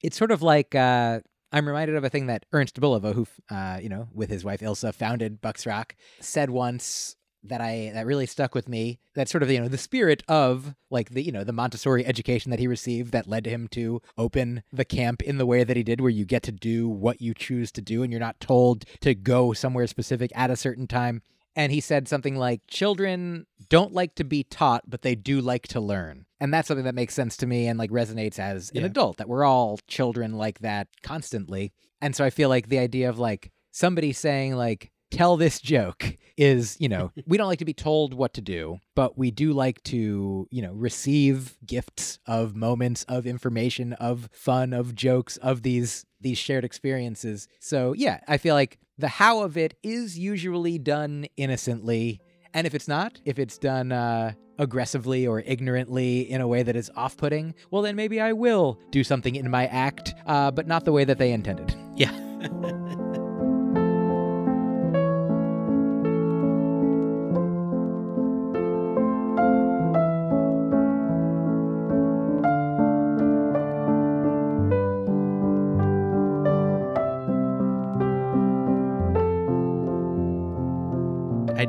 it's 0.06 0.16
sort 0.16 0.30
of 0.30 0.40
like 0.40 0.74
uh 0.74 1.20
I'm 1.52 1.66
reminded 1.66 1.96
of 1.96 2.04
a 2.04 2.10
thing 2.10 2.26
that 2.26 2.44
Ernst 2.52 2.78
Bulova, 2.80 3.14
who, 3.14 3.26
uh, 3.50 3.78
you 3.80 3.88
know, 3.88 4.08
with 4.12 4.30
his 4.30 4.44
wife 4.44 4.60
Ilsa, 4.60 4.92
founded 4.92 5.40
Bucks 5.40 5.64
Rock, 5.64 5.94
said 6.20 6.50
once 6.50 7.16
that 7.44 7.60
I 7.60 7.92
that 7.94 8.06
really 8.06 8.26
stuck 8.26 8.54
with 8.54 8.68
me. 8.68 8.98
That 9.14 9.28
sort 9.28 9.42
of 9.42 9.50
you 9.50 9.60
know 9.60 9.68
the 9.68 9.78
spirit 9.78 10.22
of 10.28 10.74
like 10.90 11.10
the 11.10 11.24
you 11.24 11.32
know 11.32 11.44
the 11.44 11.52
Montessori 11.52 12.04
education 12.04 12.50
that 12.50 12.60
he 12.60 12.66
received 12.66 13.12
that 13.12 13.28
led 13.28 13.46
him 13.46 13.68
to 13.68 14.00
open 14.16 14.62
the 14.72 14.84
camp 14.84 15.22
in 15.22 15.38
the 15.38 15.46
way 15.46 15.64
that 15.64 15.76
he 15.76 15.82
did, 15.82 16.00
where 16.00 16.10
you 16.10 16.24
get 16.24 16.42
to 16.44 16.52
do 16.52 16.88
what 16.88 17.20
you 17.20 17.34
choose 17.34 17.72
to 17.72 17.80
do 17.80 18.02
and 18.02 18.12
you're 18.12 18.20
not 18.20 18.40
told 18.40 18.84
to 19.00 19.14
go 19.14 19.52
somewhere 19.52 19.86
specific 19.86 20.30
at 20.34 20.50
a 20.50 20.56
certain 20.56 20.86
time. 20.86 21.22
And 21.56 21.72
he 21.72 21.80
said 21.80 22.06
something 22.06 22.36
like, 22.36 22.60
"Children 22.68 23.46
don't 23.68 23.92
like 23.92 24.14
to 24.16 24.24
be 24.24 24.44
taught, 24.44 24.84
but 24.86 25.02
they 25.02 25.14
do 25.14 25.40
like 25.40 25.66
to 25.68 25.80
learn." 25.80 26.26
And 26.38 26.52
that's 26.52 26.68
something 26.68 26.84
that 26.84 26.94
makes 26.94 27.14
sense 27.14 27.36
to 27.38 27.46
me 27.46 27.66
and 27.66 27.78
like 27.78 27.90
resonates 27.90 28.38
as 28.38 28.70
an 28.74 28.84
adult 28.84 29.16
that 29.16 29.28
we're 29.28 29.44
all 29.44 29.80
children 29.88 30.34
like 30.34 30.58
that 30.60 30.88
constantly. 31.02 31.72
And 32.00 32.14
so 32.14 32.24
I 32.24 32.30
feel 32.30 32.50
like 32.50 32.68
the 32.68 32.78
idea 32.78 33.08
of 33.08 33.18
like 33.18 33.50
somebody 33.70 34.12
saying 34.12 34.54
like 34.54 34.92
tell 35.10 35.36
this 35.36 35.60
joke 35.60 36.16
is, 36.36 36.76
you 36.78 36.88
know, 36.88 37.10
we 37.26 37.36
don't 37.36 37.48
like 37.48 37.60
to 37.60 37.64
be 37.64 37.72
told 37.72 38.14
what 38.14 38.34
to 38.34 38.40
do, 38.40 38.78
but 38.94 39.16
we 39.16 39.30
do 39.30 39.52
like 39.52 39.82
to, 39.84 40.46
you 40.50 40.62
know, 40.62 40.72
receive 40.72 41.56
gifts 41.64 42.18
of 42.26 42.54
moments 42.54 43.04
of 43.04 43.26
information, 43.26 43.92
of 43.94 44.28
fun, 44.32 44.72
of 44.72 44.94
jokes, 44.94 45.36
of 45.38 45.62
these 45.62 46.04
these 46.20 46.38
shared 46.38 46.64
experiences. 46.64 47.46
So, 47.60 47.92
yeah, 47.92 48.20
I 48.26 48.38
feel 48.38 48.54
like 48.54 48.78
the 48.98 49.08
how 49.08 49.42
of 49.42 49.56
it 49.56 49.74
is 49.82 50.18
usually 50.18 50.78
done 50.78 51.26
innocently. 51.36 52.20
And 52.54 52.66
if 52.66 52.74
it's 52.74 52.88
not, 52.88 53.20
if 53.24 53.38
it's 53.38 53.58
done 53.58 53.92
uh, 53.92 54.32
aggressively 54.58 55.26
or 55.26 55.40
ignorantly 55.40 56.20
in 56.30 56.40
a 56.40 56.48
way 56.48 56.62
that 56.62 56.76
is 56.76 56.90
off 56.96 57.16
putting, 57.16 57.54
well, 57.70 57.82
then 57.82 57.96
maybe 57.96 58.20
I 58.20 58.32
will 58.32 58.80
do 58.90 59.04
something 59.04 59.36
in 59.36 59.50
my 59.50 59.66
act, 59.66 60.14
uh, 60.26 60.50
but 60.50 60.66
not 60.66 60.84
the 60.84 60.92
way 60.92 61.04
that 61.04 61.18
they 61.18 61.32
intended. 61.32 61.74
Yeah. 61.96 62.10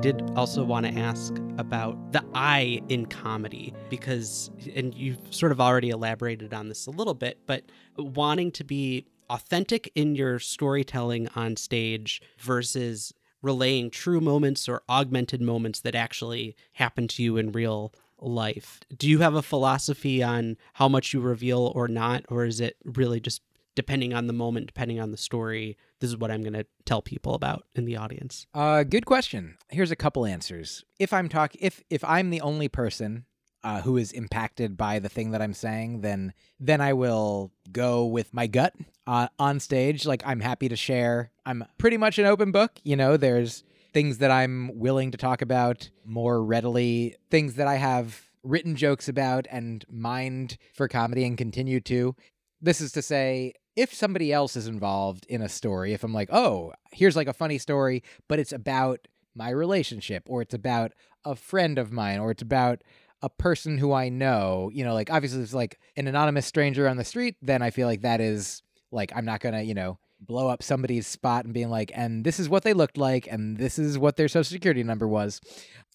did 0.02 0.32
also 0.36 0.64
want 0.64 0.86
to 0.86 0.94
ask 0.94 1.34
about 1.58 2.12
the 2.12 2.24
I 2.34 2.82
in 2.88 3.08
comedy 3.08 3.74
because, 3.90 4.52
and 4.76 4.94
you've 4.94 5.18
sort 5.32 5.52
of 5.52 5.60
already 5.60 5.90
elaborated 5.90 6.54
on 6.54 6.70
this 6.70 6.86
a 6.88 6.92
little 6.92 7.14
bit, 7.14 7.40
but 7.46 7.64
wanting 7.98 8.52
to 8.54 8.64
be 8.64 9.08
authentic 9.30 9.92
in 9.96 10.16
your 10.16 10.40
storytelling 10.40 11.28
on 11.36 11.56
stage 11.56 12.22
versus 12.38 13.14
relaying 13.42 13.90
true 13.90 14.22
moments 14.22 14.70
or 14.70 14.84
augmented 14.88 15.42
moments 15.42 15.82
that 15.82 15.96
actually 15.96 16.56
happen 16.74 17.08
to 17.08 17.24
you 17.24 17.38
in 17.38 17.52
real 17.52 17.94
life. 18.20 18.80
Do 18.96 19.10
you 19.10 19.20
have 19.20 19.36
a 19.36 19.42
philosophy 19.42 20.24
on 20.24 20.58
how 20.74 20.88
much 20.88 21.14
you 21.14 21.22
reveal 21.22 21.72
or 21.76 21.88
not, 21.88 22.26
or 22.30 22.46
is 22.46 22.60
it 22.60 22.78
really 22.84 23.20
just 23.20 23.42
depending 23.78 24.14
on 24.14 24.28
the 24.28 24.34
moment, 24.34 24.68
depending 24.68 25.00
on 25.00 25.12
the 25.12 25.18
story? 25.18 25.78
This 26.02 26.10
is 26.10 26.18
what 26.18 26.32
I'm 26.32 26.42
going 26.42 26.54
to 26.54 26.66
tell 26.84 27.02
people 27.02 27.34
about 27.36 27.64
in 27.76 27.86
the 27.86 27.96
audience. 27.96 28.48
Uh, 28.54 28.84
good 28.84 29.06
question. 29.06 29.56
Here's 29.70 29.92
a 29.92 29.96
couple 29.96 30.26
answers. 30.26 30.84
If 31.00 31.14
I'm 31.14 31.30
talk, 31.30 31.54
if 31.60 31.82
if 31.90 32.04
I'm 32.04 32.32
the 32.32 32.42
only 32.42 32.68
person 32.68 33.26
uh, 33.64 33.82
who 33.82 33.96
is 33.98 34.12
impacted 34.12 34.76
by 34.76 35.00
the 35.00 35.10
thing 35.10 35.32
that 35.32 35.42
I'm 35.42 35.54
saying, 35.54 36.02
then 36.02 36.34
then 36.60 36.82
I 36.82 36.94
will 36.94 37.54
go 37.72 38.06
with 38.06 38.34
my 38.34 38.48
gut 38.48 38.74
uh, 39.06 39.28
on 39.40 39.60
stage. 39.60 40.06
Like 40.06 40.24
I'm 40.26 40.42
happy 40.42 40.68
to 40.68 40.76
share. 40.76 41.32
I'm 41.46 41.64
pretty 41.78 41.98
much 41.98 42.20
an 42.20 42.26
open 42.26 42.52
book. 42.52 42.80
You 42.84 42.96
know, 42.96 43.16
there's 43.16 43.64
things 43.94 44.18
that 44.18 44.32
I'm 44.32 44.78
willing 44.78 45.12
to 45.12 45.18
talk 45.18 45.42
about 45.42 45.90
more 46.04 46.44
readily. 46.44 47.16
Things 47.30 47.54
that 47.56 47.68
I 47.68 47.76
have 47.76 48.28
written 48.44 48.76
jokes 48.76 49.08
about 49.08 49.46
and 49.52 49.86
mined 49.90 50.58
for 50.74 50.88
comedy 50.88 51.24
and 51.26 51.38
continue 51.38 51.80
to. 51.82 52.16
This 52.62 52.82
is 52.82 52.92
to 52.94 53.02
say, 53.02 53.54
if 53.78 53.94
somebody 53.94 54.34
else 54.34 54.58
is 54.58 54.68
involved 54.68 55.26
in 55.30 55.42
a 55.42 55.48
story, 55.48 55.94
if 55.94 56.04
I'm 56.04 56.14
like, 56.14 56.30
oh, 56.34 56.74
here's 56.92 57.16
like 57.16 57.28
a 57.28 57.34
funny 57.34 57.60
story, 57.60 58.04
but 58.28 58.40
it's 58.40 58.52
about 58.52 59.08
my 59.36 59.52
relationship, 59.52 60.24
or 60.28 60.42
it's 60.42 60.56
about 60.56 60.94
a 61.24 61.36
friend 61.36 61.78
of 61.78 61.92
mine, 61.92 62.20
or 62.20 62.32
it's 62.32 62.42
about 62.42 62.82
a 63.22 63.30
person 63.30 63.78
who 63.78 63.94
I 63.94 64.10
know, 64.10 64.72
you 64.74 64.84
know, 64.84 64.96
like 64.96 65.12
obviously 65.12 65.42
it's 65.42 65.54
like 65.54 65.80
an 65.96 66.08
anonymous 66.08 66.48
stranger 66.48 66.88
on 66.88 66.98
the 66.98 67.04
street, 67.04 67.36
then 67.42 67.62
I 67.62 67.70
feel 67.70 67.88
like 67.88 68.02
that 68.02 68.20
is 68.20 68.64
like, 68.92 69.12
I'm 69.16 69.26
not 69.26 69.42
gonna, 69.42 69.62
you 69.62 69.76
know, 69.76 70.00
blow 70.20 70.50
up 70.50 70.64
somebody's 70.64 71.06
spot 71.06 71.46
and 71.46 71.54
being 71.54 71.70
like, 71.70 71.92
and 71.94 72.26
this 72.26 72.40
is 72.40 72.50
what 72.50 72.64
they 72.64 72.74
looked 72.74 72.98
like, 72.98 73.28
and 73.28 73.58
this 73.58 73.78
is 73.78 74.00
what 74.00 74.16
their 74.16 74.28
social 74.28 74.52
security 74.52 74.84
number 74.84 75.08
was, 75.08 75.40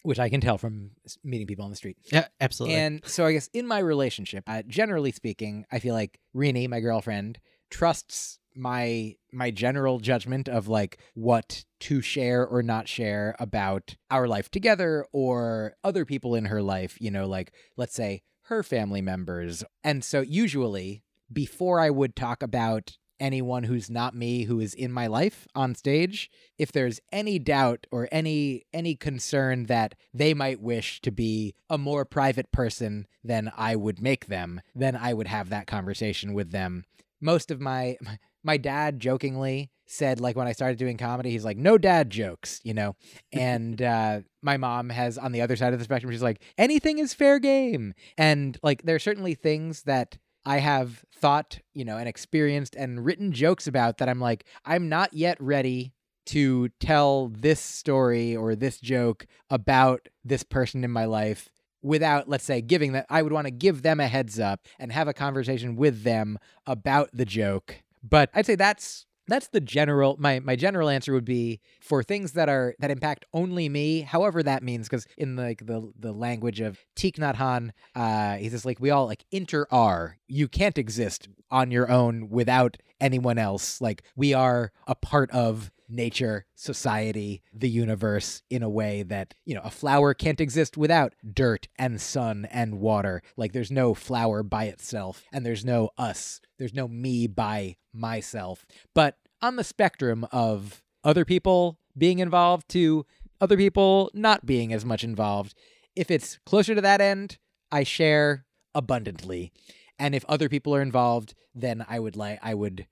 which 0.02 0.20
I 0.20 0.28
can 0.28 0.40
tell 0.40 0.56
from 0.56 0.90
meeting 1.24 1.48
people 1.48 1.64
on 1.64 1.70
the 1.70 1.76
street. 1.76 1.96
Yeah, 2.12 2.28
absolutely. 2.40 2.76
And 2.76 3.02
so 3.04 3.26
I 3.26 3.32
guess 3.32 3.48
in 3.52 3.66
my 3.66 3.80
relationship, 3.80 4.44
uh, 4.46 4.62
generally 4.68 5.10
speaking, 5.10 5.66
I 5.72 5.80
feel 5.80 5.94
like 5.94 6.20
Rini, 6.34 6.68
my 6.68 6.78
girlfriend, 6.78 7.40
trusts 7.72 8.38
my 8.54 9.16
my 9.32 9.50
general 9.50 9.98
judgment 9.98 10.48
of 10.48 10.68
like 10.68 10.98
what 11.14 11.64
to 11.80 12.02
share 12.02 12.46
or 12.46 12.62
not 12.62 12.86
share 12.86 13.34
about 13.40 13.96
our 14.10 14.28
life 14.28 14.50
together 14.50 15.06
or 15.12 15.74
other 15.82 16.04
people 16.04 16.34
in 16.34 16.44
her 16.44 16.62
life, 16.62 16.98
you 17.00 17.10
know, 17.10 17.26
like 17.26 17.52
let's 17.76 17.94
say 17.94 18.22
her 18.42 18.62
family 18.62 19.00
members. 19.00 19.64
And 19.82 20.04
so 20.04 20.20
usually 20.20 21.02
before 21.32 21.80
I 21.80 21.88
would 21.88 22.14
talk 22.14 22.42
about 22.42 22.98
anyone 23.22 23.62
who's 23.64 23.88
not 23.88 24.16
me 24.16 24.44
who 24.44 24.58
is 24.58 24.74
in 24.74 24.90
my 24.90 25.06
life 25.06 25.46
on 25.54 25.76
stage 25.76 26.28
if 26.58 26.72
there's 26.72 27.00
any 27.12 27.38
doubt 27.38 27.86
or 27.92 28.08
any 28.10 28.64
any 28.72 28.96
concern 28.96 29.66
that 29.66 29.94
they 30.12 30.34
might 30.34 30.60
wish 30.60 31.00
to 31.00 31.12
be 31.12 31.54
a 31.70 31.78
more 31.78 32.04
private 32.04 32.50
person 32.50 33.06
than 33.22 33.52
I 33.56 33.76
would 33.76 34.02
make 34.02 34.26
them 34.26 34.60
then 34.74 34.96
I 34.96 35.14
would 35.14 35.28
have 35.28 35.50
that 35.50 35.68
conversation 35.68 36.34
with 36.34 36.50
them 36.50 36.84
most 37.22 37.50
of 37.50 37.60
my 37.60 37.96
my 38.44 38.56
dad 38.56 38.98
jokingly 38.98 39.70
said 39.86 40.20
like 40.20 40.36
when 40.36 40.46
I 40.46 40.52
started 40.52 40.78
doing 40.78 40.96
comedy 40.96 41.30
he's 41.30 41.44
like 41.44 41.56
no 41.56 41.78
dad 41.78 42.10
jokes 42.10 42.60
you 42.64 42.74
know? 42.74 42.96
And 43.32 43.80
uh 43.82 44.20
my 44.42 44.56
mom 44.56 44.90
has 44.90 45.16
on 45.16 45.32
the 45.32 45.40
other 45.40 45.56
side 45.56 45.72
of 45.72 45.78
the 45.78 45.84
spectrum 45.84 46.12
she's 46.12 46.22
like 46.22 46.42
anything 46.58 46.98
is 46.98 47.14
fair 47.14 47.38
game. 47.38 47.94
And 48.18 48.58
like 48.62 48.82
there 48.82 48.96
are 48.96 49.00
certainly 49.00 49.34
things 49.34 49.84
that 49.84 50.18
I 50.44 50.58
have 50.58 51.04
thought, 51.14 51.60
you 51.72 51.84
know, 51.84 51.98
and 51.98 52.08
experienced 52.08 52.74
and 52.74 53.04
written 53.04 53.32
jokes 53.32 53.68
about 53.68 53.98
that 53.98 54.08
I'm 54.08 54.20
like, 54.20 54.44
I'm 54.64 54.88
not 54.88 55.14
yet 55.14 55.36
ready 55.40 55.92
to 56.26 56.68
tell 56.80 57.28
this 57.28 57.60
story 57.60 58.36
or 58.36 58.54
this 58.54 58.80
joke 58.80 59.26
about 59.50 60.08
this 60.24 60.42
person 60.42 60.84
in 60.84 60.90
my 60.90 61.04
life 61.04 61.51
without, 61.82 62.28
let's 62.28 62.44
say, 62.44 62.60
giving 62.60 62.92
that. 62.92 63.06
I 63.10 63.22
would 63.22 63.32
want 63.32 63.46
to 63.46 63.50
give 63.50 63.82
them 63.82 64.00
a 64.00 64.08
heads 64.08 64.38
up 64.40 64.66
and 64.78 64.92
have 64.92 65.08
a 65.08 65.12
conversation 65.12 65.76
with 65.76 66.02
them 66.02 66.38
about 66.66 67.10
the 67.12 67.24
joke. 67.24 67.82
But 68.02 68.30
I'd 68.34 68.46
say 68.46 68.54
that's 68.54 69.06
that's 69.28 69.48
the 69.48 69.60
general 69.60 70.16
my 70.18 70.40
my 70.40 70.56
general 70.56 70.88
answer 70.88 71.12
would 71.12 71.24
be 71.24 71.60
for 71.80 72.02
things 72.02 72.32
that 72.32 72.48
are 72.48 72.74
that 72.80 72.90
impact 72.90 73.24
only 73.32 73.68
me 73.68 74.00
however 74.00 74.42
that 74.42 74.62
means 74.62 74.88
because 74.88 75.06
in 75.16 75.36
like 75.36 75.64
the 75.66 75.92
the 75.98 76.12
language 76.12 76.60
of 76.60 76.84
Thich 76.96 77.18
Nhat 77.18 77.36
Hanh 77.36 77.70
uh 77.94 78.36
he's 78.38 78.52
just 78.52 78.64
like 78.64 78.80
we 78.80 78.90
all 78.90 79.06
like 79.06 79.24
inter 79.30 79.66
are 79.70 80.18
you 80.26 80.48
can't 80.48 80.76
exist 80.76 81.28
on 81.50 81.70
your 81.70 81.90
own 81.90 82.30
without 82.30 82.76
anyone 83.00 83.38
else 83.38 83.80
like 83.80 84.02
we 84.16 84.34
are 84.34 84.72
a 84.86 84.94
part 84.94 85.30
of 85.30 85.70
nature 85.92 86.46
society 86.54 87.42
the 87.52 87.68
universe 87.68 88.42
in 88.48 88.62
a 88.62 88.70
way 88.70 89.02
that 89.02 89.34
you 89.44 89.54
know 89.54 89.60
a 89.62 89.70
flower 89.70 90.14
can't 90.14 90.40
exist 90.40 90.76
without 90.76 91.14
dirt 91.32 91.68
and 91.78 92.00
sun 92.00 92.46
and 92.50 92.80
water 92.80 93.22
like 93.36 93.52
there's 93.52 93.70
no 93.70 93.94
flower 93.94 94.42
by 94.42 94.64
itself 94.64 95.24
and 95.32 95.44
there's 95.44 95.64
no 95.64 95.90
us 95.98 96.40
there's 96.62 96.74
no 96.74 96.86
me 96.86 97.26
by 97.26 97.74
myself. 97.92 98.64
But 98.94 99.18
on 99.40 99.56
the 99.56 99.64
spectrum 99.64 100.24
of 100.30 100.84
other 101.02 101.24
people 101.24 101.76
being 101.98 102.20
involved 102.20 102.68
to 102.68 103.04
other 103.40 103.56
people 103.56 104.10
not 104.14 104.46
being 104.46 104.72
as 104.72 104.84
much 104.84 105.02
involved, 105.02 105.54
if 105.96 106.08
it's 106.08 106.38
closer 106.46 106.76
to 106.76 106.80
that 106.80 107.00
end, 107.00 107.38
I 107.72 107.82
share 107.82 108.46
abundantly. 108.76 109.52
And 109.98 110.14
if 110.14 110.24
other 110.28 110.48
people 110.48 110.72
are 110.72 110.82
involved, 110.82 111.34
then 111.52 111.84
I 111.88 111.98
would 111.98 112.14
like 112.14 112.38
I 112.42 112.54
would 112.54 112.86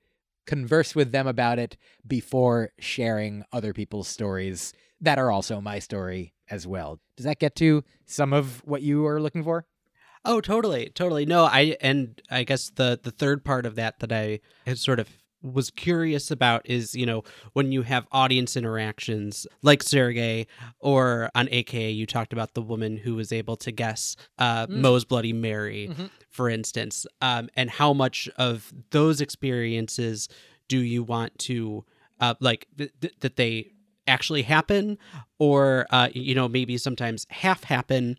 converse 0.51 0.97
with 0.97 1.13
them 1.13 1.29
about 1.29 1.61
it 1.61 1.77
before 2.05 2.73
sharing 2.81 3.45
other 3.53 3.73
people's 3.73 4.09
stories 4.09 4.73
that 5.01 5.17
are 5.17 5.31
also 5.31 5.61
my 5.61 5.79
story 5.79 6.35
as 6.51 6.67
well. 6.67 6.99
Does 7.17 7.25
that 7.25 7.39
get 7.39 7.55
to 7.57 7.85
some 8.05 8.33
of 8.33 8.61
what 8.65 8.83
you 8.83 9.07
are 9.07 9.21
looking 9.21 9.45
for? 9.45 9.65
Oh, 10.25 10.41
totally, 10.41 10.91
totally. 10.93 11.25
No, 11.25 11.45
I 11.45 11.77
and 11.81 12.21
I 12.33 12.43
guess 12.43 12.69
the 12.69 12.99
the 13.01 13.13
third 13.13 13.45
part 13.45 13.65
of 13.65 13.77
that 13.77 14.01
that 14.01 14.11
I 14.11 14.41
had 14.67 14.77
sort 14.77 14.99
of 14.99 15.09
was 15.43 15.71
curious 15.71 16.31
about 16.31 16.63
is 16.69 16.95
you 16.95 17.07
know 17.07 17.23
when 17.53 17.73
you 17.73 17.83
have 17.83 18.07
audience 18.13 18.57
interactions 18.57 19.47
like 19.63 19.83
Sergey 19.83 20.47
or 20.79 21.31
on 21.35 21.49
AKA 21.51 21.91
you 21.91 22.07
talked 22.07 22.33
about 22.33 22.55
the 22.55 22.63
woman 22.63 22.97
who 22.97 23.15
was 23.15 23.33
able 23.33 23.57
to 23.57 23.73
guess 23.73 24.17
uh, 24.39 24.67
mm. 24.67 24.77
Moe's 24.77 25.05
Bloody 25.05 25.33
Mary, 25.33 25.89
mm-hmm. 25.91 26.07
for 26.29 26.49
instance, 26.49 27.07
um, 27.21 27.49
and 27.57 27.71
how 27.71 27.93
much 27.93 28.29
of 28.37 28.73
those 28.91 29.21
experiences 29.21 30.29
do 30.69 30.79
you 30.79 31.03
want 31.03 31.39
to 31.41 31.85
uh, 32.21 32.35
like 32.41 32.67
th- 32.77 32.93
th- 33.01 33.15
that 33.21 33.37
they 33.37 33.73
actually 34.07 34.43
happen 34.43 34.99
or 35.39 35.87
uh, 35.91 36.09
you 36.13 36.35
know 36.35 36.49
maybe 36.49 36.77
sometimes 36.77 37.27
half 37.31 37.65
happen 37.65 38.17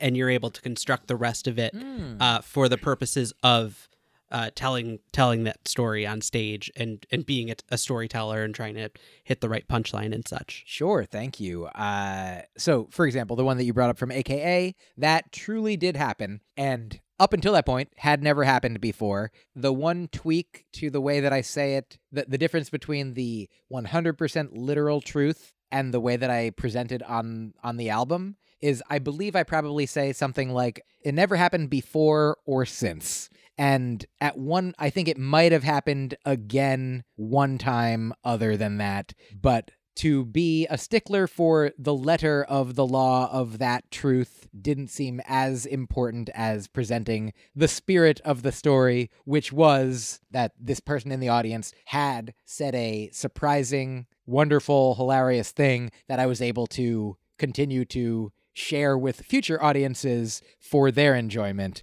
and 0.00 0.16
you're 0.16 0.30
able 0.30 0.50
to 0.50 0.60
construct 0.60 1.08
the 1.08 1.16
rest 1.16 1.48
of 1.48 1.58
it 1.58 1.74
mm. 1.74 2.16
uh, 2.20 2.40
for 2.40 2.68
the 2.68 2.78
purposes 2.78 3.32
of 3.42 3.88
uh, 4.30 4.50
telling 4.54 4.98
telling 5.12 5.44
that 5.44 5.66
story 5.66 6.06
on 6.06 6.20
stage 6.20 6.70
and 6.76 7.04
and 7.10 7.26
being 7.26 7.50
a, 7.50 7.54
a, 7.70 7.78
storyteller 7.78 8.44
and 8.44 8.54
trying 8.54 8.74
to 8.74 8.88
hit 9.24 9.40
the 9.40 9.48
right 9.48 9.66
punchline 9.68 10.14
and 10.14 10.26
such. 10.26 10.64
Sure, 10.66 11.04
thank 11.04 11.40
you. 11.40 11.66
Uh, 11.66 12.42
so, 12.56 12.88
for 12.90 13.06
example, 13.06 13.36
the 13.36 13.44
one 13.44 13.56
that 13.56 13.64
you 13.64 13.72
brought 13.72 13.90
up 13.90 13.98
from 13.98 14.12
AKA 14.12 14.74
that 14.96 15.32
truly 15.32 15.76
did 15.76 15.96
happen, 15.96 16.40
and 16.56 17.00
up 17.18 17.34
until 17.34 17.52
that 17.52 17.66
point 17.66 17.90
had 17.98 18.22
never 18.22 18.44
happened 18.44 18.80
before. 18.80 19.30
The 19.54 19.72
one 19.72 20.08
tweak 20.08 20.64
to 20.74 20.90
the 20.90 21.02
way 21.02 21.20
that 21.20 21.34
I 21.34 21.42
say 21.42 21.74
it, 21.74 21.98
the, 22.10 22.24
the 22.26 22.38
difference 22.38 22.70
between 22.70 23.12
the 23.12 23.50
100% 23.70 24.48
literal 24.52 25.02
truth 25.02 25.52
and 25.72 25.92
the 25.92 26.00
way 26.00 26.16
that 26.16 26.30
I 26.30 26.50
presented 26.50 27.02
on 27.02 27.54
on 27.62 27.76
the 27.76 27.90
album 27.90 28.36
is 28.60 28.82
I 28.90 28.98
believe 28.98 29.34
I 29.34 29.42
probably 29.42 29.86
say 29.86 30.12
something 30.12 30.50
like, 30.50 30.84
it 31.02 31.14
never 31.14 31.36
happened 31.36 31.70
before 31.70 32.38
or 32.44 32.66
since. 32.66 33.30
And 33.56 34.04
at 34.20 34.38
one, 34.38 34.74
I 34.78 34.90
think 34.90 35.08
it 35.08 35.18
might 35.18 35.52
have 35.52 35.64
happened 35.64 36.14
again 36.24 37.04
one 37.16 37.58
time 37.58 38.12
other 38.24 38.56
than 38.56 38.78
that. 38.78 39.12
But 39.38 39.70
to 39.96 40.24
be 40.24 40.66
a 40.70 40.78
stickler 40.78 41.26
for 41.26 41.72
the 41.78 41.94
letter 41.94 42.42
of 42.44 42.74
the 42.74 42.86
law 42.86 43.30
of 43.30 43.58
that 43.58 43.90
truth 43.90 44.48
didn't 44.58 44.88
seem 44.88 45.20
as 45.26 45.66
important 45.66 46.30
as 46.32 46.68
presenting 46.68 47.34
the 47.54 47.68
spirit 47.68 48.18
of 48.24 48.42
the 48.42 48.52
story, 48.52 49.10
which 49.24 49.52
was 49.52 50.20
that 50.30 50.52
this 50.58 50.80
person 50.80 51.12
in 51.12 51.20
the 51.20 51.28
audience 51.28 51.74
had 51.86 52.32
said 52.46 52.74
a 52.74 53.10
surprising, 53.12 54.06
wonderful, 54.30 54.94
hilarious 54.94 55.50
thing 55.50 55.90
that 56.08 56.20
I 56.20 56.26
was 56.26 56.40
able 56.40 56.66
to 56.68 57.16
continue 57.38 57.84
to 57.86 58.32
share 58.52 58.96
with 58.96 59.22
future 59.22 59.62
audiences 59.62 60.42
for 60.60 60.90
their 60.90 61.14
enjoyment. 61.14 61.82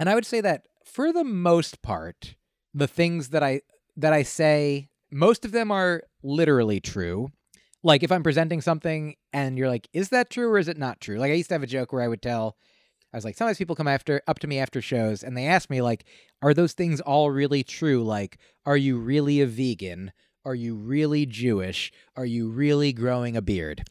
And 0.00 0.08
I 0.08 0.14
would 0.14 0.26
say 0.26 0.40
that 0.40 0.66
for 0.84 1.12
the 1.12 1.24
most 1.24 1.82
part, 1.82 2.34
the 2.74 2.88
things 2.88 3.28
that 3.28 3.42
I 3.42 3.60
that 3.96 4.12
I 4.12 4.22
say, 4.22 4.88
most 5.10 5.44
of 5.44 5.52
them 5.52 5.70
are 5.70 6.02
literally 6.22 6.80
true. 6.80 7.30
Like 7.82 8.02
if 8.02 8.12
I'm 8.12 8.22
presenting 8.22 8.60
something 8.60 9.16
and 9.32 9.58
you're 9.58 9.68
like, 9.68 9.88
"Is 9.92 10.08
that 10.10 10.30
true 10.30 10.48
or 10.48 10.58
is 10.58 10.68
it 10.68 10.78
not 10.78 11.00
true?" 11.00 11.18
Like 11.18 11.30
I 11.30 11.34
used 11.34 11.48
to 11.50 11.54
have 11.54 11.62
a 11.62 11.66
joke 11.66 11.92
where 11.92 12.02
I 12.02 12.08
would 12.08 12.22
tell 12.22 12.56
I 13.12 13.16
was 13.18 13.24
like, 13.26 13.36
sometimes 13.36 13.58
people 13.58 13.76
come 13.76 13.88
after 13.88 14.22
up 14.26 14.38
to 14.38 14.46
me 14.46 14.58
after 14.58 14.80
shows 14.80 15.22
and 15.22 15.36
they 15.36 15.46
ask 15.46 15.68
me 15.68 15.82
like, 15.82 16.04
"Are 16.40 16.54
those 16.54 16.72
things 16.72 17.00
all 17.02 17.30
really 17.30 17.62
true? 17.62 18.02
Like, 18.02 18.38
are 18.64 18.76
you 18.76 18.96
really 18.98 19.42
a 19.42 19.46
vegan? 19.46 20.12
Are 20.44 20.54
you 20.54 20.74
really 20.74 21.26
Jewish? 21.26 21.92
Are 22.16 22.26
you 22.26 22.48
really 22.48 22.92
growing 22.92 23.36
a 23.36 23.42
beard?" 23.42 23.84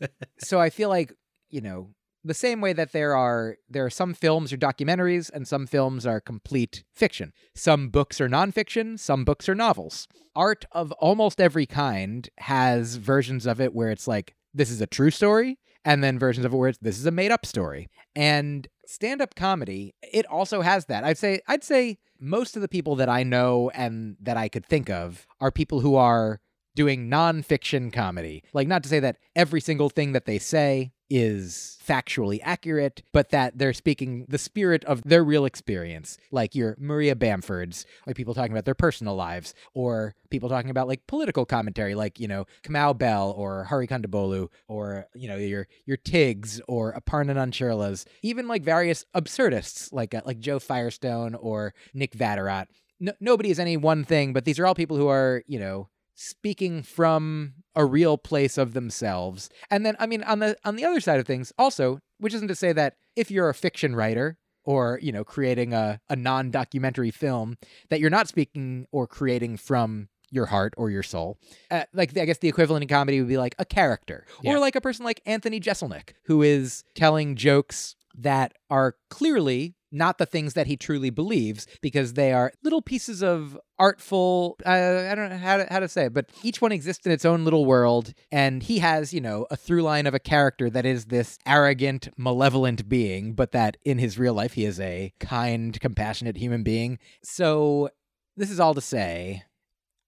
so 0.38 0.60
I 0.60 0.70
feel 0.70 0.88
like 0.88 1.12
you 1.50 1.60
know, 1.60 1.90
the 2.24 2.34
same 2.34 2.60
way 2.60 2.72
that 2.72 2.92
there 2.92 3.16
are 3.16 3.56
there 3.68 3.84
are 3.84 3.90
some 3.90 4.14
films 4.14 4.52
or 4.52 4.56
documentaries 4.56 5.30
and 5.32 5.46
some 5.46 5.66
films 5.66 6.06
are 6.06 6.20
complete 6.20 6.84
fiction. 6.92 7.32
Some 7.54 7.88
books 7.88 8.20
are 8.20 8.28
nonfiction, 8.28 8.98
some 8.98 9.24
books 9.24 9.48
are 9.48 9.54
novels. 9.54 10.06
Art 10.36 10.64
of 10.72 10.92
almost 10.92 11.40
every 11.40 11.66
kind 11.66 12.28
has 12.38 12.96
versions 12.96 13.46
of 13.46 13.60
it 13.60 13.74
where 13.74 13.90
it's 13.90 14.06
like 14.06 14.34
this 14.52 14.70
is 14.70 14.80
a 14.80 14.86
true 14.86 15.10
story, 15.10 15.58
and 15.84 16.04
then 16.04 16.18
versions 16.18 16.44
of 16.44 16.52
it 16.52 16.56
where 16.56 16.68
it's 16.68 16.78
this 16.78 16.98
is 16.98 17.06
a 17.06 17.10
made 17.10 17.30
up 17.30 17.46
story. 17.46 17.88
And 18.14 18.68
stand-up 18.90 19.34
comedy, 19.34 19.94
it 20.02 20.26
also 20.26 20.62
has 20.62 20.86
that. 20.86 21.04
I'd 21.04 21.18
say 21.18 21.40
I'd 21.46 21.64
say 21.64 21.98
most 22.18 22.56
of 22.56 22.62
the 22.62 22.68
people 22.68 22.96
that 22.96 23.08
I 23.08 23.22
know 23.22 23.70
and 23.74 24.16
that 24.20 24.36
I 24.36 24.48
could 24.48 24.66
think 24.66 24.90
of 24.90 25.26
are 25.40 25.50
people 25.50 25.80
who 25.80 25.94
are 25.96 26.40
doing 26.74 27.08
nonfiction 27.08 27.92
comedy. 27.92 28.42
Like 28.52 28.68
not 28.68 28.82
to 28.82 28.88
say 28.88 29.00
that 29.00 29.16
every 29.34 29.60
single 29.60 29.90
thing 29.90 30.12
that 30.12 30.26
they 30.26 30.38
say 30.38 30.92
is 31.10 31.78
factually 31.86 32.38
accurate, 32.42 33.02
but 33.12 33.30
that 33.30 33.58
they're 33.58 33.72
speaking 33.72 34.24
the 34.28 34.38
spirit 34.38 34.84
of 34.84 35.02
their 35.02 35.24
real 35.24 35.44
experience. 35.44 36.16
Like 36.30 36.54
your 36.54 36.76
Maria 36.78 37.16
Bamfords, 37.16 37.84
like 38.06 38.16
people 38.16 38.32
talking 38.32 38.52
about 38.52 38.64
their 38.64 38.74
personal 38.74 39.16
lives, 39.16 39.52
or 39.74 40.14
people 40.30 40.48
talking 40.48 40.70
about 40.70 40.88
like 40.88 41.06
political 41.08 41.44
commentary, 41.44 41.94
like, 41.94 42.20
you 42.20 42.28
know, 42.28 42.46
Kamau 42.62 42.96
Bell 42.96 43.34
or 43.36 43.64
Hari 43.64 43.88
Kondabolu, 43.88 44.48
or, 44.68 45.06
you 45.14 45.28
know, 45.28 45.36
your 45.36 45.66
your 45.84 45.96
Tigs 45.96 46.60
or 46.68 46.94
Aparna 46.94 47.34
Nancherlas, 47.34 48.06
even 48.22 48.46
like 48.46 48.62
various 48.62 49.04
absurdists 49.14 49.92
like 49.92 50.14
uh, 50.14 50.22
like 50.24 50.38
Joe 50.38 50.60
Firestone 50.60 51.34
or 51.34 51.74
Nick 51.92 52.12
Vatterott. 52.12 52.66
No, 53.00 53.12
nobody 53.18 53.50
is 53.50 53.58
any 53.58 53.76
one 53.76 54.04
thing, 54.04 54.32
but 54.32 54.44
these 54.44 54.58
are 54.58 54.66
all 54.66 54.74
people 54.74 54.96
who 54.96 55.08
are, 55.08 55.42
you 55.46 55.58
know, 55.58 55.88
speaking 56.20 56.82
from 56.82 57.54
a 57.74 57.84
real 57.84 58.18
place 58.18 58.58
of 58.58 58.74
themselves. 58.74 59.48
And 59.70 59.86
then 59.86 59.96
I 59.98 60.06
mean 60.06 60.22
on 60.24 60.40
the 60.40 60.56
on 60.64 60.76
the 60.76 60.84
other 60.84 61.00
side 61.00 61.18
of 61.18 61.26
things 61.26 61.52
also, 61.58 62.00
which 62.18 62.34
isn't 62.34 62.48
to 62.48 62.54
say 62.54 62.72
that 62.72 62.96
if 63.16 63.30
you're 63.30 63.48
a 63.48 63.54
fiction 63.54 63.96
writer 63.96 64.36
or, 64.64 64.98
you 65.02 65.12
know, 65.12 65.24
creating 65.24 65.72
a, 65.72 65.98
a 66.10 66.16
non-documentary 66.16 67.10
film 67.10 67.56
that 67.88 68.00
you're 68.00 68.10
not 68.10 68.28
speaking 68.28 68.86
or 68.92 69.06
creating 69.06 69.56
from 69.56 70.08
your 70.30 70.46
heart 70.46 70.74
or 70.76 70.90
your 70.90 71.02
soul. 71.02 71.38
Uh, 71.70 71.84
like 71.94 72.16
I 72.16 72.26
guess 72.26 72.38
the 72.38 72.48
equivalent 72.48 72.82
in 72.82 72.88
comedy 72.88 73.18
would 73.20 73.28
be 73.28 73.38
like 73.38 73.54
a 73.58 73.64
character, 73.64 74.26
yeah. 74.42 74.52
or 74.52 74.58
like 74.58 74.76
a 74.76 74.80
person 74.80 75.04
like 75.04 75.22
Anthony 75.24 75.58
Jeselnik, 75.58 76.10
who 76.24 76.42
is 76.42 76.84
telling 76.94 77.34
jokes 77.34 77.96
that 78.14 78.52
are 78.68 78.96
clearly 79.08 79.74
not 79.92 80.18
the 80.18 80.26
things 80.26 80.54
that 80.54 80.66
he 80.66 80.76
truly 80.76 81.10
believes 81.10 81.66
because 81.80 82.14
they 82.14 82.32
are 82.32 82.52
little 82.62 82.82
pieces 82.82 83.22
of 83.22 83.58
artful 83.78 84.56
uh, 84.66 85.08
i 85.10 85.14
don't 85.14 85.30
know 85.30 85.36
how 85.36 85.56
to, 85.56 85.66
how 85.70 85.80
to 85.80 85.88
say 85.88 86.06
it 86.06 86.12
but 86.12 86.30
each 86.42 86.60
one 86.60 86.72
exists 86.72 87.06
in 87.06 87.12
its 87.12 87.24
own 87.24 87.44
little 87.44 87.64
world 87.64 88.12
and 88.30 88.64
he 88.64 88.78
has 88.78 89.12
you 89.12 89.20
know 89.20 89.46
a 89.50 89.56
through 89.56 89.82
line 89.82 90.06
of 90.06 90.14
a 90.14 90.18
character 90.18 90.68
that 90.70 90.86
is 90.86 91.06
this 91.06 91.38
arrogant 91.46 92.08
malevolent 92.16 92.88
being 92.88 93.32
but 93.32 93.52
that 93.52 93.76
in 93.84 93.98
his 93.98 94.18
real 94.18 94.34
life 94.34 94.54
he 94.54 94.64
is 94.64 94.78
a 94.80 95.12
kind 95.18 95.80
compassionate 95.80 96.36
human 96.36 96.62
being 96.62 96.98
so 97.22 97.88
this 98.36 98.50
is 98.50 98.60
all 98.60 98.74
to 98.74 98.80
say 98.80 99.42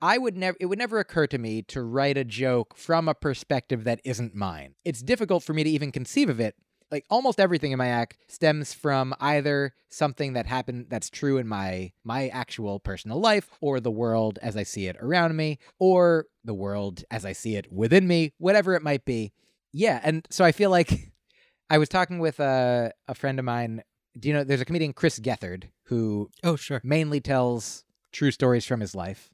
I 0.05 0.19
would 0.19 0.37
never 0.37 0.57
it 0.59 0.67
would 0.67 0.81
never 0.81 0.99
occur 0.99 1.29
to 1.29 1.39
me 1.39 1.63
to 1.69 1.81
write 1.81 2.19
a 2.19 2.25
joke 2.25 2.77
from 2.77 3.09
a 3.09 3.15
perspective 3.15 3.85
that 3.85 4.01
isn't 4.03 4.35
mine. 4.35 4.75
It's 4.85 5.01
difficult 5.01 5.45
for 5.45 5.55
me 5.55 5.63
to 5.63 5.71
even 5.71 5.93
conceive 5.93 6.29
of 6.29 6.41
it 6.41 6.57
like 6.93 7.07
almost 7.11 7.41
everything 7.41 7.73
in 7.73 7.79
my 7.79 7.89
act 7.89 8.19
stems 8.29 8.75
from 8.75 9.15
either 9.19 9.75
something 9.89 10.35
that 10.35 10.47
happened 10.47 10.87
that's 10.91 11.11
true 11.11 11.39
in 11.39 11.49
my 11.49 11.91
my 12.05 12.29
actual 12.29 12.79
personal 12.79 13.19
life 13.19 13.49
or 13.61 13.81
the 13.81 13.91
world 13.91 14.39
as 14.43 14.57
I 14.57 14.63
see 14.63 14.87
it 14.87 14.97
around 15.01 15.35
me 15.35 15.59
or 15.81 16.27
the 16.45 16.55
world 16.55 17.03
as 17.11 17.25
I 17.25 17.33
see 17.33 17.57
it 17.57 17.73
within 17.73 18.07
me, 18.07 18.33
whatever 18.39 18.75
it 18.75 18.83
might 18.83 19.05
be. 19.05 19.33
Yeah, 19.73 20.01
and 20.05 20.27
so 20.31 20.45
I 20.45 20.53
feel 20.53 20.71
like 20.71 21.13
I 21.71 21.79
was 21.79 21.89
talking 21.89 22.19
with 22.21 22.39
a 22.39 22.93
a 23.09 23.15
friend 23.15 23.39
of 23.39 23.45
mine. 23.45 23.83
Do 24.17 24.29
you 24.29 24.35
know 24.35 24.45
there's 24.45 24.61
a 24.61 24.67
comedian 24.67 24.93
Chris 24.93 25.19
Gethard 25.19 25.65
who 25.85 26.31
oh 26.45 26.57
sure 26.57 26.83
mainly 26.85 27.21
tells 27.21 27.85
true 28.13 28.31
stories 28.31 28.67
from 28.67 28.81
his 28.81 28.95
life. 28.95 29.31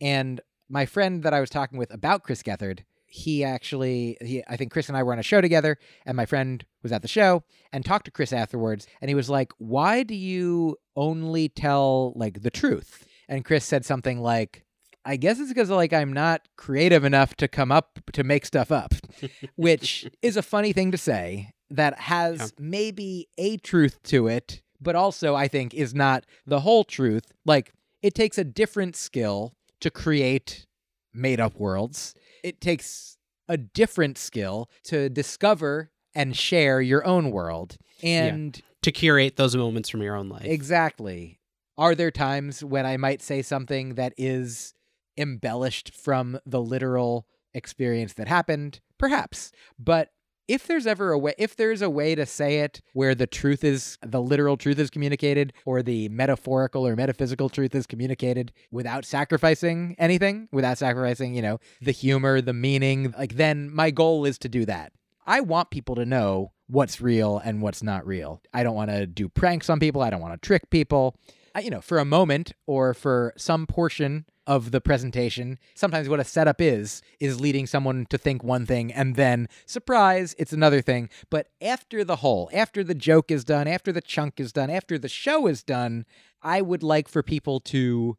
And 0.00 0.40
my 0.68 0.86
friend 0.86 1.22
that 1.22 1.34
I 1.34 1.40
was 1.40 1.50
talking 1.50 1.78
with 1.78 1.92
about 1.92 2.22
Chris 2.22 2.42
Gethard, 2.42 2.80
he 3.14 3.44
actually, 3.44 4.16
he, 4.22 4.42
I 4.48 4.56
think 4.56 4.72
Chris 4.72 4.88
and 4.88 4.96
I 4.96 5.02
were 5.02 5.12
on 5.12 5.18
a 5.18 5.22
show 5.22 5.42
together, 5.42 5.76
and 6.06 6.16
my 6.16 6.24
friend 6.24 6.64
was 6.82 6.92
at 6.92 7.02
the 7.02 7.08
show 7.08 7.42
and 7.70 7.84
talked 7.84 8.06
to 8.06 8.10
Chris 8.10 8.32
afterwards, 8.32 8.86
and 9.02 9.10
he 9.10 9.14
was 9.14 9.28
like, 9.28 9.52
"Why 9.58 10.02
do 10.02 10.14
you 10.14 10.76
only 10.96 11.50
tell 11.50 12.14
like 12.16 12.40
the 12.42 12.50
truth?" 12.50 13.06
And 13.28 13.44
Chris 13.44 13.66
said 13.66 13.84
something 13.84 14.20
like, 14.20 14.64
I 15.04 15.16
guess 15.16 15.38
it's 15.40 15.50
because 15.50 15.68
like 15.68 15.92
I'm 15.92 16.12
not 16.12 16.48
creative 16.56 17.04
enough 17.04 17.34
to 17.36 17.48
come 17.48 17.70
up 17.70 17.98
to 18.12 18.24
make 18.24 18.46
stuff 18.46 18.72
up, 18.72 18.94
which 19.56 20.08
is 20.22 20.36
a 20.38 20.42
funny 20.42 20.72
thing 20.72 20.90
to 20.92 20.98
say 20.98 21.50
that 21.70 21.98
has 22.00 22.38
Yeah. 22.40 22.46
maybe 22.58 23.28
a 23.36 23.58
truth 23.58 24.02
to 24.04 24.26
it, 24.28 24.62
but 24.80 24.94
also 24.96 25.34
I 25.34 25.48
think 25.48 25.74
is 25.74 25.94
not 25.94 26.24
the 26.46 26.60
whole 26.60 26.84
truth. 26.84 27.24
Like 27.44 27.72
it 28.02 28.14
takes 28.14 28.38
a 28.38 28.44
different 28.44 28.96
skill 28.96 29.52
to 29.80 29.90
create 29.90 30.66
made 31.14 31.40
up 31.40 31.58
worlds. 31.58 32.14
It 32.42 32.60
takes 32.60 33.16
a 33.48 33.56
different 33.56 34.18
skill 34.18 34.70
to 34.84 35.08
discover 35.08 35.90
and 36.14 36.36
share 36.36 36.80
your 36.80 37.06
own 37.06 37.30
world. 37.30 37.76
And 38.02 38.60
to 38.82 38.92
curate 38.92 39.36
those 39.36 39.56
moments 39.56 39.88
from 39.88 40.02
your 40.02 40.16
own 40.16 40.28
life. 40.28 40.44
Exactly. 40.44 41.40
Are 41.78 41.94
there 41.94 42.10
times 42.10 42.62
when 42.62 42.84
I 42.84 42.96
might 42.96 43.22
say 43.22 43.42
something 43.42 43.94
that 43.94 44.12
is 44.16 44.74
embellished 45.16 45.94
from 45.94 46.38
the 46.44 46.60
literal 46.60 47.26
experience 47.54 48.14
that 48.14 48.28
happened? 48.28 48.80
Perhaps. 48.98 49.52
But 49.78 50.10
if 50.52 50.66
there's 50.66 50.86
ever 50.86 51.12
a 51.12 51.18
way 51.18 51.34
if 51.38 51.56
there's 51.56 51.80
a 51.80 51.88
way 51.88 52.14
to 52.14 52.26
say 52.26 52.58
it 52.58 52.82
where 52.92 53.14
the 53.14 53.26
truth 53.26 53.64
is 53.64 53.98
the 54.02 54.20
literal 54.20 54.56
truth 54.56 54.78
is 54.78 54.90
communicated 54.90 55.52
or 55.64 55.82
the 55.82 56.08
metaphorical 56.10 56.86
or 56.86 56.94
metaphysical 56.94 57.48
truth 57.48 57.74
is 57.74 57.86
communicated 57.86 58.52
without 58.70 59.04
sacrificing 59.04 59.96
anything 59.98 60.48
without 60.52 60.76
sacrificing 60.76 61.34
you 61.34 61.42
know 61.42 61.58
the 61.80 61.92
humor 61.92 62.40
the 62.40 62.52
meaning 62.52 63.14
like 63.18 63.36
then 63.36 63.72
my 63.72 63.90
goal 63.90 64.24
is 64.24 64.38
to 64.38 64.48
do 64.48 64.64
that. 64.66 64.92
I 65.26 65.40
want 65.40 65.70
people 65.70 65.94
to 65.94 66.04
know 66.04 66.52
what's 66.66 67.00
real 67.00 67.38
and 67.38 67.62
what's 67.62 67.82
not 67.82 68.06
real. 68.06 68.42
I 68.52 68.62
don't 68.62 68.74
want 68.74 68.90
to 68.90 69.06
do 69.06 69.28
pranks 69.28 69.70
on 69.70 69.78
people. 69.78 70.02
I 70.02 70.10
don't 70.10 70.20
want 70.20 70.34
to 70.34 70.46
trick 70.46 70.70
people. 70.70 71.16
I, 71.54 71.60
you 71.60 71.70
know 71.70 71.80
for 71.80 71.98
a 71.98 72.04
moment 72.04 72.52
or 72.66 72.94
for 72.94 73.34
some 73.36 73.66
portion 73.66 74.24
of 74.46 74.70
the 74.70 74.80
presentation. 74.80 75.58
Sometimes 75.74 76.08
what 76.08 76.20
a 76.20 76.24
setup 76.24 76.60
is 76.60 77.02
is 77.20 77.40
leading 77.40 77.66
someone 77.66 78.06
to 78.06 78.18
think 78.18 78.42
one 78.42 78.66
thing 78.66 78.92
and 78.92 79.16
then 79.16 79.48
surprise 79.66 80.34
it's 80.38 80.52
another 80.52 80.80
thing. 80.80 81.08
But 81.30 81.48
after 81.60 82.04
the 82.04 82.16
whole 82.16 82.50
after 82.52 82.82
the 82.82 82.94
joke 82.94 83.30
is 83.30 83.44
done 83.44 83.68
after 83.68 83.92
the 83.92 84.00
chunk 84.00 84.40
is 84.40 84.52
done 84.52 84.70
after 84.70 84.98
the 84.98 85.08
show 85.08 85.46
is 85.46 85.62
done 85.62 86.04
i 86.42 86.60
would 86.60 86.82
like 86.82 87.08
for 87.08 87.22
people 87.22 87.60
to 87.60 88.16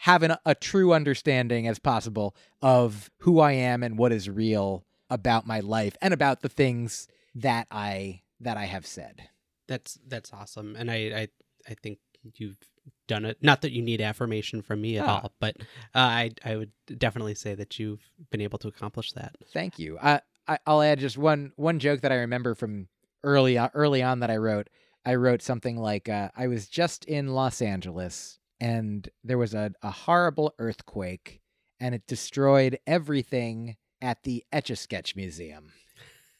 have 0.00 0.22
an, 0.22 0.36
a 0.44 0.54
true 0.54 0.92
understanding 0.92 1.66
as 1.66 1.78
possible 1.78 2.34
of 2.62 3.10
who 3.18 3.40
i 3.40 3.52
am 3.52 3.82
and 3.82 3.98
what 3.98 4.12
is 4.12 4.28
real 4.28 4.84
about 5.10 5.46
my 5.46 5.60
life 5.60 5.96
and 6.00 6.14
about 6.14 6.40
the 6.40 6.48
things 6.48 7.08
that 7.34 7.66
i 7.70 8.20
that 8.40 8.56
i 8.56 8.64
have 8.64 8.86
said. 8.86 9.28
That's 9.66 9.98
that's 10.06 10.32
awesome, 10.32 10.76
and 10.76 10.90
I 10.90 10.94
I 10.94 11.28
I 11.68 11.74
think 11.74 11.98
you've 12.36 12.58
done 13.06 13.24
it. 13.24 13.38
Not 13.42 13.62
that 13.62 13.72
you 13.72 13.82
need 13.82 14.00
affirmation 14.00 14.62
from 14.62 14.80
me 14.80 14.98
at 14.98 15.06
Ah. 15.06 15.20
all, 15.22 15.32
but 15.40 15.56
uh, 15.60 15.62
I 15.94 16.30
I 16.44 16.56
would 16.56 16.72
definitely 16.98 17.34
say 17.34 17.54
that 17.54 17.78
you've 17.78 18.02
been 18.30 18.40
able 18.40 18.58
to 18.60 18.68
accomplish 18.68 19.12
that. 19.12 19.36
Thank 19.52 19.78
you. 19.78 19.98
I, 20.02 20.20
I 20.48 20.58
I'll 20.66 20.82
add 20.82 20.98
just 21.00 21.18
one 21.18 21.52
one 21.56 21.78
joke 21.78 22.00
that 22.02 22.12
I 22.12 22.16
remember 22.16 22.54
from 22.54 22.88
early 23.22 23.58
early 23.74 24.02
on 24.02 24.20
that 24.20 24.30
I 24.30 24.36
wrote. 24.36 24.68
I 25.06 25.16
wrote 25.16 25.42
something 25.42 25.76
like 25.76 26.08
uh, 26.08 26.30
I 26.34 26.46
was 26.46 26.66
just 26.68 27.04
in 27.04 27.28
Los 27.34 27.60
Angeles 27.60 28.38
and 28.58 29.06
there 29.22 29.36
was 29.36 29.52
a, 29.52 29.72
a 29.82 29.90
horrible 29.90 30.54
earthquake 30.58 31.42
and 31.78 31.94
it 31.94 32.06
destroyed 32.06 32.78
everything 32.86 33.76
at 34.00 34.22
the 34.22 34.44
Etch 34.50 34.70
a 34.70 34.76
Sketch 34.76 35.14
Museum. 35.14 35.72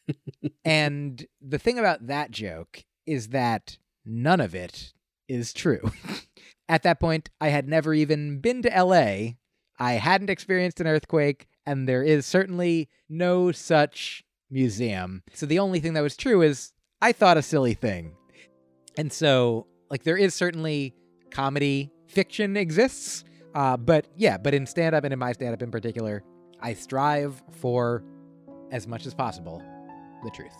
and 0.65 1.27
the 1.41 1.59
thing 1.59 1.79
about 1.79 2.07
that 2.07 2.31
joke 2.31 2.85
is 3.07 3.29
that 3.29 3.77
none 4.05 4.41
of 4.41 4.55
it 4.55 4.93
is 5.29 5.53
true. 5.53 5.91
at 6.69 6.83
that 6.83 7.01
point, 7.01 7.31
I 7.41 7.49
had 7.49 7.69
never 7.69 7.95
even 7.95 8.41
been 8.41 8.63
to 8.63 8.69
LA. 8.71 9.35
I 9.79 9.93
hadn't 9.95 10.31
experienced 10.31 10.81
an 10.81 10.87
earthquake, 10.87 11.47
and 11.67 11.89
there 11.89 12.03
is 12.03 12.27
certainly 12.27 12.89
no 13.09 13.53
such 13.53 14.25
museum. 14.51 15.23
So 15.33 15.47
the 15.47 15.59
only 15.59 15.81
thing 15.81 15.95
that 15.95 16.03
was 16.03 16.17
true 16.17 16.43
is 16.43 16.73
I 17.03 17.13
thought 17.13 17.37
a 17.37 17.43
silly 17.43 17.75
thing. 17.75 18.15
And 18.97 19.13
so, 19.13 19.67
like, 19.91 20.05
there 20.05 20.17
is 20.17 20.35
certainly 20.35 20.95
comedy 21.31 21.91
fiction 22.07 22.57
exists. 22.57 23.25
Uh, 23.55 23.77
but 23.77 24.07
yeah, 24.17 24.39
but 24.39 24.55
in 24.55 24.67
stand 24.67 24.95
up 24.95 25.05
and 25.05 25.13
in 25.13 25.19
my 25.19 25.33
stand 25.33 25.53
up 25.53 25.63
in 25.63 25.71
particular, 25.71 26.23
I 26.61 26.75
strive 26.75 27.43
for 27.51 28.05
as 28.71 28.87
much 28.87 29.07
as 29.07 29.15
possible 29.15 29.63
the 30.25 30.31
truth. 30.31 30.55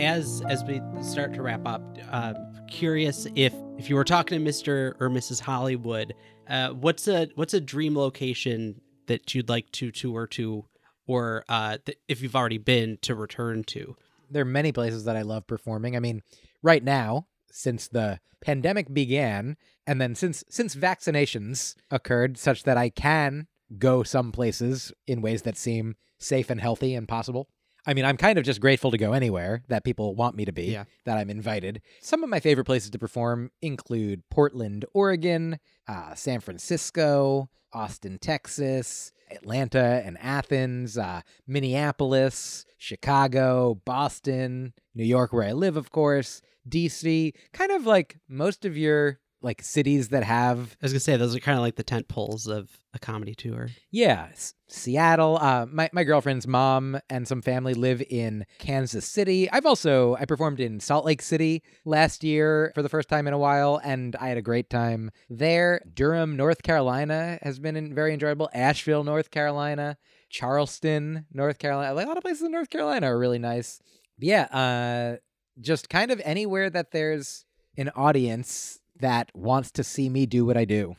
As 0.00 0.42
as 0.48 0.64
we 0.64 0.80
start 1.02 1.34
to 1.34 1.42
wrap 1.42 1.66
up, 1.66 1.82
uh, 2.10 2.34
curious 2.68 3.26
if 3.34 3.54
if 3.78 3.90
you 3.90 3.96
were 3.96 4.04
talking 4.04 4.38
to 4.38 4.44
Mister 4.44 4.96
or 4.98 5.08
Mrs. 5.10 5.40
Hollywood, 5.40 6.14
uh, 6.48 6.70
what's 6.70 7.06
a 7.06 7.28
what's 7.34 7.54
a 7.54 7.60
dream 7.60 7.96
location 7.96 8.80
that 9.06 9.34
you'd 9.34 9.48
like 9.48 9.70
to 9.72 9.90
tour 9.90 10.26
to, 10.28 10.64
or 11.06 11.44
uh, 11.48 11.78
th- 11.84 11.98
if 12.08 12.22
you've 12.22 12.36
already 12.36 12.58
been 12.58 12.98
to 13.02 13.14
return 13.14 13.62
to? 13.64 13.96
there 14.30 14.42
are 14.42 14.46
many 14.46 14.72
places 14.72 15.04
that 15.04 15.16
I 15.16 15.22
love 15.22 15.46
performing. 15.46 15.96
I 15.96 16.00
mean, 16.00 16.22
right 16.62 16.82
now, 16.82 17.26
since 17.50 17.88
the 17.88 18.20
pandemic 18.40 18.92
began, 18.92 19.56
and 19.86 20.00
then 20.00 20.14
since 20.14 20.44
since 20.48 20.76
vaccinations 20.76 21.74
occurred, 21.90 22.38
such 22.38 22.62
that 22.62 22.76
I 22.76 22.88
can 22.88 23.48
go 23.78 24.02
some 24.02 24.32
places 24.32 24.92
in 25.06 25.20
ways 25.20 25.42
that 25.42 25.56
seem 25.56 25.96
safe 26.18 26.50
and 26.50 26.60
healthy 26.60 26.94
and 26.94 27.08
possible. 27.08 27.48
I 27.86 27.94
mean, 27.94 28.04
I'm 28.04 28.16
kind 28.16 28.38
of 28.38 28.44
just 28.44 28.60
grateful 28.60 28.90
to 28.90 28.98
go 28.98 29.12
anywhere 29.12 29.62
that 29.68 29.84
people 29.84 30.14
want 30.14 30.36
me 30.36 30.44
to 30.44 30.52
be, 30.52 30.64
Yeah. 30.72 30.84
that 31.06 31.16
I'm 31.16 31.30
invited. 31.30 31.80
Some 32.00 32.22
of 32.22 32.30
my 32.30 32.40
favorite 32.40 32.64
places 32.66 32.90
to 32.90 32.98
perform 32.98 33.50
include 33.62 34.22
Portland, 34.30 34.84
Oregon, 34.92 35.58
uh, 35.88 36.14
San 36.14 36.40
Francisco, 36.40 37.48
Austin, 37.72 38.18
Texas, 38.18 39.12
Atlanta 39.30 40.02
and 40.04 40.18
Athens, 40.20 40.98
uh, 40.98 41.20
Minneapolis, 41.46 42.64
Chicago, 42.78 43.80
Boston, 43.84 44.72
New 44.94 45.04
York, 45.04 45.32
where 45.32 45.44
I 45.44 45.52
live, 45.52 45.76
of 45.76 45.90
course, 45.90 46.42
DC, 46.68 47.32
kind 47.52 47.70
of 47.70 47.86
like 47.86 48.18
most 48.28 48.64
of 48.64 48.76
your 48.76 49.20
like 49.42 49.62
cities 49.62 50.08
that 50.10 50.22
have 50.24 50.76
I 50.82 50.84
was 50.84 50.92
gonna 50.92 51.00
say 51.00 51.16
those 51.16 51.34
are 51.34 51.40
kind 51.40 51.56
of 51.56 51.62
like 51.62 51.76
the 51.76 51.82
tent 51.82 52.08
poles 52.08 52.46
of 52.46 52.70
a 52.92 52.98
comedy 52.98 53.34
tour. 53.34 53.68
yeah, 53.90 54.28
S- 54.32 54.54
Seattle. 54.68 55.38
Uh, 55.40 55.66
my 55.70 55.88
my 55.92 56.04
girlfriend's 56.04 56.46
mom 56.46 56.98
and 57.08 57.26
some 57.28 57.40
family 57.40 57.74
live 57.74 58.02
in 58.10 58.44
Kansas 58.58 59.06
City. 59.06 59.50
I've 59.50 59.66
also 59.66 60.16
I 60.16 60.24
performed 60.24 60.60
in 60.60 60.80
Salt 60.80 61.04
Lake 61.04 61.22
City 61.22 61.62
last 61.84 62.24
year 62.24 62.72
for 62.74 62.82
the 62.82 62.88
first 62.88 63.08
time 63.08 63.26
in 63.26 63.32
a 63.32 63.38
while, 63.38 63.80
and 63.84 64.16
I 64.16 64.28
had 64.28 64.38
a 64.38 64.42
great 64.42 64.68
time 64.70 65.10
there. 65.28 65.82
Durham, 65.94 66.36
North 66.36 66.62
Carolina, 66.62 67.38
has 67.42 67.58
been 67.58 67.76
in, 67.76 67.94
very 67.94 68.12
enjoyable. 68.12 68.50
Asheville, 68.52 69.04
North 69.04 69.30
Carolina, 69.30 69.96
Charleston, 70.28 71.26
North 71.32 71.58
Carolina. 71.58 71.94
Like 71.94 72.06
a 72.06 72.08
lot 72.08 72.16
of 72.16 72.22
places 72.24 72.42
in 72.42 72.52
North 72.52 72.70
Carolina 72.70 73.06
are 73.06 73.18
really 73.18 73.38
nice. 73.38 73.80
But 74.18 74.26
yeah, 74.26 74.42
uh, 74.50 75.16
just 75.60 75.88
kind 75.88 76.10
of 76.10 76.20
anywhere 76.24 76.68
that 76.70 76.90
there's 76.90 77.44
an 77.76 77.90
audience 77.94 78.79
that 79.00 79.30
wants 79.34 79.70
to 79.72 79.84
see 79.84 80.08
me 80.08 80.26
do 80.26 80.44
what 80.44 80.56
I 80.56 80.64
do. 80.64 80.96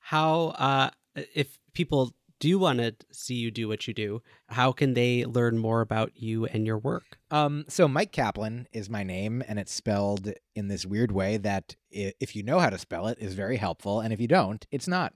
How 0.00 0.48
uh, 0.58 0.90
if 1.34 1.58
people 1.72 2.12
do 2.40 2.58
want 2.58 2.78
to 2.78 2.94
see 3.10 3.34
you 3.34 3.50
do 3.50 3.68
what 3.68 3.86
you 3.86 3.94
do, 3.94 4.20
how 4.48 4.72
can 4.72 4.94
they 4.94 5.24
learn 5.24 5.56
more 5.56 5.80
about 5.80 6.12
you 6.14 6.44
and 6.46 6.66
your 6.66 6.78
work? 6.78 7.18
Um, 7.30 7.64
so 7.68 7.88
Myq 7.88 8.12
Kaplan 8.12 8.68
is 8.72 8.90
my 8.90 9.02
name, 9.02 9.42
and 9.48 9.58
it's 9.58 9.72
spelled 9.72 10.30
in 10.54 10.68
this 10.68 10.84
weird 10.84 11.10
way 11.10 11.36
that 11.38 11.76
if 11.90 12.36
you 12.36 12.42
know 12.42 12.58
how 12.58 12.70
to 12.70 12.78
spell 12.78 13.06
it, 13.06 13.18
is 13.18 13.34
very 13.34 13.56
helpful, 13.56 14.00
and 14.00 14.12
if 14.12 14.20
you 14.20 14.28
don't, 14.28 14.66
it's 14.70 14.88
not. 14.88 15.14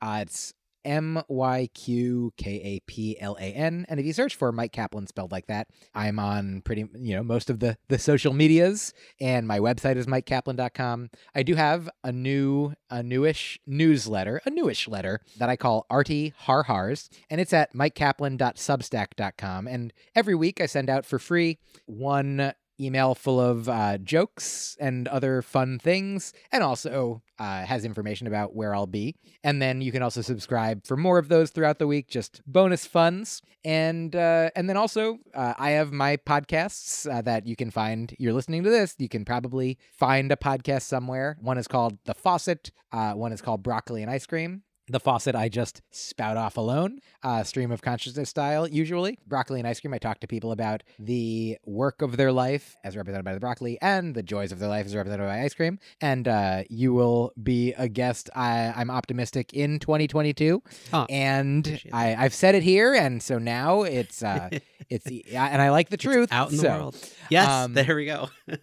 Uh, 0.00 0.20
it's 0.22 0.54
M 0.84 1.22
Y 1.28 1.68
Q 1.74 2.32
K 2.36 2.50
A 2.50 2.80
P 2.86 3.18
L 3.20 3.36
A 3.40 3.44
N, 3.44 3.86
and 3.88 4.00
if 4.00 4.06
you 4.06 4.12
search 4.12 4.34
for 4.34 4.52
Myq 4.52 4.72
Kaplan 4.72 5.06
spelled 5.06 5.32
like 5.32 5.46
that, 5.46 5.68
I'm 5.94 6.18
on 6.18 6.62
pretty, 6.62 6.86
you 6.94 7.14
know, 7.14 7.22
most 7.22 7.50
of 7.50 7.60
the 7.60 7.76
the 7.88 7.98
social 7.98 8.32
medias, 8.32 8.92
and 9.20 9.46
my 9.46 9.58
website 9.58 9.96
is 9.96 10.06
myqkaplan.com. 10.06 11.10
I 11.34 11.42
do 11.42 11.54
have 11.54 11.88
a 12.02 12.12
new, 12.12 12.74
a 12.88 13.02
newish 13.02 13.58
newsletter, 13.66 14.40
a 14.44 14.50
newish 14.50 14.88
letter 14.88 15.20
that 15.38 15.48
I 15.48 15.56
call 15.56 15.86
Artie 15.90 16.32
Har 16.36 16.64
Hars, 16.64 17.10
and 17.28 17.40
it's 17.40 17.52
at 17.52 17.74
myqkaplan.substack.com, 17.74 19.66
and 19.66 19.92
every 20.14 20.34
week 20.34 20.60
I 20.60 20.66
send 20.66 20.90
out 20.90 21.04
for 21.04 21.18
free 21.18 21.58
one 21.86 22.52
email 22.80 23.14
full 23.14 23.40
of 23.40 23.68
uh, 23.68 23.98
jokes 23.98 24.76
and 24.80 25.06
other 25.08 25.42
fun 25.42 25.78
things, 25.78 26.32
and 26.50 26.62
also 26.62 27.22
uh, 27.38 27.62
has 27.64 27.84
information 27.84 28.26
about 28.26 28.54
where 28.54 28.74
I'll 28.74 28.86
be. 28.86 29.16
And 29.42 29.60
then 29.60 29.80
you 29.80 29.92
can 29.92 30.02
also 30.02 30.20
subscribe 30.20 30.86
for 30.86 30.96
more 30.96 31.18
of 31.18 31.28
those 31.28 31.50
throughout 31.50 31.78
the 31.78 31.86
week, 31.86 32.08
just 32.08 32.42
bonus 32.46 32.86
funds. 32.86 33.42
And 33.64 34.16
uh, 34.16 34.50
and 34.56 34.68
then 34.68 34.76
also 34.76 35.18
uh, 35.34 35.54
I 35.58 35.70
have 35.70 35.92
my 35.92 36.16
podcasts 36.16 37.10
uh, 37.10 37.22
that 37.22 37.46
you 37.46 37.56
can 37.56 37.70
find. 37.70 38.14
You're 38.18 38.32
listening 38.32 38.62
to 38.64 38.70
this, 38.70 38.94
you 38.98 39.08
can 39.08 39.24
probably 39.24 39.78
find 39.92 40.32
a 40.32 40.36
podcast 40.36 40.82
somewhere. 40.82 41.36
One 41.40 41.58
is 41.58 41.68
called 41.68 41.98
The 42.04 42.14
Faucet. 42.14 42.70
Uh, 42.92 43.12
one 43.12 43.32
is 43.32 43.42
called 43.42 43.62
Broccoli 43.62 44.02
and 44.02 44.10
Ice 44.10 44.26
Cream. 44.26 44.62
The 44.90 44.98
faucet 44.98 45.36
I 45.36 45.48
just 45.48 45.82
spout 45.92 46.36
off 46.36 46.56
alone, 46.56 46.98
uh, 47.22 47.44
stream 47.44 47.70
of 47.70 47.80
consciousness 47.80 48.28
style, 48.28 48.66
usually. 48.66 49.20
Broccoli 49.24 49.60
and 49.60 49.68
ice 49.68 49.78
cream, 49.78 49.94
I 49.94 49.98
talk 49.98 50.18
to 50.18 50.26
people 50.26 50.50
about 50.50 50.82
the 50.98 51.58
work 51.64 52.02
of 52.02 52.16
their 52.16 52.32
life 52.32 52.76
as 52.82 52.96
represented 52.96 53.24
by 53.24 53.32
the 53.32 53.38
broccoli 53.38 53.78
and 53.80 54.16
the 54.16 54.24
joys 54.24 54.50
of 54.50 54.58
their 54.58 54.68
life 54.68 54.86
as 54.86 54.96
represented 54.96 55.28
by 55.28 55.42
ice 55.42 55.54
cream. 55.54 55.78
And 56.00 56.26
uh, 56.26 56.64
you 56.68 56.92
will 56.92 57.32
be 57.40 57.72
a 57.74 57.88
guest, 57.88 58.30
I, 58.34 58.72
I'm 58.74 58.90
optimistic, 58.90 59.52
in 59.52 59.78
2022. 59.78 60.60
Huh, 60.90 61.06
and 61.08 61.80
I, 61.92 62.16
I've 62.16 62.34
said 62.34 62.56
it 62.56 62.64
here, 62.64 62.92
and 62.92 63.22
so 63.22 63.38
now 63.38 63.82
it's, 63.82 64.24
uh, 64.24 64.48
it's, 64.90 65.06
and 65.06 65.62
I 65.62 65.70
like 65.70 65.90
the 65.90 65.98
truth. 65.98 66.32
Out 66.32 66.50
in 66.50 66.56
the 66.56 66.68
world. 66.68 66.96
Yes, 67.30 67.48
um, 67.48 67.74
there 67.74 67.94
we 67.94 68.06
go. 68.06 68.28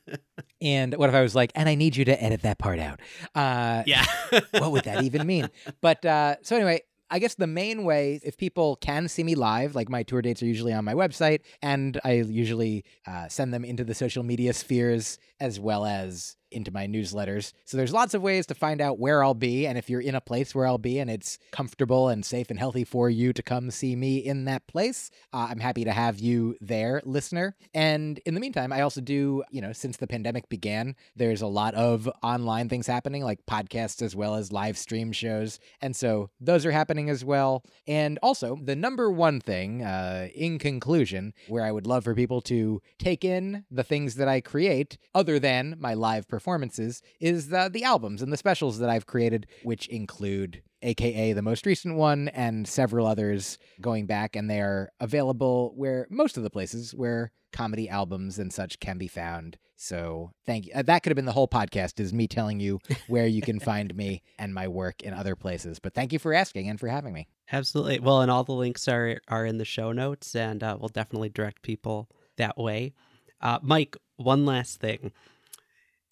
And 0.62 0.96
what 0.96 1.10
if 1.10 1.16
I 1.16 1.22
was 1.22 1.36
like, 1.36 1.52
and 1.56 1.70
I 1.70 1.76
need 1.76 1.96
you 1.96 2.06
to 2.06 2.24
edit 2.24 2.42
that 2.42 2.58
part 2.58 2.80
out? 2.80 3.00
Uh, 3.36 3.84
yeah. 3.86 4.06
what 4.52 4.72
would 4.72 4.84
that 4.86 5.04
even 5.04 5.26
mean? 5.26 5.50
But 5.82 6.04
uh, 6.06 6.36
so 6.42 6.56
anyway, 6.56 6.82
I 7.10 7.20
guess 7.20 7.36
the 7.36 7.48
main 7.48 7.84
way, 7.84 8.20
if 8.24 8.38
people 8.38 8.76
can 8.78 9.08
see 9.08 9.24
me 9.24 9.36
live, 9.36 9.76
like 9.76 9.90
my 9.90 10.04
tour 10.04 10.22
dates 10.22 10.42
are 10.44 10.46
usually 10.46 10.74
on 10.74 10.84
my 10.84 10.94
website, 10.94 11.42
and 11.62 12.00
I 12.04 12.14
usually 12.14 12.84
uh, 13.06 13.28
send 13.28 13.54
them 13.54 13.64
into 13.64 13.84
the 13.84 13.94
social 13.94 14.24
media 14.24 14.54
spheres 14.54 15.18
as 15.40 15.60
well 15.60 15.86
as 15.86 16.36
into 16.52 16.72
my 16.72 16.88
newsletters. 16.88 17.54
So 17.66 17.78
there's 17.78 17.94
lots 17.94 18.14
of 18.14 18.22
ways 18.22 18.46
to 18.48 18.56
find 18.56 18.82
out 18.82 19.00
where 19.00 19.24
I'll 19.24 19.34
be, 19.34 19.68
and 19.68 19.78
if 19.78 19.90
you're 19.90 20.02
in 20.02 20.16
a 20.16 20.22
place 20.22 20.54
where 20.54 20.66
I'll 20.66 20.78
be 20.78 21.00
and 21.00 21.10
it's 21.10 21.38
comfortable 21.52 22.10
and 22.10 22.26
safe 22.26 22.50
and 22.50 22.60
healthy 22.60 22.84
for 22.84 23.10
you 23.10 23.34
to 23.34 23.44
come 23.44 23.72
see 23.72 23.96
me 23.96 24.18
in 24.18 24.46
that 24.46 24.68
place, 24.68 25.12
uh, 25.34 25.48
I'm 25.50 25.60
happy 25.60 25.84
to 25.86 25.92
have 25.92 26.20
you 26.20 26.56
there, 26.62 27.02
listener. 27.06 27.56
And 27.74 28.20
in 28.26 28.34
the 28.34 28.40
meantime, 28.40 28.72
I 28.72 28.82
also 28.82 29.02
do, 29.02 29.44
you 29.52 29.62
know, 29.62 29.74
since 29.74 29.98
the 29.98 30.08
pandemic 30.08 30.50
began, 30.50 30.96
there's 31.16 31.42
a 31.42 31.48
lot 31.48 31.74
of 31.76 32.10
online 32.24 32.70
things 32.70 32.88
happening, 32.88 33.24
like 33.24 33.46
podcasts 33.46 34.02
as 34.02 34.16
well 34.16 34.36
as 34.36 34.52
live 34.52 34.78
stream 34.78 35.12
shows. 35.12 35.60
And 35.82 35.96
so 35.96 36.30
those 36.40 36.66
are 36.66 36.72
happening 36.72 37.10
as 37.10 37.24
well. 37.24 37.64
And 37.88 38.20
also, 38.22 38.58
the 38.62 38.76
number 38.76 39.10
one 39.10 39.40
thing, 39.40 39.84
uh, 39.84 40.30
in 40.34 40.60
conclusion, 40.60 41.34
where 41.48 41.64
I 41.64 41.72
would 41.72 41.88
love 41.88 42.04
for 42.04 42.16
people 42.16 42.42
to 42.42 42.82
take 43.00 43.24
in 43.24 43.66
the 43.72 43.84
things 43.84 44.16
that 44.16 44.28
I 44.28 44.42
create, 44.42 44.98
other 45.14 45.40
than 45.40 45.76
my 45.80 45.94
live 45.94 46.28
performances, 46.38 47.02
is 47.20 47.50
the, 47.50 47.70
the 47.72 47.84
albums 47.84 48.22
and 48.22 48.32
the 48.32 48.38
specials 48.38 48.78
that 48.80 48.90
I've 48.90 49.08
created, 49.08 49.48
which 49.64 49.88
include 49.88 50.62
aka 50.84 51.34
the 51.34 51.42
most 51.42 51.66
recent 51.66 51.96
one, 51.96 52.28
and 52.30 52.68
several 52.68 53.08
others 53.08 53.58
going 53.82 54.06
back, 54.06 54.36
and 54.36 54.50
they 54.50 54.62
are 54.62 54.92
available 55.00 55.74
where 55.76 56.06
most 56.10 56.38
of 56.38 56.44
the 56.44 56.50
places 56.50 56.94
where 56.94 57.32
comedy 57.52 57.90
albums 57.90 58.38
and 58.38 58.54
such 58.54 58.80
can 58.80 58.98
be 58.98 59.08
found. 59.08 59.58
So 59.76 60.32
thank 60.46 60.68
you. 60.68 60.72
Uh, 60.76 60.84
that 60.84 61.04
could 61.04 61.12
have 61.12 61.16
been 61.16 61.26
the 61.26 61.32
whole 61.32 61.48
podcast 61.48 62.00
is 62.00 62.14
me 62.14 62.28
telling 62.28 62.60
you 62.60 62.80
where 63.08 63.28
you 63.28 63.42
can 63.42 63.60
find 63.60 63.96
me 63.96 64.22
and 64.40 64.54
my 64.54 64.68
work 64.68 65.02
in 65.02 65.14
other 65.14 65.36
places. 65.36 65.80
But 65.80 65.94
thank 65.94 66.14
you 66.14 66.20
for 66.20 66.34
asking 66.34 66.70
and 66.70 66.80
for 66.80 66.88
having 66.88 67.14
me. 67.14 67.28
Absolutely. 67.52 68.00
Well, 68.00 68.22
and 68.22 68.30
all 68.30 68.44
the 68.44 68.54
links 68.54 68.88
are 68.88 69.20
are 69.28 69.46
in 69.46 69.58
the 69.58 69.66
show 69.66 69.92
notes, 69.92 70.36
and 70.36 70.64
uh, 70.64 70.78
we'll 70.80 70.90
definitely 70.90 71.30
direct 71.30 71.62
people 71.62 72.10
that 72.38 72.58
way. 72.58 72.94
Uh, 73.42 73.60
Myq, 73.60 73.96
one 74.18 74.46
last 74.46 74.80
thing. 74.80 75.12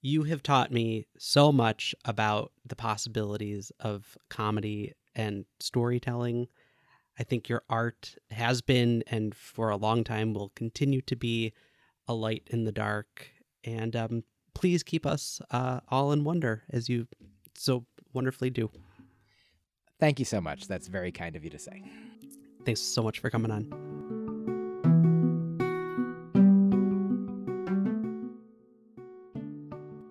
You 0.05 0.21
have 0.25 0.43
taught 0.43 0.71
me 0.71 1.07
so 1.17 1.51
much 1.51 1.95
about 2.05 2.51
the 2.63 2.75
possibilities 2.75 3.71
of 3.79 4.15
comedy 4.29 4.93
and 5.15 5.45
storytelling. 5.59 6.47
I 7.17 7.23
think 7.23 7.49
your 7.49 7.63
art 7.71 8.13
has 8.29 8.61
been, 8.61 9.03
and 9.07 9.33
for 9.33 9.71
a 9.71 9.77
long 9.77 10.03
time 10.03 10.35
will 10.35 10.51
continue 10.55 11.01
to 11.01 11.15
be, 11.15 11.53
a 12.07 12.13
light 12.13 12.43
in 12.51 12.65
the 12.65 12.71
dark. 12.71 13.31
And 13.63 13.95
um, 13.95 14.23
please 14.53 14.83
keep 14.83 15.07
us 15.07 15.41
uh, 15.49 15.79
all 15.89 16.11
in 16.11 16.23
wonder 16.23 16.61
as 16.69 16.87
you 16.87 17.07
so 17.55 17.87
wonderfully 18.13 18.51
do. 18.51 18.69
Thank 19.99 20.19
you 20.19 20.25
so 20.25 20.39
much. 20.39 20.67
That's 20.67 20.87
very 20.87 21.11
kind 21.11 21.35
of 21.35 21.43
you 21.43 21.49
to 21.49 21.57
say. 21.57 21.81
Thanks 22.63 22.79
so 22.79 23.01
much 23.01 23.17
for 23.17 23.31
coming 23.31 23.49
on. 23.49 23.94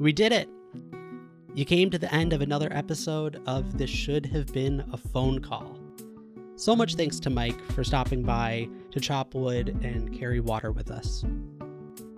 We 0.05 0.13
did 0.13 0.33
it! 0.33 0.51
You 1.55 1.65
came 1.65 1.89
to 1.89 1.97
the 1.97 2.15
end 2.15 2.35
of 2.35 2.43
another 2.43 2.69
episode 2.71 3.41
of 3.47 3.79
This 3.79 3.89
Should 3.89 4.27
Have 4.27 4.53
Been 4.53 4.85
a 4.93 4.99
Phone 4.99 5.39
Call. 5.39 5.81
So 6.57 6.77
much 6.77 6.97
thanks 6.97 7.19
to 7.21 7.31
Myq 7.31 7.59
for 7.73 7.85
stopping 7.85 8.23
by 8.23 8.69
to 8.91 9.01
chop 9.01 9.35
wood 9.35 9.69
and 9.83 10.13
carry 10.13 10.41
water 10.41 10.73
with 10.73 10.91
us. 10.91 11.25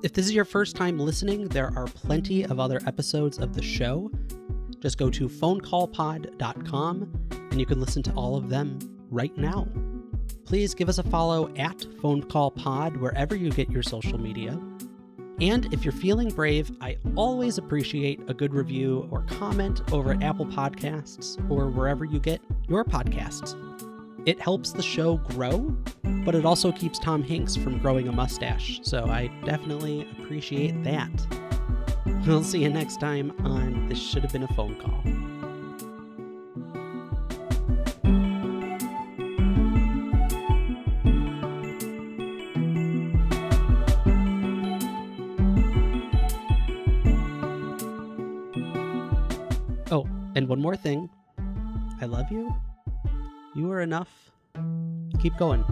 If 0.02 0.14
this 0.14 0.26
is 0.26 0.34
your 0.34 0.44
first 0.44 0.74
time 0.74 0.98
listening, 0.98 1.46
there 1.46 1.70
are 1.78 1.86
plenty 1.86 2.42
of 2.42 2.58
other 2.58 2.80
episodes 2.88 3.38
of 3.38 3.54
the 3.54 3.62
show. 3.62 4.10
Just 4.80 4.98
go 4.98 5.08
to 5.08 5.28
phonecallpod.com 5.28 7.28
and 7.52 7.60
you 7.60 7.66
can 7.66 7.80
listen 7.80 8.02
to 8.02 8.12
all 8.14 8.34
of 8.34 8.48
them 8.48 8.80
right 9.12 9.38
now. 9.38 9.68
Please 10.44 10.74
give 10.74 10.88
us 10.88 10.98
a 10.98 11.04
follow 11.04 11.54
at 11.54 11.78
phonecallpod 12.02 12.96
wherever 12.96 13.36
you 13.36 13.52
get 13.52 13.70
your 13.70 13.84
social 13.84 14.18
media. 14.18 14.60
And 15.40 15.72
if 15.72 15.84
you're 15.84 15.92
feeling 15.92 16.28
brave, 16.30 16.70
I 16.80 16.96
always 17.14 17.58
appreciate 17.58 18.20
a 18.28 18.34
good 18.34 18.54
review 18.54 19.06
or 19.10 19.22
comment 19.22 19.82
over 19.92 20.12
at 20.12 20.22
Apple 20.22 20.46
Podcasts 20.46 21.38
or 21.50 21.68
wherever 21.68 22.04
you 22.04 22.18
get 22.18 22.40
your 22.68 22.84
podcasts. 22.84 23.54
It 24.26 24.40
helps 24.40 24.72
the 24.72 24.82
show 24.82 25.18
grow, 25.18 25.76
but 26.24 26.34
it 26.34 26.44
also 26.44 26.72
keeps 26.72 26.98
Tom 26.98 27.22
Hanks 27.22 27.54
from 27.54 27.78
growing 27.78 28.08
a 28.08 28.12
mustache, 28.12 28.80
so 28.82 29.04
I 29.04 29.30
definitely 29.44 30.08
appreciate 30.18 30.82
that. 30.84 31.10
We'll 32.26 32.42
see 32.42 32.62
you 32.62 32.70
next 32.70 32.98
time 32.98 33.32
on 33.44 33.88
This 33.88 34.00
Should 34.00 34.22
Have 34.22 34.32
Been 34.32 34.42
a 34.42 34.48
Phone 34.54 34.74
Call. 34.80 35.35
More 50.66 50.74
thing. 50.74 51.08
I 52.00 52.06
love 52.06 52.32
you. 52.32 52.52
You 53.54 53.70
are 53.70 53.82
enough. 53.82 54.08
Keep 55.20 55.36
going. 55.38 55.64